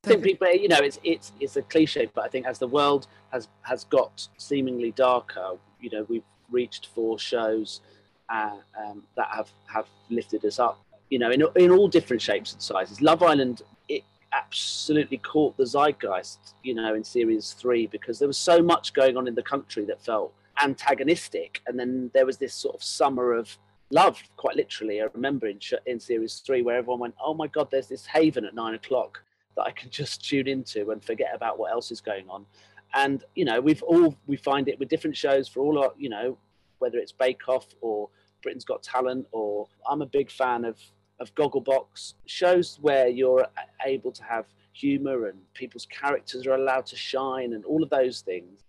I 0.05 0.09
think 0.09 0.25
people, 0.25 0.49
you 0.53 0.69
know, 0.69 0.79
it's 0.79 0.99
it's 1.05 1.33
it's 1.41 1.57
a 1.57 1.63
cliche, 1.63 2.09
but 2.13 2.25
I 2.25 2.29
think 2.29 2.47
as 2.47 2.59
the 2.59 2.67
world 2.67 3.07
has 3.31 3.49
has 3.63 3.85
got 3.85 4.29
seemingly 4.37 4.93
darker, 4.93 5.59
you 5.81 5.91
know, 5.91 6.05
we've 6.09 6.25
reached 6.51 6.89
for 6.95 7.19
shows 7.19 7.81
uh, 8.29 8.57
um, 8.79 9.03
that 9.17 9.29
have 9.29 9.51
have 9.67 9.87
lifted 10.11 10.45
us 10.45 10.59
up. 10.59 10.85
You 11.11 11.19
know, 11.19 11.31
in 11.31 11.45
in 11.57 11.71
all 11.71 11.89
different 11.89 12.23
shapes 12.23 12.53
and 12.53 12.63
sizes. 12.63 13.01
Love 13.01 13.23
Island 13.23 13.63
it 13.89 14.05
absolutely 14.33 15.19
caught 15.19 15.57
the 15.57 15.65
zeitgeist. 15.65 16.55
You 16.63 16.75
know, 16.75 16.95
in 16.95 17.05
series 17.05 17.53
three 17.53 17.87
because 17.87 18.19
there 18.19 18.29
was 18.29 18.39
so 18.39 18.63
much 18.63 18.95
going 18.95 19.17
on 19.17 19.27
in 19.29 19.35
the 19.35 19.43
country 19.43 19.85
that 19.87 20.03
felt 20.03 20.33
antagonistic, 20.63 21.61
and 21.67 21.79
then 21.79 22.11
there 22.15 22.27
was 22.27 22.39
this 22.39 22.55
sort 22.55 22.75
of 22.75 22.83
summer 22.83 23.33
of 23.33 23.57
love, 23.91 24.23
quite 24.37 24.57
literally. 24.57 25.01
I 25.01 25.07
remember 25.13 25.47
in 25.47 25.61
in 25.87 26.01
series 26.01 26.43
three 26.47 26.63
where 26.63 26.77
everyone 26.77 27.01
went, 27.01 27.15
"Oh 27.23 27.35
my 27.35 27.47
God, 27.47 27.69
there's 27.71 27.89
this 27.89 28.07
haven 28.07 28.45
at 28.45 28.55
nine 28.55 28.75
o'clock." 28.75 29.23
that 29.57 29.63
I 29.63 29.71
can 29.71 29.91
just 30.01 30.27
tune 30.27 30.49
into 30.49 30.91
and 30.91 31.03
forget 31.03 31.31
about 31.35 31.59
what 31.59 31.73
else 31.73 31.91
is 31.91 32.01
going 32.01 32.29
on. 32.29 32.47
And 32.95 33.25
you 33.35 33.45
know, 33.45 33.61
we've 33.61 33.83
all 33.83 34.17
we 34.27 34.37
find 34.37 34.69
it 34.69 34.79
with 34.79 34.89
different 34.89 35.17
shows 35.17 35.49
for 35.49 35.61
all 35.61 35.79
our, 35.79 35.93
you 35.97 36.11
know, 36.11 36.37
whether 36.83 36.99
it's 36.99 37.13
Bake 37.13 37.49
Off 37.49 37.67
or 37.81 38.11
Britain's 38.43 38.65
Got 38.65 38.83
Talent, 38.83 39.27
or 39.33 39.69
I'm 39.89 40.03
a 40.03 40.07
big 40.07 40.31
fan 40.31 40.65
of 40.65 40.77
of 41.21 41.35
Gogglebox 41.37 42.15
shows 42.27 42.79
where 42.83 43.07
you're 43.07 43.47
able 43.87 44.11
to 44.11 44.25
have 44.25 44.45
humor 44.73 45.27
and 45.29 45.39
people's 45.55 45.87
characters 45.87 46.47
are 46.47 46.55
allowed 46.55 46.85
to 46.87 46.97
shine 46.97 47.53
and 47.53 47.65
all 47.65 47.83
of 47.83 47.91
those 47.91 48.23
things 48.23 48.61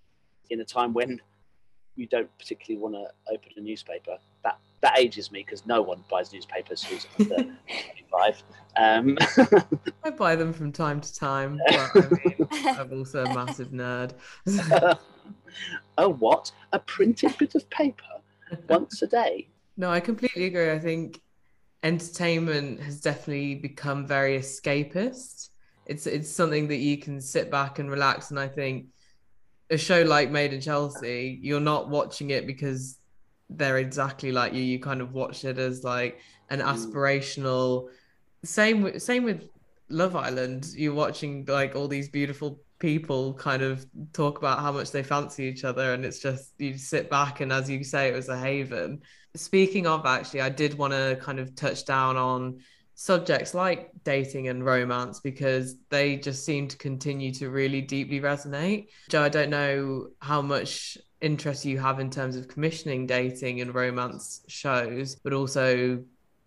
in 0.51 0.61
a 0.61 0.65
time 0.65 0.93
when 0.93 1.19
you 1.95 2.05
don't 2.07 2.29
particularly 2.37 2.81
want 2.81 2.95
to 2.95 3.33
open 3.33 3.51
a 3.57 3.61
newspaper. 3.61 4.17
That 4.43 4.59
that 4.81 4.99
ages 4.99 5.31
me 5.31 5.43
because 5.43 5.65
no 5.65 5.81
one 5.81 6.03
buys 6.09 6.33
newspapers 6.33 6.83
who's 6.83 7.07
under 7.19 7.35
25. 7.35 8.43
Um, 8.75 9.17
I 10.03 10.09
buy 10.09 10.35
them 10.35 10.53
from 10.53 10.71
time 10.71 10.99
to 11.01 11.13
time, 11.15 11.59
but 11.65 11.91
I 11.95 12.09
mean, 12.09 12.47
I'm 12.51 12.99
also 12.99 13.23
a 13.23 13.33
massive 13.33 13.69
nerd. 13.69 14.13
oh, 15.97 16.09
what? 16.09 16.51
A 16.71 16.79
printed 16.79 17.37
bit 17.37 17.55
of 17.55 17.69
paper 17.69 18.03
once 18.67 19.01
a 19.01 19.07
day? 19.07 19.47
No, 19.75 19.89
I 19.89 20.01
completely 20.01 20.45
agree. 20.45 20.69
I 20.69 20.77
think 20.77 21.19
entertainment 21.81 22.79
has 22.79 23.01
definitely 23.01 23.55
become 23.55 24.05
very 24.05 24.37
escapist. 24.37 25.49
It's 25.87 26.05
it's 26.05 26.29
something 26.29 26.67
that 26.67 26.77
you 26.77 26.99
can 26.99 27.19
sit 27.19 27.49
back 27.49 27.79
and 27.79 27.89
relax. 27.89 28.29
And 28.29 28.39
I 28.39 28.47
think 28.47 28.85
a 29.71 29.77
show 29.77 30.03
like 30.03 30.29
Made 30.29 30.53
in 30.53 30.61
Chelsea, 30.61 31.39
you're 31.41 31.59
not 31.59 31.89
watching 31.89 32.29
it 32.29 32.45
because 32.45 32.99
they're 33.49 33.79
exactly 33.79 34.31
like 34.31 34.53
you. 34.53 34.61
You 34.61 34.79
kind 34.79 35.01
of 35.01 35.13
watch 35.13 35.43
it 35.43 35.57
as 35.57 35.83
like 35.83 36.19
an 36.49 36.59
mm. 36.59 36.65
aspirational. 36.65 37.89
Same 38.43 38.81
with 38.83 39.01
same 39.01 39.23
with 39.23 39.49
Love 39.89 40.15
Island. 40.15 40.67
You're 40.75 40.93
watching 40.93 41.45
like 41.47 41.75
all 41.75 41.87
these 41.87 42.09
beautiful 42.09 42.59
people 42.79 43.33
kind 43.35 43.61
of 43.61 43.85
talk 44.11 44.37
about 44.37 44.59
how 44.59 44.71
much 44.71 44.91
they 44.91 45.03
fancy 45.03 45.43
each 45.45 45.63
other 45.63 45.93
and 45.93 46.03
it's 46.03 46.19
just 46.19 46.53
you 46.57 46.77
sit 46.77 47.09
back 47.09 47.39
and 47.39 47.51
as 47.53 47.69
you 47.69 47.83
say 47.83 48.09
it 48.09 48.15
was 48.15 48.29
a 48.29 48.37
haven 48.37 48.99
speaking 49.35 49.87
of 49.87 50.05
actually 50.05 50.41
i 50.41 50.49
did 50.49 50.77
want 50.77 50.91
to 50.91 51.17
kind 51.21 51.39
of 51.39 51.55
touch 51.55 51.85
down 51.85 52.17
on 52.17 52.59
subjects 52.95 53.53
like 53.53 53.91
dating 54.03 54.47
and 54.47 54.65
romance 54.65 55.19
because 55.19 55.75
they 55.89 56.15
just 56.17 56.45
seem 56.45 56.67
to 56.67 56.77
continue 56.77 57.33
to 57.33 57.49
really 57.49 57.81
deeply 57.81 58.19
resonate. 58.19 58.87
Joe, 59.09 59.23
I 59.23 59.29
don't 59.29 59.49
know 59.49 60.09
how 60.19 60.41
much 60.41 60.97
interest 61.21 61.65
you 61.65 61.79
have 61.79 61.99
in 61.99 62.09
terms 62.09 62.35
of 62.35 62.47
commissioning 62.47 63.07
dating 63.07 63.61
and 63.61 63.73
romance 63.73 64.41
shows, 64.47 65.15
but 65.15 65.33
also 65.33 66.03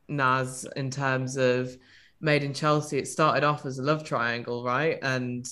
Naz 0.09 0.67
in 0.77 0.91
terms 0.91 1.37
of 1.37 1.77
Made 2.21 2.45
in 2.45 2.55
Chelsea. 2.55 2.99
It 2.99 3.09
started 3.09 3.45
off 3.45 3.67
as 3.67 3.79
a 3.79 3.83
love 3.83 4.05
triangle, 4.05 4.65
right? 4.65 4.99
And 5.03 5.47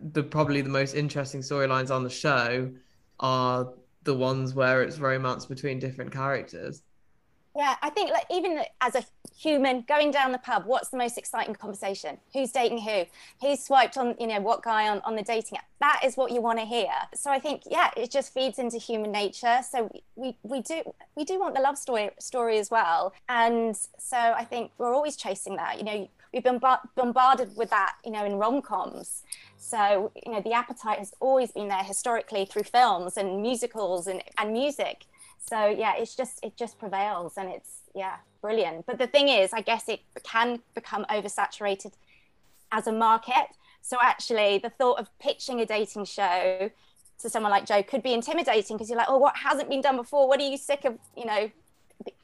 the 0.00 0.22
probably 0.22 0.60
the 0.60 0.68
most 0.68 0.94
interesting 0.94 1.40
storylines 1.40 1.90
on 1.90 2.04
the 2.04 2.10
show 2.10 2.70
are 3.20 3.72
the 4.04 4.14
ones 4.14 4.54
where 4.54 4.82
it's 4.82 4.98
romance 4.98 5.46
between 5.46 5.78
different 5.78 6.12
characters. 6.12 6.82
Yeah, 7.56 7.74
I 7.82 7.90
think 7.90 8.10
like 8.10 8.26
even 8.30 8.60
as 8.80 8.94
a 8.94 9.02
human 9.36 9.84
going 9.88 10.12
down 10.12 10.30
the 10.30 10.38
pub, 10.38 10.62
what's 10.66 10.90
the 10.90 10.96
most 10.96 11.18
exciting 11.18 11.54
conversation? 11.54 12.18
Who's 12.32 12.52
dating 12.52 12.78
who? 12.78 13.04
Who's 13.40 13.64
swiped 13.64 13.98
on, 13.98 14.14
you 14.20 14.28
know, 14.28 14.40
what 14.40 14.62
guy 14.62 14.88
on, 14.88 15.00
on 15.00 15.16
the 15.16 15.22
dating 15.22 15.58
app? 15.58 15.64
That 15.80 16.02
is 16.04 16.16
what 16.16 16.30
you 16.30 16.40
want 16.40 16.60
to 16.60 16.64
hear. 16.64 16.92
So 17.14 17.32
I 17.32 17.40
think, 17.40 17.62
yeah, 17.68 17.90
it 17.96 18.12
just 18.12 18.32
feeds 18.32 18.60
into 18.60 18.78
human 18.78 19.10
nature. 19.10 19.58
So 19.68 19.90
we, 20.14 20.36
we 20.44 20.60
do 20.60 20.82
we 21.16 21.24
do 21.24 21.40
want 21.40 21.56
the 21.56 21.60
love 21.60 21.76
story 21.76 22.10
story 22.20 22.58
as 22.58 22.70
well. 22.70 23.12
And 23.28 23.76
so 23.98 24.16
I 24.16 24.44
think 24.44 24.70
we're 24.78 24.94
always 24.94 25.16
chasing 25.16 25.56
that. 25.56 25.78
You 25.78 25.84
know, 25.84 26.08
we've 26.32 26.44
been 26.44 26.60
bombarded 26.94 27.56
with 27.56 27.70
that, 27.70 27.96
you 28.04 28.10
know, 28.10 28.24
in 28.24 28.34
rom-coms. 28.34 29.22
So, 29.56 30.12
you 30.24 30.32
know, 30.32 30.40
the 30.40 30.52
appetite 30.52 30.98
has 30.98 31.14
always 31.20 31.52
been 31.52 31.68
there 31.68 31.82
historically 31.82 32.44
through 32.44 32.64
films 32.64 33.16
and 33.16 33.42
musicals 33.42 34.06
and, 34.06 34.22
and 34.36 34.52
music. 34.52 35.06
So 35.48 35.68
yeah 35.68 35.94
it's 35.96 36.14
just 36.14 36.40
it 36.42 36.56
just 36.56 36.78
prevails 36.78 37.34
and 37.36 37.48
it's 37.48 37.80
yeah 37.94 38.16
brilliant. 38.42 38.86
But 38.86 38.98
the 38.98 39.06
thing 39.06 39.28
is 39.28 39.52
i 39.52 39.60
guess 39.60 39.88
it 39.88 40.00
can 40.22 40.60
become 40.74 41.06
oversaturated 41.10 41.92
as 42.70 42.86
a 42.86 42.92
market. 42.92 43.48
So 43.80 43.96
actually 44.02 44.58
the 44.58 44.70
thought 44.70 44.98
of 44.98 45.08
pitching 45.18 45.60
a 45.60 45.66
dating 45.66 46.04
show 46.04 46.70
to 47.20 47.28
someone 47.28 47.50
like 47.50 47.66
joe 47.66 47.82
could 47.82 48.02
be 48.02 48.12
intimidating 48.12 48.76
because 48.76 48.88
you're 48.88 48.98
like 48.98 49.08
oh 49.08 49.18
what 49.18 49.36
hasn't 49.36 49.68
been 49.70 49.80
done 49.80 49.96
before? 49.96 50.28
What 50.28 50.40
are 50.40 50.48
you 50.48 50.58
sick 50.58 50.84
of 50.84 50.98
you 51.16 51.24
know 51.24 51.50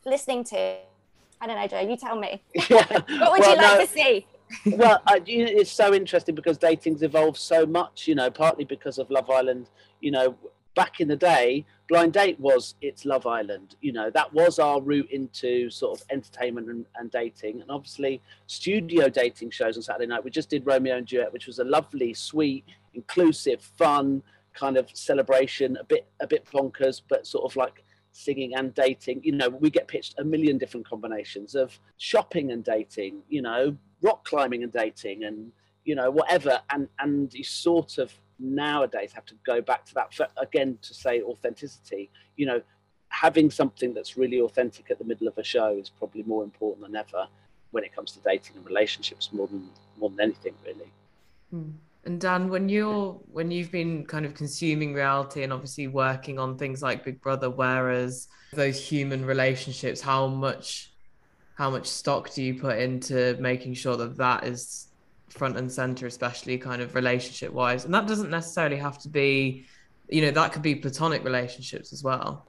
listening 0.04 0.44
to 0.44 0.76
i 1.44 1.46
don't 1.46 1.57
know 1.57 1.66
joe 1.66 1.88
you 1.88 1.96
tell 1.96 2.16
me 2.16 2.42
yeah. 2.70 2.87
what 2.88 3.33
would 3.33 3.40
well, 3.40 3.50
you 3.50 3.57
like 3.57 3.78
no. 3.78 3.87
to 3.87 3.87
see 3.87 4.26
well, 4.66 5.02
uh, 5.07 5.14
I, 5.14 5.22
it's 5.26 5.70
so 5.70 5.94
interesting 5.94 6.35
because 6.35 6.59
dating's 6.59 7.02
evolved 7.02 7.38
so 7.38 7.66
much, 7.66 8.07
you 8.07 8.14
know, 8.14 8.30
partly 8.30 8.64
because 8.64 8.98
of 8.98 9.11
Love 9.11 9.30
Island. 9.30 9.70
You 10.00 10.11
know, 10.11 10.37
back 10.74 11.00
in 11.00 11.09
the 11.09 11.16
day, 11.16 11.64
Blind 11.88 12.12
Date 12.12 12.38
was 12.38 12.74
it's 12.80 13.04
Love 13.04 13.26
Island. 13.26 13.76
You 13.80 13.92
know, 13.92 14.11
that 14.11 14.33
was 14.33 14.59
our 14.59 14.80
route 14.80 15.11
into 15.11 15.70
sort 15.70 15.98
of 15.98 16.07
entertainment 16.11 16.68
and, 16.68 16.87
and, 16.96 17.11
dating. 17.11 17.62
And 17.62 17.70
obviously, 17.70 18.20
studio 18.46 19.09
dating 19.09 19.50
shows 19.50 19.76
on 19.76 19.83
Saturday 19.83 20.07
night. 20.07 20.24
We 20.24 20.30
just 20.30 20.50
did 20.50 20.66
Romeo 20.66 20.96
and 20.96 21.07
Duet, 21.07 21.33
which 21.33 21.46
was 21.46 21.59
a 21.59 21.64
lovely, 21.64 22.14
sweet, 22.14 22.64
inclusive, 22.94 23.61
fun 23.61 24.22
kind 24.52 24.76
of 24.76 24.88
celebration, 24.94 25.76
a 25.78 25.85
bit 25.85 26.07
a 26.20 26.26
bit 26.26 26.44
bonkers, 26.46 27.02
but 27.09 27.26
sort 27.26 27.44
of 27.44 27.57
like 27.57 27.85
singing 28.14 28.55
and 28.55 28.72
dating. 28.74 29.20
You 29.24 29.33
know, 29.33 29.48
we 29.50 29.68
get 29.70 29.88
pitched 29.88 30.14
a 30.18 30.24
million 30.24 30.57
different 30.57 30.88
combinations 30.88 31.55
of 31.55 31.79
shopping 31.98 32.53
and 32.53 32.64
dating, 32.64 33.22
you 33.29 33.42
know, 33.42 33.77
rock 34.00 34.24
climbing 34.24 34.62
and 34.62 34.72
dating 34.72 35.24
and 35.24 35.53
you 35.85 35.94
know, 35.94 36.11
whatever. 36.11 36.62
And 36.70 36.88
and 36.98 37.35
you 37.35 37.44
sort 37.44 37.98
of 37.98 38.12
nowadays 38.38 39.12
have 39.12 39.27
to 39.27 39.35
go 39.44 39.61
back 39.61 39.85
to 39.87 39.94
that 39.94 40.12
for, 40.12 40.27
again 40.37 40.79
to 40.83 40.92
say 40.94 41.22
authenticity 41.22 42.11
you 42.37 42.46
know 42.46 42.61
having 43.09 43.50
something 43.50 43.94
that's 43.94 44.16
really 44.16 44.40
authentic 44.40 44.90
at 44.90 44.98
the 44.98 45.05
middle 45.05 45.29
of 45.29 45.38
a 45.38 45.44
show 45.44 45.77
is 45.77 45.88
probably 45.88 46.22
more 46.24 46.42
important 46.42 46.85
than 46.85 46.96
ever 46.96 47.29
when 47.70 47.85
it 47.85 47.94
comes 47.94 48.12
to 48.12 48.20
dating 48.20 48.57
and 48.57 48.66
relationships 48.66 49.31
more 49.33 49.46
than 49.46 49.68
more 49.98 50.11
than 50.11 50.20
anything 50.20 50.55
really 50.64 50.90
hmm. 51.50 51.70
And 52.06 52.20
dan 52.20 52.48
when 52.48 52.68
you're 52.68 53.12
when 53.32 53.50
you've 53.50 53.72
been 53.72 54.04
kind 54.04 54.26
of 54.26 54.34
consuming 54.34 54.92
reality 54.92 55.42
and 55.42 55.52
obviously 55.52 55.86
working 55.86 56.38
on 56.38 56.58
things 56.58 56.82
like 56.82 57.02
big 57.02 57.20
brother 57.22 57.48
whereas 57.48 58.28
those 58.52 58.78
human 58.78 59.24
relationships 59.24 60.02
how 60.02 60.26
much 60.26 60.92
how 61.54 61.70
much 61.70 61.86
stock 61.86 62.32
do 62.34 62.42
you 62.42 62.54
put 62.60 62.78
into 62.78 63.36
making 63.40 63.74
sure 63.74 63.96
that 63.96 64.16
that 64.18 64.44
is 64.44 64.88
front 65.34 65.56
and 65.56 65.70
center, 65.70 66.06
especially 66.06 66.56
kind 66.58 66.80
of 66.80 66.94
relationship 66.94 67.52
wise. 67.52 67.84
And 67.84 67.94
that 67.94 68.06
doesn't 68.06 68.30
necessarily 68.30 68.76
have 68.76 68.98
to 69.00 69.08
be, 69.08 69.66
you 70.08 70.22
know, 70.22 70.30
that 70.30 70.52
could 70.52 70.62
be 70.62 70.74
platonic 70.74 71.24
relationships 71.24 71.92
as 71.92 72.02
well. 72.02 72.46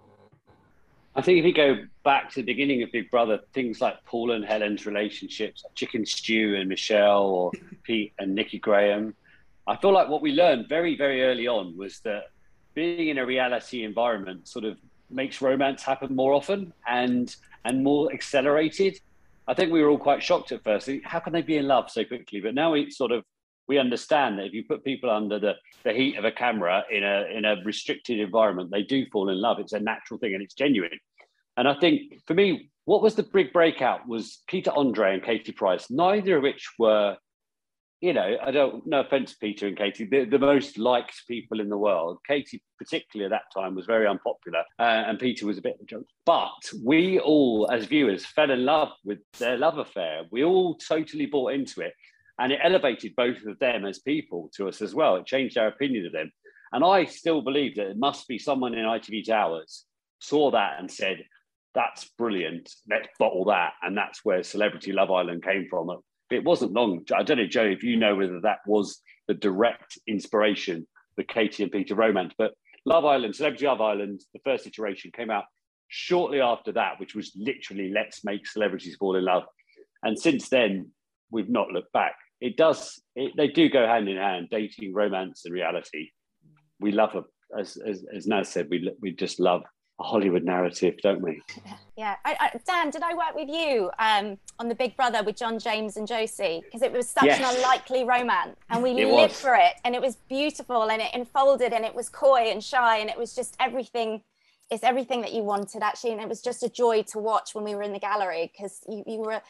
I 1.16 1.22
think 1.22 1.40
if 1.40 1.46
you 1.46 1.54
go 1.54 1.86
back 2.04 2.30
to 2.32 2.36
the 2.38 2.42
beginning 2.42 2.84
of 2.84 2.92
Big 2.92 3.10
Brother, 3.10 3.40
things 3.54 3.80
like 3.80 4.04
Paul 4.06 4.32
and 4.32 4.44
Helen's 4.44 4.86
relationships, 4.86 5.64
Chicken 5.74 6.06
Stew 6.06 6.56
and 6.56 6.68
Michelle, 6.68 7.24
or 7.24 7.52
Pete 7.84 8.14
and 8.20 8.36
Nikki 8.36 8.60
Grahame, 8.60 9.14
I 9.68 9.76
feel 9.78 9.94
like 9.94 10.10
what 10.10 10.22
we 10.22 10.32
learned 10.32 10.70
very, 10.70 10.96
very 10.96 11.24
early 11.24 11.48
on 11.48 11.76
was 11.76 12.00
that 12.02 12.26
being 12.74 13.10
in 13.10 13.18
a 13.18 13.26
reality 13.26 13.84
environment 13.84 14.48
sort 14.48 14.66
of 14.66 14.78
makes 15.10 15.42
romance 15.42 15.84
happen 15.84 16.16
more 16.16 16.34
often 16.34 16.74
and 16.88 17.36
and 17.64 17.84
more 17.84 18.12
accelerated. 18.14 19.00
I 19.48 19.54
think 19.54 19.72
we 19.72 19.82
were 19.82 19.90
all 19.90 19.98
quite 19.98 20.22
shocked 20.22 20.52
at 20.52 20.64
first. 20.64 20.90
How 21.04 21.20
can 21.20 21.34
they 21.34 21.42
be 21.42 21.58
in 21.58 21.68
love 21.68 21.90
so 21.90 22.04
quickly? 22.04 22.42
But 22.42 22.54
now 22.54 22.74
we 22.74 22.92
sort 22.92 23.12
of 23.12 23.24
we 23.68 23.80
understand 23.80 24.38
that 24.38 24.46
if 24.46 24.54
you 24.54 24.64
put 24.64 24.84
people 24.84 25.10
under 25.10 25.40
the, 25.40 25.54
the 25.84 25.94
heat 25.94 26.18
of 26.18 26.26
a 26.26 26.32
camera 26.32 26.84
in 26.92 27.04
a 27.04 27.26
in 27.36 27.46
a 27.46 27.56
restricted 27.64 28.20
environment, 28.20 28.70
they 28.72 28.84
do 28.84 29.06
fall 29.12 29.30
in 29.30 29.42
love. 29.42 29.60
It's 29.60 29.74
a 29.74 29.80
natural 29.80 30.20
thing 30.20 30.34
and 30.34 30.44
it's 30.44 30.54
genuine. 30.54 31.00
And 31.58 31.68
I 31.68 31.74
think 31.80 32.22
for 32.28 32.34
me, 32.34 32.70
what 32.84 33.02
was 33.02 33.16
the 33.16 33.24
big 33.24 33.54
breakout 33.54 34.08
was 34.08 34.44
Peter 34.48 34.72
Andre 34.76 35.16
and 35.16 35.24
Katie 35.24 35.54
Price, 35.54 35.90
neither 35.90 36.38
of 36.38 36.44
which 36.44 36.70
were 36.78 37.18
you 38.06 38.14
know, 38.14 38.38
I 38.40 38.52
don't, 38.52 38.86
no 38.86 39.00
offense, 39.00 39.34
Peter 39.34 39.66
and 39.66 39.76
Katie, 39.76 40.06
the, 40.06 40.26
the 40.26 40.38
most 40.38 40.78
liked 40.78 41.24
people 41.28 41.60
in 41.60 41.70
the 41.70 41.78
world. 41.78 42.20
Katie, 42.28 42.62
particularly 42.78 43.26
at 43.26 43.36
that 43.36 43.52
time, 43.60 43.74
was 43.74 43.88
very 43.88 44.06
unpopular, 44.06 44.60
uh, 44.78 44.84
and 45.08 45.18
Peter 45.18 45.48
was 45.48 45.58
a 45.58 45.62
bit 45.62 45.74
of 45.74 45.82
a 45.82 45.86
joke. 45.86 46.06
But 46.24 46.70
we 46.84 47.20
all, 47.20 47.68
as 47.72 47.86
viewers, 47.86 48.24
fell 48.24 48.52
in 48.52 48.64
love 48.64 48.90
with 49.04 49.18
their 49.40 49.58
love 49.58 49.80
affair. 49.80 50.22
We 50.32 50.44
all 50.44 50.76
totally 50.76 51.26
bought 51.26 51.54
into 51.54 51.82
it, 51.82 51.94
and 52.38 52.54
it 52.54 52.60
elevated 52.64 53.16
both 53.16 53.44
of 53.48 53.58
them 53.58 53.86
as 53.86 53.98
people 53.98 54.52
to 54.56 54.68
us 54.68 54.84
as 54.84 54.94
well. 54.94 55.16
It 55.16 55.26
changed 55.26 55.58
our 55.58 55.68
opinion 55.68 56.06
of 56.06 56.12
them. 56.12 56.32
And 56.74 56.86
I 56.86 57.06
still 57.06 57.42
believe 57.42 57.76
that 57.78 57.88
it 57.88 57.98
must 57.98 58.28
be 58.28 58.38
someone 58.38 58.76
in 58.76 58.86
ITV 58.86 59.26
Towers 59.26 59.86
saw 60.20 60.52
that 60.52 60.76
and 60.78 60.92
said, 60.92 61.24
that's 61.74 62.06
brilliant. 62.20 62.72
Let's 62.88 63.10
bottle 63.18 63.46
that. 63.46 63.74
And 63.82 63.98
that's 63.98 64.24
where 64.24 64.44
Celebrity 64.44 64.92
Love 64.92 65.10
Island 65.10 65.44
came 65.44 65.68
from 65.70 65.90
it 66.32 66.44
wasn't 66.44 66.74
long. 66.74 67.06
I 67.16 67.24
don't 67.24 67.38
know, 67.38 67.48
Joe, 67.48 67.64
if 67.64 67.84
you 67.84 67.98
know 67.98 68.16
whether 68.16 68.42
that 68.42 68.60
was 68.66 69.02
the 69.28 69.34
direct 69.34 69.98
inspiration, 70.08 70.88
the 71.18 71.24
Katie 71.24 71.64
and 71.64 71.72
Peter 71.72 71.96
romance, 71.96 72.34
but 72.38 72.54
Love 72.86 73.06
Island, 73.06 73.36
Celebrity 73.36 73.66
Love 73.66 73.82
Island, 73.82 74.22
the 74.34 74.40
first 74.44 74.68
iteration 74.68 75.12
came 75.16 75.32
out 75.32 75.46
shortly 75.88 76.42
after 76.42 76.72
that, 76.74 77.00
which 77.00 77.16
was 77.16 77.32
literally 77.36 77.92
let's 77.94 78.24
make 78.24 78.48
celebrities 78.48 78.96
fall 78.96 79.16
in 79.16 79.26
love. 79.26 79.44
And 80.04 80.20
since 80.20 80.50
then, 80.50 80.92
we've 81.32 81.50
not 81.50 81.70
looked 81.70 81.94
back. 81.94 82.16
It 82.42 82.58
does, 82.58 83.02
it, 83.16 83.32
they 83.38 83.48
do 83.48 83.70
go 83.70 83.88
hand 83.88 84.10
in 84.10 84.18
hand, 84.18 84.50
dating, 84.52 84.94
romance, 84.94 85.44
and 85.46 85.54
reality. 85.54 86.10
We 86.80 86.92
love, 86.92 87.16
as, 87.58 87.78
as, 87.78 88.06
as 88.16 88.28
Naz 88.28 88.50
said, 88.50 88.68
we, 88.70 88.92
we 89.02 89.12
just 89.12 89.40
love 89.40 89.64
a 90.00 90.04
Hollywood 90.04 90.44
narrative, 90.44 90.96
don't 91.02 91.22
we? 91.22 91.42
Yeah. 91.98 92.18
I, 92.26 92.36
I, 92.42 92.60
Dan, 92.68 92.90
did 92.90 93.04
I 93.04 93.14
work 93.14 93.36
with 93.36 93.48
you 93.48 93.90
um, 94.00 94.38
on 94.60 94.68
The 94.68 94.76
Big 94.76 94.98
Brother 94.98 95.24
with 95.24 95.38
John 95.38 95.58
James 95.58 95.96
and 95.96 96.06
Josie? 96.06 96.62
Because 96.66 96.82
it 96.82 96.92
was 96.92 97.08
such 97.08 97.24
yes. 97.24 97.40
an 97.40 97.56
unlikely 97.56 98.04
romance 98.04 98.58
and 98.70 98.84
we 98.84 98.90
it 98.92 99.08
lived 99.08 99.32
was. 99.32 99.40
for 99.40 99.56
it 99.56 99.76
and 99.86 99.96
it 99.96 100.02
was 100.02 100.18
beautiful 100.28 100.92
and 100.92 101.02
it 101.02 101.08
unfolded 101.14 101.72
and 101.72 101.86
it 101.86 101.96
was 101.96 102.10
coy 102.10 102.52
and 102.52 102.62
shy 102.62 102.98
and 102.98 103.10
it 103.10 103.18
was 103.18 103.34
just 103.34 103.56
everything. 103.62 104.22
It's 104.70 104.84
everything 104.84 105.22
that 105.22 105.32
you 105.32 105.44
wanted 105.44 105.84
actually. 105.84 106.12
And 106.12 106.20
it 106.20 106.28
was 106.28 106.42
just 106.42 106.64
a 106.64 106.70
joy 106.70 107.04
to 107.14 107.20
watch 107.20 107.56
when 107.56 107.64
we 107.64 107.76
were 107.76 107.84
in 107.84 107.94
the 107.94 108.00
gallery 108.00 108.52
because 108.52 108.82
you, 108.90 109.02
you 109.08 109.20
were 109.20 109.42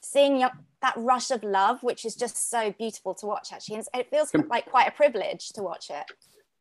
seeing 0.00 0.40
that 0.40 0.94
rush 0.96 1.30
of 1.30 1.44
love, 1.44 1.84
which 1.84 2.04
is 2.04 2.16
just 2.16 2.50
so 2.50 2.74
beautiful 2.76 3.14
to 3.14 3.26
watch 3.26 3.52
actually. 3.52 3.76
And 3.76 3.86
it 3.94 4.10
feels 4.10 4.32
like 4.50 4.66
quite 4.66 4.88
a 4.88 4.92
privilege 4.92 5.50
to 5.50 5.62
watch 5.62 5.88
it 5.88 6.04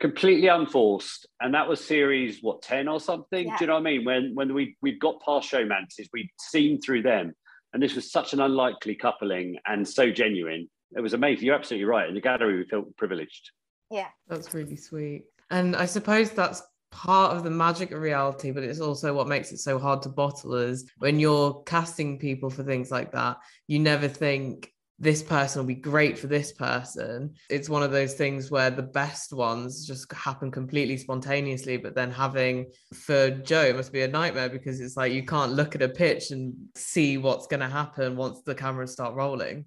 completely 0.01 0.47
unforced. 0.47 1.27
And 1.39 1.53
that 1.53 1.69
was 1.69 1.83
series 1.83 2.39
what 2.41 2.61
10 2.63 2.89
or 2.89 2.99
something? 2.99 3.47
Yeah. 3.47 3.57
do 3.57 3.63
you 3.63 3.67
know 3.67 3.75
what 3.75 3.79
i 3.79 3.83
mean? 3.83 4.03
When 4.03 4.35
when 4.35 4.53
we 4.53 4.75
we'd 4.81 4.99
got 4.99 5.21
past 5.23 5.49
showmances 5.49 6.07
we'd 6.11 6.29
seen 6.39 6.81
through 6.81 7.03
them. 7.03 7.33
And 7.73 7.81
this 7.81 7.95
was 7.95 8.11
such 8.11 8.33
an 8.33 8.41
unlikely 8.41 8.95
coupling 8.95 9.57
and 9.65 9.87
so 9.87 10.11
genuine. 10.11 10.69
It 10.97 10.99
was 10.99 11.13
amazing. 11.13 11.45
You're 11.45 11.55
absolutely 11.55 11.85
right. 11.85 12.09
In 12.09 12.15
the 12.15 12.21
gallery 12.21 12.57
we 12.57 12.65
felt 12.65 12.97
privileged. 12.97 13.51
Yeah. 13.89 14.07
That's 14.27 14.53
really 14.53 14.75
sweet. 14.75 15.23
And 15.49 15.75
i 15.75 15.85
suppose 15.85 16.31
that's 16.31 16.61
part 16.91 17.35
of 17.35 17.45
the 17.45 17.49
magic 17.49 17.91
of 17.91 18.01
reality 18.01 18.51
but 18.51 18.63
it's 18.63 18.81
also 18.81 19.13
what 19.13 19.25
makes 19.25 19.53
it 19.53 19.59
so 19.59 19.79
hard 19.79 20.01
to 20.01 20.09
bottle 20.09 20.55
is 20.55 20.91
when 20.97 21.21
you're 21.21 21.63
casting 21.63 22.19
people 22.19 22.49
for 22.49 22.63
things 22.63 22.91
like 22.91 23.13
that 23.13 23.37
you 23.65 23.79
never 23.79 24.09
think 24.09 24.70
this 25.01 25.23
person 25.23 25.59
will 25.59 25.67
be 25.67 25.73
great 25.73 26.15
for 26.17 26.27
this 26.27 26.51
person. 26.51 27.33
It's 27.49 27.67
one 27.67 27.81
of 27.81 27.91
those 27.91 28.13
things 28.13 28.51
where 28.51 28.69
the 28.69 28.83
best 28.83 29.33
ones 29.33 29.87
just 29.87 30.13
happen 30.13 30.51
completely 30.51 30.95
spontaneously, 30.95 31.77
but 31.77 31.95
then 31.95 32.11
having 32.11 32.67
for 32.93 33.31
Joe, 33.31 33.63
it 33.63 33.75
must 33.75 33.91
be 33.91 34.03
a 34.03 34.07
nightmare 34.07 34.47
because 34.47 34.79
it's 34.79 34.95
like 34.95 35.11
you 35.11 35.25
can't 35.25 35.53
look 35.53 35.73
at 35.73 35.81
a 35.81 35.89
pitch 35.89 36.29
and 36.29 36.53
see 36.75 37.17
what's 37.17 37.47
going 37.47 37.61
to 37.61 37.67
happen 37.67 38.15
once 38.15 38.43
the 38.43 38.53
cameras 38.53 38.91
start 38.93 39.15
rolling. 39.15 39.65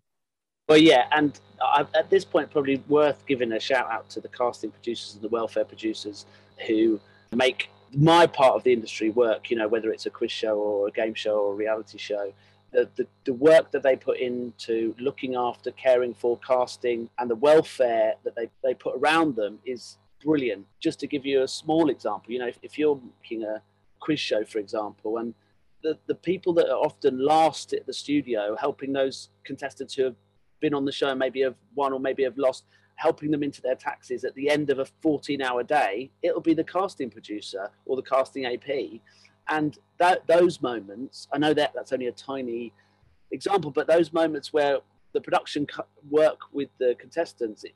Well, 0.68 0.78
yeah, 0.78 1.08
and 1.10 1.38
I, 1.60 1.84
at 1.94 2.08
this 2.10 2.24
point, 2.24 2.52
probably 2.52 2.80
worth 2.86 3.26
giving 3.26 3.50
a 3.52 3.60
shout 3.60 3.90
out 3.90 4.08
to 4.10 4.20
the 4.20 4.28
casting 4.28 4.70
producers 4.70 5.14
and 5.14 5.22
the 5.22 5.28
welfare 5.28 5.64
producers 5.64 6.26
who 6.68 7.00
make 7.32 7.70
my 7.92 8.28
part 8.28 8.54
of 8.54 8.62
the 8.62 8.72
industry 8.72 9.10
work. 9.10 9.50
You 9.50 9.56
know, 9.56 9.66
whether 9.66 9.90
it's 9.90 10.06
a 10.06 10.10
quiz 10.10 10.30
show 10.30 10.56
or 10.56 10.86
a 10.86 10.92
game 10.92 11.14
show 11.14 11.38
or 11.38 11.52
a 11.54 11.56
reality 11.56 11.98
show, 11.98 12.32
the, 12.74 12.88
the, 12.96 13.06
the 13.24 13.32
work 13.32 13.70
that 13.70 13.84
they 13.84 13.94
put 13.94 14.18
into 14.18 14.94
looking 14.98 15.36
after, 15.36 15.70
caring 15.70 16.12
for, 16.12 16.38
casting, 16.46 17.08
and 17.18 17.30
the 17.30 17.36
welfare 17.36 18.14
that 18.24 18.34
they, 18.34 18.50
they 18.64 18.74
put 18.74 18.96
around 18.96 19.36
them 19.36 19.60
is 19.64 19.96
brilliant. 20.22 20.66
Just 20.80 20.98
to 21.00 21.06
give 21.06 21.24
you 21.24 21.42
a 21.44 21.48
small 21.48 21.88
example, 21.88 22.32
you 22.32 22.40
know, 22.40 22.48
if, 22.48 22.58
if 22.62 22.76
you're 22.76 23.00
making 23.22 23.44
a 23.44 23.62
quiz 24.00 24.18
show, 24.18 24.44
for 24.44 24.58
example, 24.58 25.18
and 25.18 25.34
the, 25.84 25.96
the 26.08 26.16
people 26.16 26.52
that 26.54 26.68
are 26.68 26.78
often 26.78 27.24
last 27.24 27.72
at 27.72 27.86
the 27.86 27.92
studio 27.92 28.56
helping 28.58 28.92
those 28.92 29.28
contestants 29.44 29.94
who 29.94 30.02
have 30.02 30.16
been 30.60 30.74
on 30.74 30.84
the 30.84 30.92
show 30.92 31.14
maybe 31.14 31.42
have 31.42 31.54
won 31.76 31.92
or 31.92 32.00
maybe 32.00 32.24
have 32.24 32.38
lost, 32.38 32.64
helping 32.96 33.30
them 33.30 33.44
into 33.44 33.62
their 33.62 33.76
taxes 33.76 34.24
at 34.24 34.34
the 34.34 34.50
end 34.50 34.70
of 34.70 34.80
a 34.80 34.86
14 35.02 35.40
hour 35.42 35.62
day, 35.62 36.10
it'll 36.22 36.40
be 36.40 36.54
the 36.54 36.64
casting 36.64 37.08
producer 37.08 37.70
or 37.86 37.94
the 37.94 38.02
casting 38.02 38.46
AP 38.46 39.00
and 39.48 39.78
that 39.98 40.26
those 40.26 40.60
moments 40.60 41.28
i 41.32 41.38
know 41.38 41.54
that 41.54 41.72
that's 41.74 41.92
only 41.92 42.06
a 42.06 42.12
tiny 42.12 42.72
example 43.30 43.70
but 43.70 43.86
those 43.86 44.12
moments 44.12 44.52
where 44.52 44.78
the 45.12 45.20
production 45.20 45.66
work 46.10 46.38
with 46.52 46.68
the 46.78 46.94
contestants 46.98 47.64
it, 47.64 47.72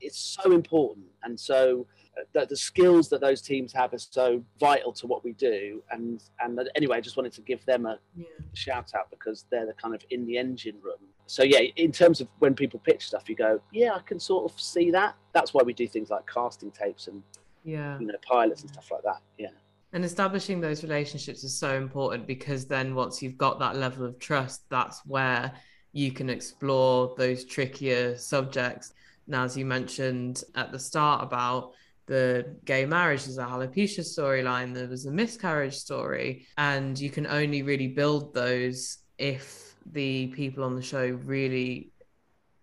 it's 0.00 0.18
so 0.18 0.52
important 0.52 1.06
and 1.22 1.38
so 1.38 1.86
uh, 2.18 2.22
the, 2.32 2.46
the 2.46 2.56
skills 2.56 3.08
that 3.08 3.20
those 3.20 3.40
teams 3.40 3.72
have 3.72 3.92
are 3.92 3.98
so 3.98 4.42
vital 4.58 4.92
to 4.92 5.06
what 5.06 5.22
we 5.22 5.32
do. 5.32 5.82
And 5.90 6.22
and 6.40 6.58
anyway 6.74 6.96
i 6.96 7.00
just 7.00 7.16
wanted 7.16 7.32
to 7.34 7.40
give 7.42 7.64
them 7.66 7.86
a 7.86 7.98
yeah. 8.16 8.26
shout 8.52 8.92
out 8.96 9.10
because 9.10 9.44
they're 9.50 9.66
the 9.66 9.74
kind 9.74 9.94
of 9.94 10.02
in 10.10 10.26
the 10.26 10.36
engine 10.36 10.76
room. 10.82 10.98
So 11.26 11.42
yeah 11.42 11.60
in 11.76 11.92
terms 11.92 12.20
of 12.20 12.28
when 12.40 12.54
people 12.54 12.80
pitch 12.80 13.06
stuff 13.06 13.28
you 13.28 13.36
go 13.36 13.60
yeah 13.72 13.92
i 13.92 14.00
can 14.00 14.18
sort 14.18 14.50
of 14.50 14.60
see 14.60 14.90
that. 14.90 15.14
That's 15.32 15.54
why 15.54 15.62
we 15.62 15.72
do 15.72 15.86
things 15.86 16.10
like 16.10 16.26
casting 16.26 16.72
tapes 16.72 17.06
and 17.06 17.22
yeah. 17.62 17.98
you 18.00 18.06
know 18.06 18.14
pilots 18.22 18.62
and 18.62 18.70
stuff 18.70 18.90
like 18.90 19.02
that. 19.04 19.20
Yeah 19.38 19.50
and 19.92 20.04
establishing 20.04 20.60
those 20.60 20.82
relationships 20.82 21.42
is 21.44 21.58
so 21.58 21.76
important 21.76 22.26
because 22.26 22.66
then 22.66 22.94
once 22.94 23.22
you've 23.22 23.38
got 23.38 23.58
that 23.58 23.76
level 23.76 24.06
of 24.06 24.18
trust, 24.18 24.62
that's 24.70 25.04
where 25.04 25.52
you 25.92 26.12
can 26.12 26.30
explore 26.30 27.14
those 27.18 27.44
trickier 27.44 28.16
subjects. 28.16 28.92
Now, 29.26 29.44
as 29.44 29.56
you 29.56 29.64
mentioned 29.64 30.44
at 30.54 30.70
the 30.70 30.78
start 30.78 31.22
about 31.22 31.72
the 32.06 32.56
gay 32.64 32.86
marriage, 32.86 33.24
there's 33.24 33.38
a 33.38 33.44
alopecia 33.44 34.00
storyline, 34.00 34.74
there 34.74 34.88
was 34.88 35.06
a 35.06 35.10
miscarriage 35.10 35.76
story, 35.76 36.46
and 36.56 36.98
you 36.98 37.10
can 37.10 37.26
only 37.26 37.62
really 37.62 37.88
build 37.88 38.32
those 38.32 38.98
if 39.18 39.74
the 39.92 40.28
people 40.28 40.62
on 40.62 40.76
the 40.76 40.82
show 40.82 41.18
really 41.24 41.90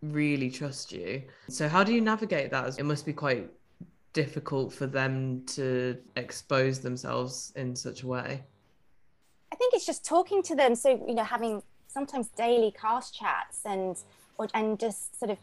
really 0.01 0.49
trust 0.49 0.91
you. 0.91 1.23
So 1.49 1.67
how 1.67 1.83
do 1.83 1.93
you 1.93 2.01
navigate 2.01 2.51
that? 2.51 2.77
It 2.77 2.83
must 2.83 3.05
be 3.05 3.13
quite 3.13 3.49
difficult 4.17 4.73
for 4.73 4.87
them 4.87 5.43
to 5.45 5.95
expose 6.15 6.79
themselves 6.79 7.53
in 7.55 7.75
such 7.75 8.01
a 8.01 8.07
way? 8.07 8.43
I 9.53 9.55
think 9.55 9.75
it's 9.75 9.85
just 9.85 10.03
talking 10.03 10.41
to 10.41 10.55
them. 10.55 10.73
So, 10.73 10.89
you 11.07 11.13
know, 11.13 11.23
having 11.23 11.61
sometimes 11.87 12.29
daily 12.29 12.71
cast 12.71 13.13
chats 13.13 13.59
and, 13.63 13.95
or, 14.39 14.47
and 14.55 14.79
just 14.79 15.19
sort 15.19 15.29
of, 15.29 15.37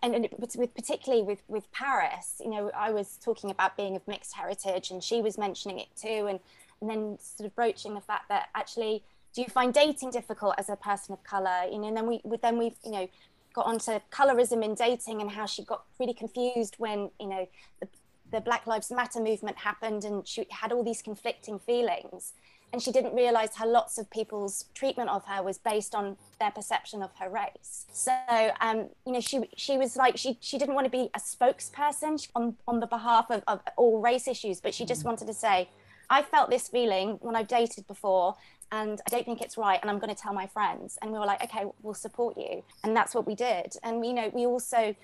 and, 0.00 0.14
and 0.14 0.28
with 0.38 0.72
particularly 0.76 1.24
with, 1.24 1.42
with 1.48 1.66
Paris, 1.72 2.40
you 2.44 2.50
know, 2.50 2.70
I 2.72 2.92
was 2.92 3.18
talking 3.20 3.50
about 3.50 3.76
being 3.76 3.96
of 3.96 4.06
mixed 4.06 4.32
heritage 4.32 4.92
and 4.92 5.02
she 5.02 5.20
was 5.20 5.36
mentioning 5.36 5.80
it 5.80 5.88
too. 6.00 6.28
And, 6.28 6.38
and 6.80 6.88
then 6.88 7.18
sort 7.20 7.48
of 7.48 7.56
broaching 7.56 7.94
the 7.94 8.00
fact 8.00 8.28
that 8.28 8.48
actually, 8.54 9.02
do 9.34 9.42
you 9.42 9.48
find 9.48 9.74
dating 9.74 10.10
difficult 10.12 10.54
as 10.56 10.68
a 10.68 10.76
person 10.76 11.14
of 11.14 11.24
color? 11.24 11.64
You 11.68 11.78
know, 11.80 11.88
and 11.88 11.96
then 11.96 12.06
we, 12.06 12.20
then 12.42 12.58
we've, 12.58 12.76
you 12.84 12.92
know, 12.92 13.08
got 13.52 13.66
onto 13.66 14.00
colorism 14.10 14.64
in 14.64 14.74
dating 14.74 15.20
and 15.20 15.30
how 15.30 15.46
she 15.46 15.64
got 15.64 15.84
really 15.98 16.14
confused 16.14 16.76
when 16.78 17.10
you 17.20 17.28
know 17.28 17.48
the, 17.80 17.88
the 18.30 18.40
Black 18.40 18.66
Lives 18.66 18.90
Matter 18.90 19.20
movement 19.20 19.58
happened 19.58 20.04
and 20.04 20.26
she 20.26 20.46
had 20.50 20.72
all 20.72 20.82
these 20.82 21.02
conflicting 21.02 21.58
feelings 21.58 22.32
and 22.72 22.80
she 22.80 22.90
didn't 22.90 23.14
realize 23.14 23.54
how 23.54 23.68
lots 23.68 23.98
of 23.98 24.10
people's 24.10 24.64
treatment 24.74 25.10
of 25.10 25.24
her 25.26 25.42
was 25.42 25.58
based 25.58 25.94
on 25.94 26.16
their 26.40 26.50
perception 26.50 27.02
of 27.02 27.10
her 27.20 27.28
race. 27.28 27.86
So, 27.92 28.12
um, 28.60 28.88
you 29.06 29.12
know, 29.12 29.20
she 29.20 29.42
she 29.56 29.76
was 29.76 29.96
like 29.96 30.16
she 30.16 30.38
she 30.40 30.58
didn't 30.58 30.74
want 30.74 30.86
to 30.86 30.90
be 30.90 31.10
a 31.14 31.18
spokesperson 31.18 32.26
on 32.34 32.56
on 32.66 32.80
the 32.80 32.86
behalf 32.86 33.30
of, 33.30 33.42
of 33.46 33.60
all 33.76 34.00
race 34.00 34.26
issues, 34.26 34.60
but 34.60 34.74
she 34.74 34.86
just 34.86 35.02
mm. 35.02 35.06
wanted 35.06 35.26
to 35.26 35.34
say, 35.34 35.68
I 36.12 36.22
felt 36.22 36.50
this 36.50 36.68
feeling 36.68 37.16
when 37.22 37.34
I've 37.34 37.48
dated 37.48 37.86
before, 37.86 38.36
and 38.70 39.00
I 39.06 39.10
don't 39.10 39.24
think 39.24 39.40
it's 39.40 39.56
right 39.56 39.78
and 39.80 39.90
I'm 39.90 39.98
going 39.98 40.14
to 40.14 40.20
tell 40.20 40.34
my 40.34 40.46
friends. 40.46 40.98
And 41.00 41.10
we 41.10 41.18
were 41.18 41.24
like 41.24 41.42
okay 41.44 41.64
we'll 41.82 41.94
support 41.94 42.36
you. 42.36 42.62
And 42.84 42.94
that's 42.94 43.14
what 43.14 43.26
we 43.26 43.34
did. 43.34 43.76
And 43.82 44.04
you 44.04 44.12
know 44.12 44.30
we 44.32 44.44
also 44.44 44.94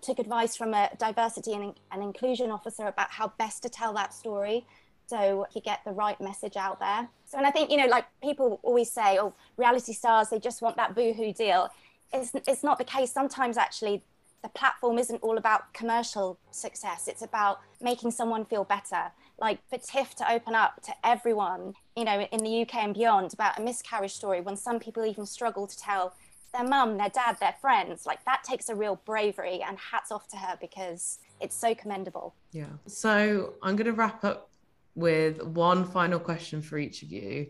took 0.00 0.18
advice 0.18 0.56
from 0.56 0.72
a 0.72 0.88
diversity 0.98 1.52
and, 1.52 1.74
and 1.90 2.02
inclusion 2.02 2.50
officer 2.50 2.86
about 2.86 3.10
how 3.10 3.32
best 3.38 3.62
to 3.62 3.68
tell 3.68 3.92
that 3.92 4.14
story 4.14 4.64
so 5.06 5.46
you 5.54 5.60
get 5.60 5.80
the 5.84 5.92
right 5.92 6.18
message 6.20 6.56
out 6.56 6.78
there. 6.80 7.08
So 7.24 7.38
and 7.38 7.46
I 7.46 7.50
think 7.50 7.70
you 7.70 7.76
know 7.76 7.86
like 7.86 8.06
people 8.22 8.60
always 8.62 8.90
say 8.90 9.18
oh 9.18 9.34
reality 9.56 9.92
stars 9.92 10.28
they 10.30 10.38
just 10.38 10.62
want 10.62 10.76
that 10.76 10.94
boohoo 10.94 11.32
deal. 11.32 11.70
It's, 12.12 12.30
it's 12.46 12.62
not 12.62 12.78
the 12.78 12.84
case. 12.84 13.10
Sometimes 13.10 13.56
actually 13.56 14.02
the 14.42 14.48
platform 14.48 14.98
isn't 14.98 15.22
all 15.22 15.38
about 15.38 15.72
commercial 15.72 16.38
success. 16.50 17.08
It's 17.08 17.22
about 17.22 17.60
making 17.80 18.10
someone 18.10 18.44
feel 18.44 18.64
better 18.64 19.12
like 19.42 19.58
for 19.68 19.76
tiff 19.76 20.14
to 20.14 20.32
open 20.32 20.54
up 20.54 20.80
to 20.82 20.94
everyone 21.04 21.74
you 21.96 22.04
know 22.04 22.20
in 22.32 22.42
the 22.42 22.62
uk 22.62 22.74
and 22.74 22.94
beyond 22.94 23.34
about 23.34 23.58
a 23.58 23.62
miscarriage 23.62 24.12
story 24.12 24.40
when 24.40 24.56
some 24.56 24.78
people 24.78 25.04
even 25.04 25.26
struggle 25.26 25.66
to 25.66 25.76
tell 25.76 26.14
their 26.54 26.64
mum 26.64 26.96
their 26.96 27.10
dad 27.10 27.36
their 27.40 27.54
friends 27.60 28.06
like 28.06 28.24
that 28.24 28.42
takes 28.44 28.68
a 28.68 28.74
real 28.74 29.00
bravery 29.04 29.60
and 29.66 29.76
hats 29.78 30.10
off 30.10 30.28
to 30.28 30.36
her 30.36 30.56
because 30.60 31.18
it's 31.40 31.56
so 31.56 31.74
commendable. 31.74 32.34
Yeah. 32.52 32.66
So 32.86 33.54
i'm 33.62 33.74
going 33.74 33.86
to 33.86 33.92
wrap 33.92 34.24
up 34.24 34.50
with 34.94 35.42
one 35.42 35.84
final 35.84 36.20
question 36.20 36.62
for 36.62 36.78
each 36.78 37.02
of 37.02 37.10
you. 37.10 37.48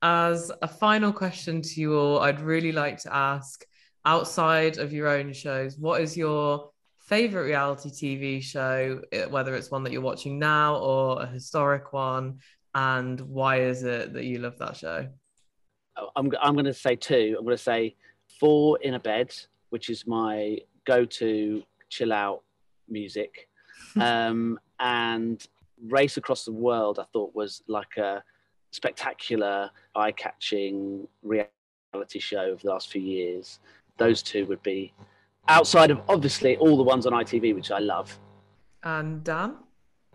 As 0.00 0.50
a 0.62 0.66
final 0.66 1.12
question 1.12 1.62
to 1.62 1.80
you 1.80 1.96
all, 1.96 2.18
I'd 2.20 2.40
really 2.40 2.72
like 2.72 2.98
to 3.02 3.14
ask 3.14 3.64
outside 4.04 4.78
of 4.78 4.92
your 4.92 5.06
own 5.06 5.32
shows, 5.32 5.78
what 5.78 6.00
is 6.00 6.16
your 6.16 6.70
favorite 7.06 7.44
reality 7.44 7.90
TV 7.90 8.42
show, 8.42 9.00
whether 9.30 9.54
it's 9.54 9.70
one 9.70 9.82
that 9.84 9.92
you're 9.92 10.02
watching 10.02 10.38
now 10.38 10.76
or 10.76 11.22
a 11.22 11.26
historic 11.26 11.92
one, 11.92 12.38
and 12.74 13.20
why 13.20 13.60
is 13.60 13.82
it 13.82 14.12
that 14.14 14.24
you 14.24 14.38
love 14.38 14.58
that 14.58 14.76
show? 14.76 15.08
Oh, 15.96 16.08
I'm, 16.16 16.30
I'm 16.40 16.54
going 16.54 16.64
to 16.64 16.74
say 16.74 16.96
two. 16.96 17.36
I'm 17.38 17.44
going 17.44 17.56
to 17.56 17.62
say 17.62 17.96
Four 18.40 18.78
in 18.80 18.94
a 18.94 19.00
Bed, 19.00 19.34
which 19.70 19.90
is 19.90 20.06
my 20.06 20.58
go 20.86 21.04
to 21.04 21.62
chill 21.90 22.12
out 22.12 22.42
music. 22.88 23.48
um, 24.00 24.58
and 24.80 25.46
Race 25.88 26.16
Across 26.16 26.46
the 26.46 26.52
World, 26.52 26.98
I 26.98 27.04
thought 27.12 27.34
was 27.34 27.62
like 27.68 27.96
a 27.98 28.22
spectacular, 28.70 29.70
eye 29.94 30.12
catching 30.12 31.06
reality 31.22 32.18
show 32.18 32.52
of 32.52 32.62
the 32.62 32.70
last 32.70 32.90
few 32.90 33.02
years 33.02 33.60
those 33.98 34.22
two 34.22 34.46
would 34.46 34.62
be 34.62 34.92
outside 35.48 35.90
of 35.90 36.00
obviously 36.08 36.56
all 36.56 36.76
the 36.76 36.82
ones 36.82 37.06
on 37.06 37.12
ITV, 37.12 37.54
which 37.54 37.70
I 37.70 37.78
love. 37.78 38.18
And 38.82 39.22
Dan? 39.24 39.56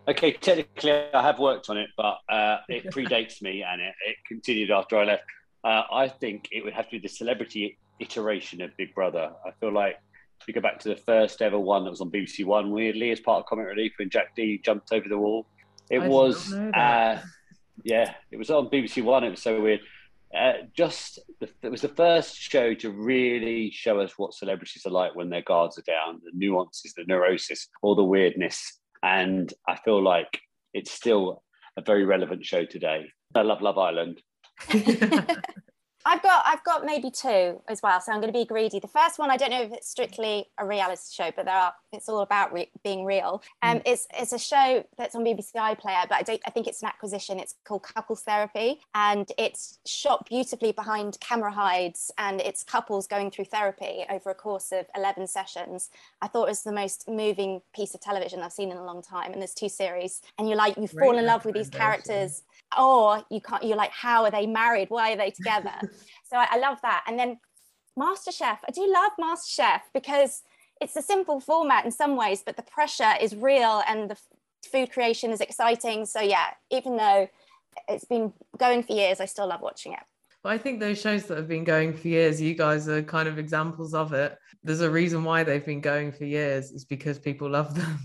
Okay, 0.07 0.31
technically 0.33 0.91
I 1.13 1.21
have 1.21 1.39
worked 1.39 1.69
on 1.69 1.77
it, 1.77 1.89
but 1.97 2.19
uh, 2.29 2.57
it 2.69 2.85
predates 2.85 3.41
me 3.41 3.63
and 3.63 3.81
it, 3.81 3.93
it, 4.07 4.15
continued 4.25 4.71
after 4.71 4.97
I 4.97 5.03
left. 5.03 5.23
Uh, 5.63 5.83
I 5.91 6.07
think 6.07 6.47
it 6.51 6.63
would 6.63 6.73
have 6.73 6.85
to 6.85 6.91
be 6.91 6.99
the 6.99 7.09
celebrity 7.09 7.77
iteration 7.99 8.61
of 8.61 8.75
Big 8.77 8.95
Brother. 8.95 9.31
I 9.45 9.51
feel 9.59 9.73
like 9.73 9.97
if 10.39 10.47
you 10.47 10.53
go 10.53 10.61
back 10.61 10.79
to 10.79 10.89
the 10.89 10.95
first 10.95 11.41
ever 11.41 11.59
one 11.59 11.83
that 11.83 11.89
was 11.89 11.99
on 11.99 12.09
BBC 12.09 12.45
One, 12.45 12.71
weirdly, 12.71 13.11
as 13.11 13.19
part 13.19 13.39
of 13.39 13.45
Comic 13.47 13.67
Relief, 13.67 13.93
when 13.97 14.09
Jack 14.09 14.35
Dee 14.35 14.61
jumped 14.63 14.93
over 14.93 15.09
the 15.09 15.17
wall. 15.17 15.45
It 15.89 15.99
I 15.99 16.07
was, 16.07 16.53
uh, 16.53 17.21
yeah, 17.83 18.13
it 18.31 18.37
was 18.37 18.49
on 18.49 18.69
BBC 18.69 19.03
One. 19.03 19.23
It 19.23 19.31
was 19.31 19.41
so 19.41 19.59
weird 19.59 19.81
uh, 20.35 20.53
just 20.73 21.19
the, 21.39 21.49
it 21.61 21.69
was 21.69 21.81
the 21.81 21.87
first 21.87 22.35
show 22.35 22.73
to 22.75 22.91
really 22.91 23.71
show 23.71 23.99
us 23.99 24.17
what 24.17 24.33
celebrities 24.33 24.85
are 24.85 24.91
like 24.91 25.15
when 25.15 25.29
their 25.29 25.41
guards 25.41 25.77
are 25.77 25.83
down, 25.83 26.19
the 26.23 26.31
nuances, 26.33 26.93
the 26.95 27.05
neurosis, 27.07 27.67
all 27.81 27.95
the 27.95 28.03
weirdness. 28.03 28.79
And 29.03 29.53
I 29.67 29.77
feel 29.77 30.03
like 30.03 30.39
it's 30.73 30.91
still 30.91 31.43
a 31.77 31.81
very 31.81 32.05
relevant 32.05 32.45
show 32.45 32.65
today. 32.65 33.05
I 33.35 33.41
love 33.41 33.61
Love 33.61 33.77
Island. 33.77 34.21
I've 36.07 36.21
got 36.21 36.43
I've 36.45 36.63
got 36.63 36.85
maybe 36.85 37.11
two 37.11 37.61
as 37.67 37.81
well, 37.83 37.99
so 37.99 38.13
I'm 38.13 38.21
going 38.21 38.31
to 38.31 38.39
be 38.39 38.45
greedy. 38.45 38.79
The 38.79 38.87
first 38.87 39.19
one, 39.19 39.29
I 39.29 39.35
don't 39.35 39.51
know 39.51 39.61
if 39.61 39.73
it's 39.73 39.89
strictly 39.89 40.45
a 40.57 40.65
reality 40.65 41.01
show, 41.11 41.31
but 41.35 41.45
there 41.45 41.55
are. 41.55 41.73
It's 41.91 42.07
all 42.07 42.21
about 42.21 42.53
re- 42.53 42.71
being 42.81 43.03
real. 43.03 43.43
Um, 43.61 43.79
mm. 43.79 43.81
it's 43.85 44.07
it's 44.17 44.31
a 44.31 44.39
show 44.39 44.85
that's 44.97 45.15
on 45.15 45.25
BBC 45.25 45.55
iPlayer, 45.55 46.07
but 46.07 46.13
I 46.13 46.23
don't. 46.23 46.41
I 46.47 46.51
think 46.51 46.67
it's 46.67 46.81
an 46.81 46.87
acquisition. 46.87 47.39
It's 47.39 47.55
called 47.65 47.83
Couples 47.83 48.21
Therapy, 48.21 48.79
and 48.95 49.29
it's 49.37 49.79
shot 49.85 50.25
beautifully 50.29 50.71
behind 50.71 51.17
camera 51.19 51.51
hides, 51.51 52.09
and 52.17 52.39
it's 52.39 52.63
couples 52.63 53.05
going 53.05 53.29
through 53.29 53.45
therapy 53.45 54.05
over 54.09 54.29
a 54.29 54.35
course 54.35 54.71
of 54.71 54.85
11 54.95 55.27
sessions. 55.27 55.89
I 56.21 56.29
thought 56.29 56.45
it 56.45 56.51
was 56.51 56.63
the 56.63 56.71
most 56.71 57.09
moving 57.09 57.61
piece 57.75 57.93
of 57.93 57.99
television 57.99 58.41
I've 58.41 58.53
seen 58.53 58.71
in 58.71 58.77
a 58.77 58.85
long 58.85 59.01
time, 59.01 59.33
and 59.33 59.41
there's 59.41 59.53
two 59.53 59.69
series, 59.69 60.21
and 60.39 60.47
you're 60.47 60.57
like 60.57 60.77
you 60.77 60.87
fall 60.87 61.17
in 61.17 61.25
love 61.25 61.43
with 61.43 61.55
these 61.55 61.69
characters 61.69 62.43
or 62.77 63.23
you 63.29 63.41
can't 63.41 63.63
you're 63.63 63.77
like 63.77 63.91
how 63.91 64.23
are 64.23 64.31
they 64.31 64.45
married 64.45 64.89
why 64.89 65.13
are 65.13 65.17
they 65.17 65.31
together 65.31 65.73
so 66.25 66.37
I, 66.37 66.47
I, 66.51 66.57
love 66.57 66.79
that 66.81 67.03
and 67.07 67.17
then 67.17 67.39
masterchef 67.97 68.57
i 68.67 68.71
do 68.73 68.91
love 68.91 69.11
masterchef 69.19 69.81
because 69.93 70.41
it's 70.81 70.95
a 70.95 71.01
simple 71.01 71.39
format 71.39 71.85
in 71.85 71.91
some 71.91 72.15
ways 72.15 72.43
but 72.45 72.57
the 72.57 72.63
pressure 72.63 73.13
is 73.21 73.35
real 73.35 73.83
and 73.87 74.09
the 74.09 74.17
food 74.69 74.91
creation 74.91 75.31
is 75.31 75.39
exciting 75.39 76.05
so 76.05 76.19
yeah 76.19 76.47
even 76.71 76.97
though 76.97 77.29
it's 77.87 78.05
been 78.05 78.33
going 78.57 78.83
for 78.83 78.93
years 78.93 79.19
i 79.21 79.25
still 79.25 79.47
love 79.47 79.61
watching 79.61 79.93
it 79.93 79.99
well, 80.43 80.53
I 80.53 80.59
think 80.59 80.79
those 80.79 81.01
shows 81.01 81.25
that 81.25 81.37
have 81.37 81.47
been 81.47 81.65
going 81.65 81.93
for 81.93 82.07
years, 82.07 82.39
you 82.39 82.53
guys 82.53 82.87
are 82.87 83.01
kind 83.01 83.27
of 83.27 83.37
examples 83.37 83.93
of 83.93 84.13
it. 84.13 84.37
There's 84.63 84.81
a 84.81 84.89
reason 84.89 85.23
why 85.23 85.43
they've 85.43 85.65
been 85.65 85.81
going 85.81 86.11
for 86.11 86.23
years. 86.25 86.71
It's 86.71 86.85
because 86.85 87.19
people 87.19 87.49
love 87.49 87.75
them. 87.75 87.99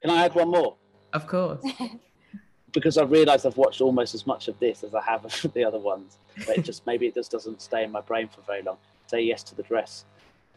Can 0.00 0.10
I 0.10 0.24
add 0.24 0.34
one 0.34 0.48
more? 0.48 0.76
Of 1.12 1.26
course. 1.26 1.60
because 2.76 2.98
I've 2.98 3.10
realised 3.10 3.46
I've 3.46 3.56
watched 3.56 3.80
almost 3.80 4.14
as 4.14 4.26
much 4.26 4.48
of 4.48 4.58
this 4.60 4.84
as 4.84 4.94
I 4.94 5.02
have 5.02 5.24
of 5.44 5.52
the 5.54 5.64
other 5.64 5.78
ones. 5.78 6.18
But 6.46 6.58
it 6.58 6.64
just 6.64 6.86
maybe 6.86 7.06
it 7.06 7.14
just 7.14 7.30
doesn't 7.30 7.62
stay 7.62 7.82
in 7.82 7.90
my 7.90 8.02
brain 8.02 8.28
for 8.28 8.42
very 8.42 8.62
long. 8.62 8.76
Say 9.06 9.22
yes 9.22 9.42
to 9.44 9.54
the 9.54 9.62
dress, 9.62 10.04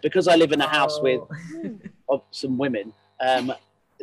because 0.02 0.28
I 0.28 0.36
live 0.36 0.52
in 0.52 0.60
a 0.60 0.68
house 0.68 1.00
with 1.02 1.22
of 2.10 2.22
some 2.32 2.58
women. 2.58 2.94
Um, 3.22 3.54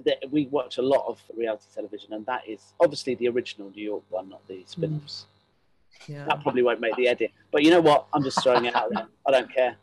that 0.04 0.18
we 0.30 0.46
watch 0.46 0.76
a 0.76 0.82
lot 0.82 1.06
of 1.06 1.18
reality 1.34 1.64
television, 1.74 2.12
and 2.12 2.24
that 2.26 2.42
is 2.46 2.74
obviously 2.80 3.14
the 3.14 3.28
original 3.28 3.70
New 3.70 3.82
York 3.82 4.02
one, 4.10 4.28
not 4.28 4.46
the 4.46 4.62
spin-offs. 4.66 5.24
Mm. 6.02 6.08
Yeah. 6.08 6.24
That 6.26 6.42
probably 6.42 6.62
won't 6.62 6.80
make 6.80 6.94
the 6.96 7.08
edit, 7.08 7.32
but 7.50 7.62
you 7.62 7.70
know 7.70 7.80
what? 7.80 8.06
I'm 8.12 8.22
just 8.22 8.42
throwing 8.42 8.66
it 8.66 8.74
out 8.74 8.90
there. 8.92 9.06
I 9.26 9.30
don't 9.30 9.50
care. 9.50 9.76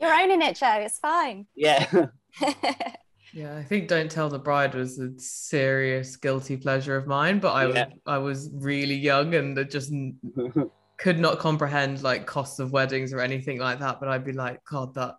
You're 0.00 0.12
owning 0.12 0.42
it, 0.42 0.56
Joe. 0.56 0.80
It's 0.80 0.98
fine. 0.98 1.46
Yeah. 1.54 2.08
Yeah, 3.32 3.56
I 3.56 3.62
think 3.62 3.88
Don't 3.88 4.10
Tell 4.10 4.28
the 4.28 4.38
Bride 4.38 4.74
was 4.74 4.98
a 4.98 5.10
serious 5.18 6.16
guilty 6.16 6.56
pleasure 6.56 6.96
of 6.96 7.06
mine, 7.06 7.38
but 7.38 7.52
I 7.52 7.62
yeah. 7.66 7.86
was 7.86 7.98
I 8.06 8.18
was 8.18 8.50
really 8.54 8.94
young 8.94 9.34
and 9.34 9.70
just 9.70 9.92
could 10.98 11.18
not 11.18 11.38
comprehend 11.38 12.02
like 12.02 12.26
costs 12.26 12.58
of 12.58 12.72
weddings 12.72 13.12
or 13.12 13.20
anything 13.20 13.58
like 13.58 13.78
that. 13.80 14.00
But 14.00 14.08
I'd 14.08 14.24
be 14.24 14.32
like, 14.32 14.64
God, 14.64 14.94
that 14.94 15.16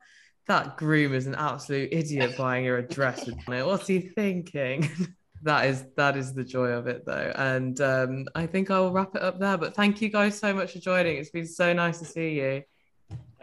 that 0.47 0.77
groom 0.77 1.13
is 1.13 1.27
an 1.27 1.35
absolute 1.35 1.89
idiot 1.91 2.35
buying 2.37 2.65
her 2.65 2.77
a 2.77 2.87
dress 2.87 3.25
with 3.25 3.37
it. 3.49 3.65
What's 3.65 3.87
he 3.87 3.99
thinking? 3.99 4.89
that 5.43 5.65
is 5.65 5.85
that 5.95 6.17
is 6.17 6.33
the 6.33 6.43
joy 6.43 6.67
of 6.67 6.87
it 6.87 7.05
though. 7.05 7.31
And 7.35 7.79
um, 7.81 8.25
I 8.35 8.45
think 8.45 8.71
I 8.71 8.79
will 8.79 8.91
wrap 8.91 9.15
it 9.15 9.21
up 9.21 9.39
there. 9.39 9.57
But 9.57 9.75
thank 9.75 10.01
you 10.01 10.09
guys 10.09 10.37
so 10.37 10.53
much 10.53 10.73
for 10.73 10.79
joining. 10.79 11.17
It's 11.17 11.31
been 11.31 11.47
so 11.47 11.71
nice 11.73 11.99
to 11.99 12.05
see 12.05 12.31
you. 12.31 12.63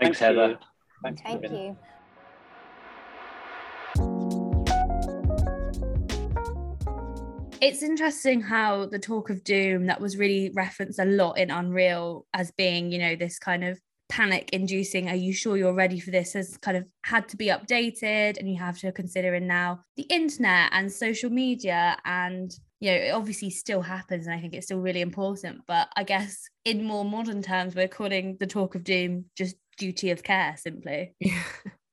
Thanks, 0.00 0.18
Heather. 0.18 0.58
Thanks 1.02 1.22
thank 1.22 1.44
you. 1.44 1.76
It's 7.60 7.82
interesting 7.82 8.40
how 8.40 8.86
the 8.86 8.98
talk 8.98 9.30
of 9.30 9.44
doom 9.44 9.86
that 9.86 10.00
was 10.00 10.16
really 10.16 10.50
referenced 10.54 10.98
a 10.98 11.04
lot 11.04 11.38
in 11.38 11.50
Unreal 11.50 12.26
as 12.34 12.50
being, 12.52 12.92
you 12.92 12.98
know, 12.98 13.16
this 13.16 13.38
kind 13.38 13.64
of 13.64 13.78
panic 14.08 14.48
inducing 14.52 15.08
are 15.08 15.14
you 15.14 15.32
sure 15.32 15.56
you're 15.56 15.74
ready 15.74 16.00
for 16.00 16.10
this 16.10 16.32
has 16.32 16.56
kind 16.56 16.76
of 16.76 16.84
had 17.04 17.28
to 17.28 17.36
be 17.36 17.48
updated 17.48 18.38
and 18.38 18.48
you 18.48 18.56
have 18.56 18.78
to 18.78 18.90
consider 18.90 19.34
in 19.34 19.46
now 19.46 19.80
the 19.96 20.04
internet 20.04 20.70
and 20.72 20.90
social 20.90 21.28
media 21.28 21.96
and 22.06 22.54
you 22.80 22.90
know 22.90 22.96
it 22.96 23.10
obviously 23.10 23.50
still 23.50 23.82
happens 23.82 24.26
and 24.26 24.34
i 24.34 24.40
think 24.40 24.54
it's 24.54 24.66
still 24.66 24.80
really 24.80 25.02
important 25.02 25.60
but 25.66 25.88
i 25.94 26.02
guess 26.02 26.48
in 26.64 26.82
more 26.82 27.04
modern 27.04 27.42
terms 27.42 27.74
we're 27.74 27.86
calling 27.86 28.36
the 28.40 28.46
talk 28.46 28.74
of 28.74 28.82
doom 28.82 29.26
just 29.36 29.56
duty 29.76 30.10
of 30.10 30.22
care 30.22 30.54
simply 30.56 31.14
yeah, 31.20 31.42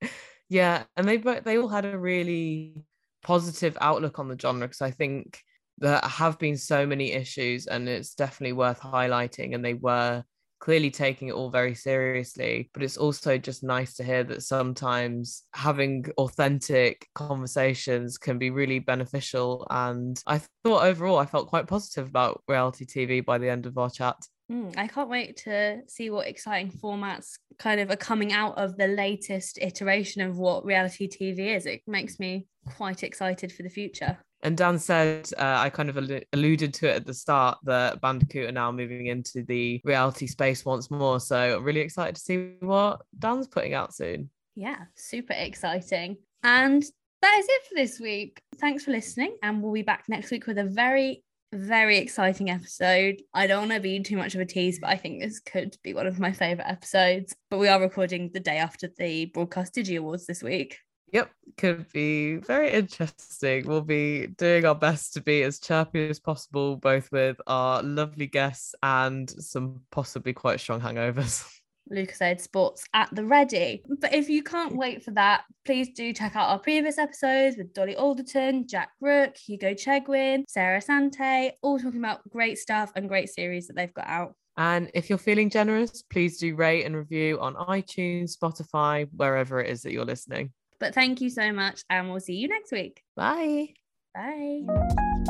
yeah. 0.50 0.84
and 0.96 1.08
they 1.08 1.18
they 1.18 1.58
all 1.58 1.68
had 1.68 1.86
a 1.86 1.98
really 1.98 2.76
positive 3.24 3.78
outlook 3.82 4.20
on 4.20 4.30
the 4.30 4.40
genre 4.40 4.68
because 4.68 4.82
i 4.82 4.92
think 4.92 5.42
there 5.78 6.00
have 6.04 6.40
been 6.40 6.58
so 6.58 6.86
many 6.86 7.12
issues 7.12 7.68
and 7.68 7.90
it's 7.90 8.16
definitely 8.16 8.54
worth 8.54 8.80
highlighting 8.80 9.56
and 9.56 9.64
they 9.64 9.74
were 9.74 10.24
clearly 10.60 10.90
taking 10.90 11.28
it 11.28 11.34
all 11.34 11.50
very 11.50 11.76
seriously 11.76 12.70
but 12.74 12.82
it's 12.82 12.98
also 12.98 13.38
just 13.38 13.62
nice 13.62 13.94
to 13.94 14.04
hear 14.04 14.24
that 14.24 14.42
sometimes 14.42 15.44
having 15.54 16.06
authentic 16.18 17.08
conversations 17.14 18.18
can 18.18 18.38
be 18.38 18.50
really 18.50 18.80
beneficial 18.80 19.68
and 19.70 20.24
i 20.28 20.40
thought 20.64 20.84
overall 20.84 21.18
i 21.18 21.26
felt 21.26 21.50
quite 21.50 21.68
positive 21.68 22.08
about 22.08 22.42
reality 22.48 22.86
tv 22.86 23.24
by 23.24 23.38
the 23.38 23.50
end 23.50 23.66
of 23.66 23.78
our 23.78 23.90
chat 23.90 24.16
Mm, 24.52 24.78
I 24.78 24.88
can't 24.88 25.10
wait 25.10 25.38
to 25.38 25.82
see 25.88 26.12
what 26.12 26.28
exciting 26.28 26.72
formats 26.72 27.40
kind 27.58 27.80
of 27.80 27.90
are 27.90 27.96
coming 27.96 28.32
out 28.32 28.58
of 28.60 28.78
the 28.78 28.88
latest 28.88 29.58
iteration 29.60 30.22
of 30.22 30.38
what 30.38 30.64
reality 30.64 31.08
TV 31.08 31.56
is. 31.56 31.66
It 31.66 31.82
makes 31.88 32.20
me 32.20 32.46
quite 32.78 33.02
excited 33.02 33.52
for 33.52 33.64
the 33.64 33.70
future. 33.70 34.20
And 34.46 34.56
Dan 34.56 34.78
said, 34.78 35.28
uh, 35.40 35.56
I 35.58 35.72
kind 35.72 35.90
of 35.90 35.98
alluded 35.98 36.72
to 36.76 36.88
it 36.88 36.98
at 36.98 37.06
the 37.08 37.16
start 37.16 37.58
that 37.64 38.00
Bandicoot 38.00 38.48
are 38.48 38.52
now 38.52 38.72
moving 38.72 39.08
into 39.08 39.42
the 39.42 39.82
reality 39.84 40.28
space 40.28 40.64
once 40.64 40.92
more. 40.92 41.20
So 41.20 41.58
really 41.58 41.80
excited 41.80 42.14
to 42.14 42.22
see 42.22 42.52
what 42.60 43.02
Dan's 43.18 43.48
putting 43.48 43.74
out 43.74 43.96
soon. 43.96 44.30
Yeah, 44.54 44.84
super 44.94 45.34
exciting. 45.34 46.18
And 46.44 46.84
that 47.24 47.38
is 47.40 47.48
it 47.50 47.62
for 47.68 47.74
this 47.76 48.00
week. 48.00 48.40
Thanks 48.58 48.84
for 48.84 48.92
listening. 48.92 49.36
And 49.42 49.64
we'll 49.64 49.74
be 49.74 49.82
back 49.82 50.04
next 50.10 50.30
week 50.30 50.46
with 50.46 50.60
a 50.60 50.64
very, 50.64 51.24
very 51.52 51.98
exciting 51.98 52.52
episode. 52.52 53.24
I 53.34 53.48
don't 53.48 53.68
want 53.68 53.72
to 53.72 53.80
be 53.80 54.00
too 54.02 54.16
much 54.16 54.36
of 54.36 54.42
a 54.42 54.46
tease, 54.46 54.78
but 54.78 54.92
I 54.92 54.96
think 54.96 55.24
this 55.24 55.40
could 55.40 55.76
be 55.84 55.96
one 55.96 56.06
of 56.06 56.20
my 56.20 56.32
favorite 56.32 56.70
episodes. 56.70 57.36
But 57.50 57.58
we 57.58 57.68
are 57.68 57.82
recording 57.82 58.30
the 58.32 58.40
day 58.40 58.58
after 58.58 58.92
the 58.96 59.26
Broadcast 59.26 59.74
Digi 59.74 59.98
Awards 59.98 60.28
this 60.28 60.44
week. 60.44 60.78
Yep, 61.16 61.32
could 61.56 61.90
be 61.94 62.36
very 62.36 62.72
interesting. 62.74 63.66
We'll 63.66 63.80
be 63.80 64.28
doing 64.28 64.66
our 64.66 64.76
best 64.76 65.14
to 65.14 65.22
be 65.22 65.44
as 65.44 65.60
chirpy 65.60 66.10
as 66.10 66.20
possible, 66.20 66.76
both 66.76 67.10
with 67.10 67.40
our 67.48 67.82
lovely 67.82 68.28
guests 68.28 68.76
and 68.84 69.30
some 69.30 69.80
possibly 69.92 70.34
quite 70.34 70.60
strong 70.60 70.82
hangovers. 70.82 71.48
Lucozade 71.90 72.42
Sports 72.42 72.84
at 72.94 73.08
the 73.16 73.24
ready. 73.24 73.82
But 74.02 74.14
if 74.14 74.28
you 74.28 74.44
can't 74.44 74.76
wait 74.76 75.04
for 75.04 75.12
that, 75.12 75.46
please 75.64 75.88
do 75.96 76.12
check 76.12 76.36
out 76.36 76.50
our 76.50 76.60
previous 76.60 76.98
episodes 76.98 77.56
with 77.56 77.74
Dolly 77.74 77.96
Alderton, 77.96 78.68
Jack 78.68 78.90
Rooke, 79.00 79.38
Hugo 79.38 79.74
Chegwin, 79.74 80.44
Sarah 80.50 80.82
Sante, 80.82 81.54
all 81.62 81.80
talking 81.80 82.00
about 82.00 82.30
great 82.30 82.58
stuff 82.58 82.92
and 82.98 83.08
great 83.08 83.30
series 83.30 83.68
that 83.68 83.78
they've 83.78 83.94
got 83.94 84.08
out. 84.08 84.36
And 84.58 84.92
if 84.94 85.10
you're 85.10 85.18
feeling 85.18 85.50
generous, 85.50 86.02
please 86.02 86.40
do 86.40 86.58
rate 86.58 86.84
and 86.84 86.94
review 86.94 87.40
on 87.40 87.56
iTunes, 87.56 88.38
Spotify, 88.38 89.08
wherever 89.16 89.62
it 89.62 89.70
is 89.70 89.84
that 89.84 89.94
you're 89.94 90.04
listening. 90.04 90.52
But 90.80 90.94
thank 90.94 91.22
you 91.22 91.30
so 91.30 91.52
much, 91.52 91.84
and 91.90 92.10
we'll 92.10 92.20
see 92.20 92.36
you 92.36 92.48
next 92.48 92.72
week. 92.72 93.04
Bye. 93.16 93.70
Bye. 94.14 95.26